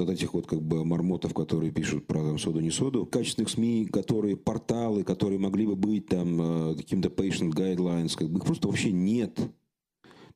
[0.00, 3.86] от этих вот как бы мармотов, которые пишут про там, соду не соду, качественных СМИ,
[3.86, 8.68] которые порталы, которые могли бы быть там э, каким-то patient guidelines, как бы их просто
[8.68, 9.38] вообще нет.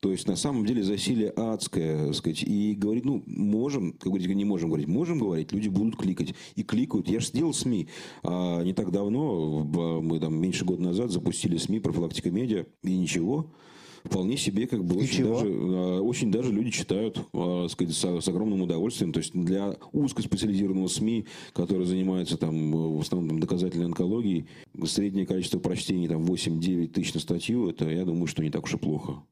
[0.01, 4.35] То есть, на самом деле, засилие адское, так сказать, и говорить, ну, можем, как говорите,
[4.35, 6.35] не можем говорить, можем говорить, люди будут кликать.
[6.57, 7.09] И кликают.
[7.09, 7.89] Я же сделал СМИ.
[8.23, 13.51] А не так давно, мы там меньше года назад запустили СМИ «Профилактика медиа», и ничего
[14.05, 18.29] вполне себе как бы очень даже, а, очень даже люди читают а, сказать, с, с
[18.29, 19.13] огромным удовольствием.
[19.13, 24.47] То есть для узкоспециализированного СМИ, который занимается там, в основном там, доказательной онкологией,
[24.85, 28.75] среднее количество прочтений там 8-9 тысяч на статью, это я думаю, что не так уж
[28.75, 29.23] и плохо.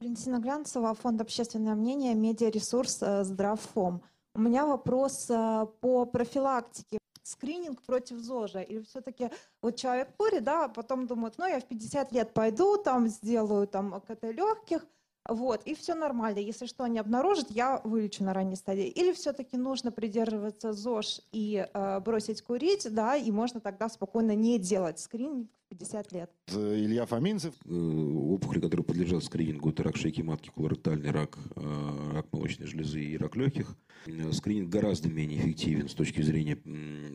[0.00, 4.02] Валентина Глянцева, фонд «Общественное мнение», медиаресурс э, «Здравфом».
[4.34, 8.60] У меня вопрос э, по профилактике скрининг против ЗОЖа?
[8.60, 9.30] Или все-таки
[9.60, 13.66] вот человек курит, да, а потом думает, ну, я в 50 лет пойду, там, сделаю
[13.66, 14.86] там КТ легких,
[15.26, 16.38] вот, и все нормально.
[16.38, 18.88] Если что не обнаружит, я вылечу на ранней стадии.
[18.88, 24.58] Или все-таки нужно придерживаться ЗОЖ и э, бросить курить, да, и можно тогда спокойно не
[24.58, 26.30] делать скрининг 50 лет.
[26.48, 27.54] Илья Фоминцев.
[27.64, 33.02] Э, опухоли, которые подлежат скринингу, это рак шейки матки, колоректальный рак, э, рак молочной железы
[33.02, 33.76] и рак легких.
[34.06, 36.58] Э, скрининг гораздо менее эффективен с точки зрения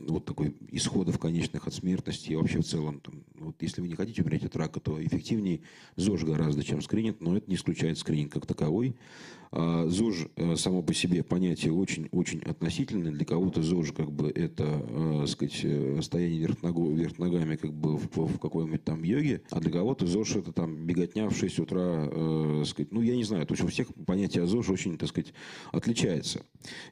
[0.08, 3.00] вот такой исходов конечных от смертности и вообще в целом.
[3.00, 5.62] Там, вот если вы не хотите умереть от рака, то эффективнее
[5.96, 8.96] ЗОЖ гораздо, чем скрининг, но это не исключает скрининг как таковой.
[9.52, 13.10] А ЗОЖ э, само по себе понятие очень-очень относительное.
[13.10, 17.72] Для кого-то ЗОЖ как бы это, э, сказать, э, стояние вверх, ногу, вверх ногами как
[17.72, 21.58] бы в, в какой-нибудь там йоге, а для кого-то ЗОЖ это там беготня в 6
[21.58, 25.08] утра, э, сказать, ну я не знаю, то есть у всех понятие ЗОЖ очень, так
[25.08, 25.34] сказать,
[25.72, 26.42] отличается.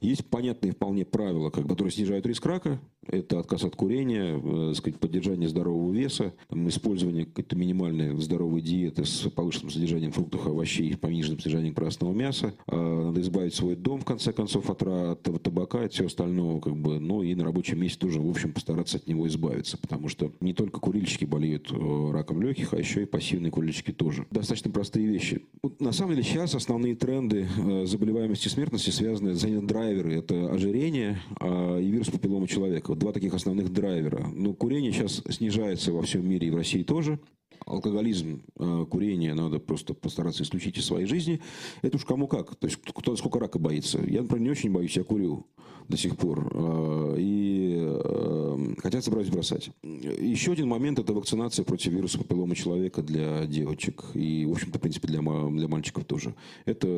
[0.01, 5.01] Есть понятные вполне правила, как, которые снижают риск рака, это отказ от курения, э, сказать,
[5.01, 11.75] поддержание здорового веса, использование какой-то минимальной здоровой диеты с повышенным содержанием фруктов, овощей, пониженным содержанием
[11.75, 12.55] красного мяса.
[12.67, 16.61] А, надо избавить свой дом, в конце концов, от, от табака, от всего остального.
[16.61, 19.79] Как бы, ну и на рабочем месте тоже, в общем, постараться от него избавиться.
[19.79, 24.27] Потому что не только курильщики болеют э, раком легких, а еще и пассивные курильщики тоже.
[24.31, 25.43] Достаточно простые вещи.
[25.79, 30.15] На самом деле сейчас основные тренды э, заболеваемости и смертности связаны за драйверы.
[30.15, 32.95] Это ожирение а, и вирус папиллома человека.
[32.99, 34.27] Два таких основных драйвера.
[34.35, 37.19] Ну, курение сейчас снижается во всем мире и в России тоже
[37.67, 41.41] алкоголизм, э, курение надо просто постараться исключить из своей жизни.
[41.83, 42.57] Это уж кому как.
[42.57, 43.99] То есть кто сколько рака боится.
[44.07, 45.47] Я, например, не очень боюсь, я курю
[45.89, 46.51] до сих пор.
[46.53, 49.71] Э, и э, хотя собираюсь бросать.
[49.83, 54.05] Еще один момент– это вакцинация против вируса папиллома человека для девочек.
[54.15, 56.35] И, в общем-то, в принципе, для, для мальчиков тоже.
[56.65, 56.89] Это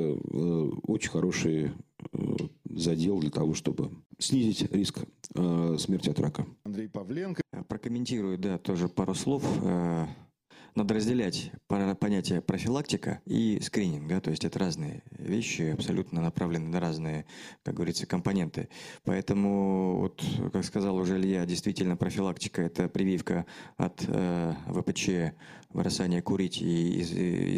[0.86, 1.72] очень хороший
[2.70, 4.98] задел для того, чтобы снизить риск
[5.32, 6.46] смерти от рака.
[6.64, 7.42] Андрей Павленко.
[7.68, 9.44] Прокомментирую, да, тоже пару слов
[10.74, 16.78] надо разделять понятие профилактика и скрининг, да, то есть это разные вещи, абсолютно направлены на
[16.80, 17.26] разные,
[17.64, 18.68] как говорится, компоненты.
[19.04, 25.34] Поэтому, вот, как сказал уже Илья, действительно профилактика– это прививка от э, ВПЧ,
[25.72, 27.00] бросание курить и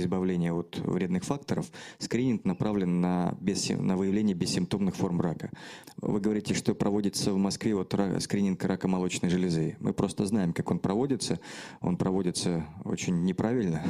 [0.00, 1.70] избавление от вредных факторов.
[1.98, 5.50] Скрининг направлен на, без, на выявление бессимптомных форм рака.
[5.96, 9.76] Вы говорите, что проводится в Москве вот скрининг рака молочной железы.
[9.80, 11.40] Мы просто знаем, как он проводится.
[11.80, 13.82] Он проводится очень неправильно,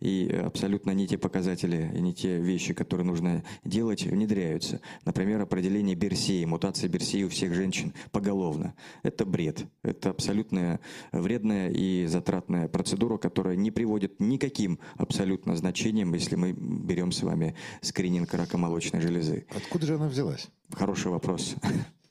[0.00, 4.80] и абсолютно не те показатели, и не те вещи, которые нужно делать, внедряются.
[5.04, 8.74] Например, определение Берсеи, мутация Берсеи у всех женщин поголовно.
[9.02, 9.64] Это бред.
[9.82, 10.80] Это абсолютно
[11.12, 17.54] вредная и затратная процедура, которая не приводит никаким абсолютно значением, если мы берем с вами
[17.82, 19.46] скрининг рака молочной железы.
[19.54, 20.48] Откуда же она взялась?
[20.72, 21.54] Хороший вопрос.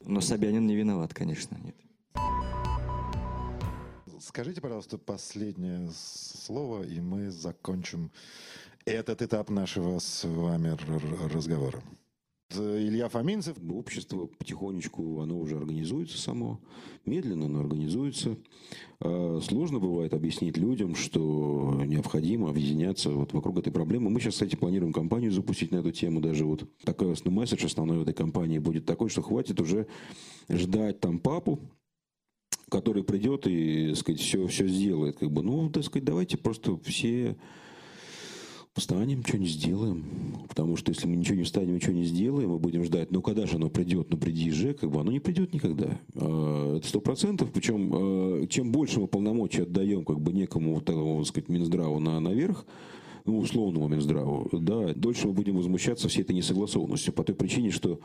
[0.04, 1.76] Но Собянин не виноват, конечно, нет.
[4.20, 8.10] Скажите, пожалуйста, последнее слово, и мы закончим
[8.84, 10.76] этот этап нашего с вами
[11.32, 11.82] разговора.
[12.54, 13.56] Илья Фоминцев.
[13.70, 16.60] Общество потихонечку, оно уже организуется само.
[17.04, 18.36] Медленно, но организуется.
[19.00, 24.10] А, сложно бывает объяснить людям, что необходимо объединяться вот вокруг этой проблемы.
[24.10, 26.20] Мы сейчас, кстати, планируем кампанию запустить на эту тему.
[26.20, 29.86] Даже вот такой основной месседж основной этой кампании будет такой, что хватит уже
[30.48, 31.60] ждать там папу,
[32.70, 35.18] который придет и, так сказать, все, все сделает.
[35.18, 37.36] Как бы, ну, так сказать, давайте просто все
[38.76, 40.04] встанем, что-нибудь сделаем.
[40.48, 43.46] Потому что если мы ничего не встанем, ничего не сделаем, мы будем ждать, ну когда
[43.46, 45.98] же оно придет, ну приди же, как бы оно не придет никогда.
[46.14, 47.50] А, это сто процентов.
[47.52, 51.98] Причем а, чем больше мы полномочий отдаем как бы некому вот такому, так сказать, Минздраву
[52.00, 52.66] на, наверх,
[53.24, 57.98] ну, условному Минздраву, да, дольше мы будем возмущаться всей этой несогласованностью по той причине, что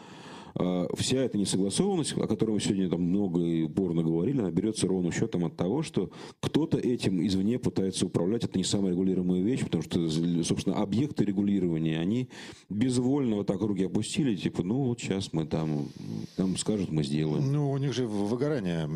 [0.53, 5.11] вся эта несогласованность, о которой мы сегодня там много и упорно говорили, она берется ровно
[5.11, 8.44] счетом от того, что кто-то этим извне пытается управлять.
[8.44, 10.10] Это не самая регулируемая вещь, потому что,
[10.44, 12.30] собственно, объекты регулирования, они
[12.69, 15.88] безвольно вот так руки опустили, типа, ну, вот сейчас мы там,
[16.36, 17.52] там скажут, мы сделаем.
[17.52, 18.90] Ну, у них же выгорание.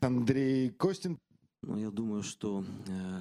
[0.00, 1.18] Андрей Костин.
[1.64, 3.20] Ну, я думаю, что э,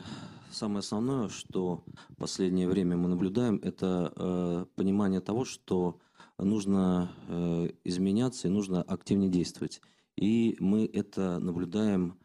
[0.51, 5.99] самое основное, что в последнее время мы наблюдаем, это э, понимание того, что
[6.43, 9.81] нужно э, изменяться и нужно активнее действовать.
[10.17, 12.17] И мы это наблюдаем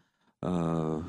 [0.42, 1.02] э,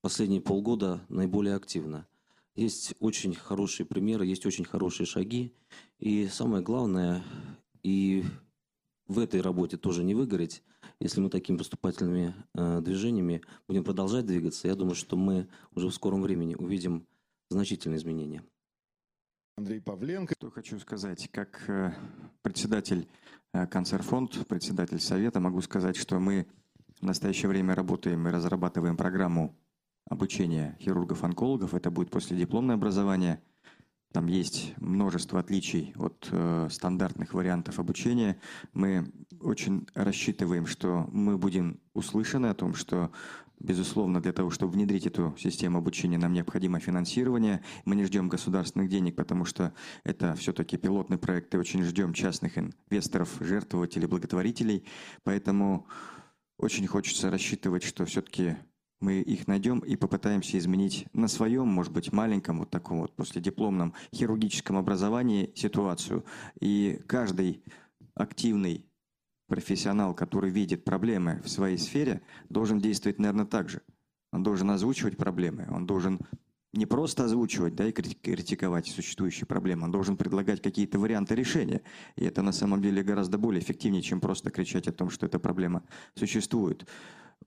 [0.00, 2.06] последние полгода наиболее активно.
[2.54, 5.54] Есть очень хорошие примеры, есть очень хорошие шаги.
[5.98, 7.22] И самое главное,
[7.82, 8.24] и
[9.06, 10.62] в этой работе тоже не выгореть,
[11.00, 15.94] если мы такими поступательными э, движениями будем продолжать двигаться, я думаю, что мы уже в
[15.94, 17.06] скором времени увидим
[17.50, 18.44] значительные изменения.
[19.56, 20.34] Андрей Павленко.
[20.34, 21.92] Что хочу сказать, как э,
[22.40, 23.06] председатель
[23.52, 26.46] э, Концерфонд, председатель Совета, могу сказать, что мы
[26.98, 29.54] в настоящее время работаем и разрабатываем программу
[30.08, 31.74] обучения хирургов-онкологов.
[31.74, 33.42] Это будет после дипломное образование.
[34.12, 38.40] Там есть множество отличий от э, стандартных вариантов обучения.
[38.72, 43.10] Мы очень рассчитываем, что мы будем услышаны о том, что
[43.62, 47.62] Безусловно, для того, чтобы внедрить эту систему обучения, нам необходимо финансирование.
[47.84, 49.72] Мы не ждем государственных денег, потому что
[50.02, 54.84] это все-таки пилотный проект, и очень ждем частных инвесторов, жертвователей, благотворителей.
[55.22, 55.86] Поэтому
[56.58, 58.56] очень хочется рассчитывать, что все-таки
[58.98, 63.94] мы их найдем и попытаемся изменить на своем, может быть, маленьком, вот таком вот последипломном
[64.12, 66.24] хирургическом образовании ситуацию.
[66.60, 67.62] И каждый
[68.16, 68.86] активный
[69.52, 73.82] профессионал, который видит проблемы в своей сфере, должен действовать, наверное, так же.
[74.32, 76.20] Он должен озвучивать проблемы, он должен
[76.72, 81.82] не просто озвучивать да, и критиковать существующие проблемы, он должен предлагать какие-то варианты решения.
[82.16, 85.38] И это на самом деле гораздо более эффективнее, чем просто кричать о том, что эта
[85.38, 85.82] проблема
[86.14, 86.88] существует.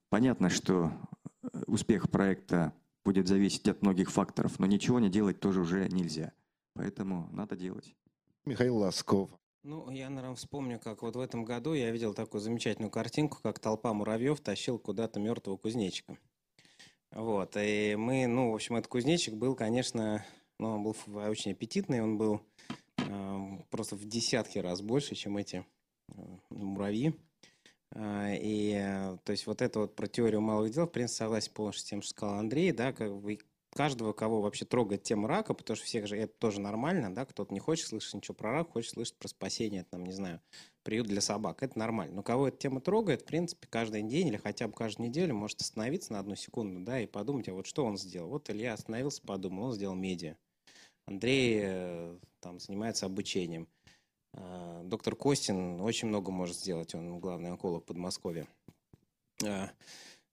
[0.10, 0.92] Понятно, что
[1.42, 2.74] э, успех проекта
[3.04, 6.34] будет зависеть от многих факторов, но ничего не делать тоже уже нельзя.
[6.76, 7.96] Поэтому надо делать.
[8.46, 9.32] Михаил Ласков.
[9.68, 13.58] Ну, я, наверное, вспомню, как вот в этом году я видел такую замечательную картинку, как
[13.58, 16.20] толпа муравьев тащил куда-то мертвого кузнечика.
[17.10, 20.24] Вот, и мы, ну, в общем, этот кузнечик был, конечно,
[20.60, 22.42] ну, он был очень аппетитный, он был
[23.00, 25.66] э, просто в десятки раз больше, чем эти
[26.10, 26.22] э,
[26.52, 27.16] муравьи.
[27.90, 31.52] А, и, э, то есть, вот это вот про теорию малых дел, в принципе, согласен
[31.54, 33.40] полностью с тем, что сказал Андрей, да, как бы
[33.76, 37.54] каждого, кого вообще трогает тема рака, потому что всех же это тоже нормально, да, кто-то
[37.54, 40.42] не хочет слышать ничего про рак, хочет слышать про спасение, там, не знаю,
[40.84, 42.16] приют для собак, это нормально.
[42.16, 45.60] Но кого эта тема трогает, в принципе, каждый день или хотя бы каждую неделю может
[45.60, 48.30] остановиться на одну секунду, да, и подумать, а вот что он сделал.
[48.30, 50.38] Вот Илья остановился, подумал, он сделал медиа.
[51.06, 53.68] Андрей э, там занимается обучением.
[54.34, 58.48] А, доктор Костин очень много может сделать, он главный онколог Подмосковья.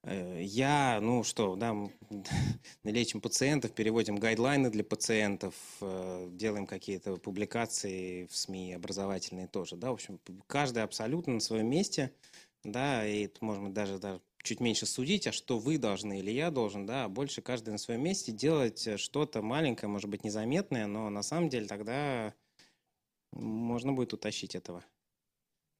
[0.05, 1.77] Э, я, ну что, да,
[2.85, 9.91] лечим пациентов, переводим гайдлайны для пациентов, э, делаем какие-то публикации в СМИ образовательные тоже, да,
[9.91, 12.13] в общем, каждый абсолютно на своем месте,
[12.65, 16.85] да, и можем даже, даже чуть меньше судить, а что вы должны или я должен,
[16.85, 21.23] да, а больше каждый на своем месте делать что-то маленькое, может быть, незаметное, но на
[21.23, 22.35] самом деле тогда
[23.33, 24.85] можно будет утащить этого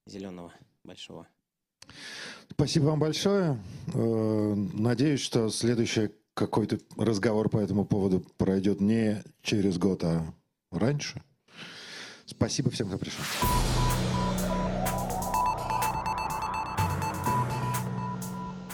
[0.07, 0.55] зеленого
[0.85, 1.27] большого.
[2.51, 3.59] Спасибо вам большое.
[3.95, 10.35] Э, надеюсь, что следующий какой-то разговор по этому поводу пройдет не через год, а
[10.71, 11.23] раньше.
[12.27, 13.25] Спасибо всем, кто пришел.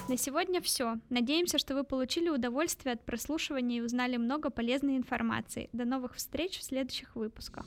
[0.09, 0.97] На сегодня все.
[1.10, 5.68] Надеемся, что вы получили удовольствие от прослушивания и узнали много полезной информации.
[5.72, 7.66] До новых встреч в следующих выпусках.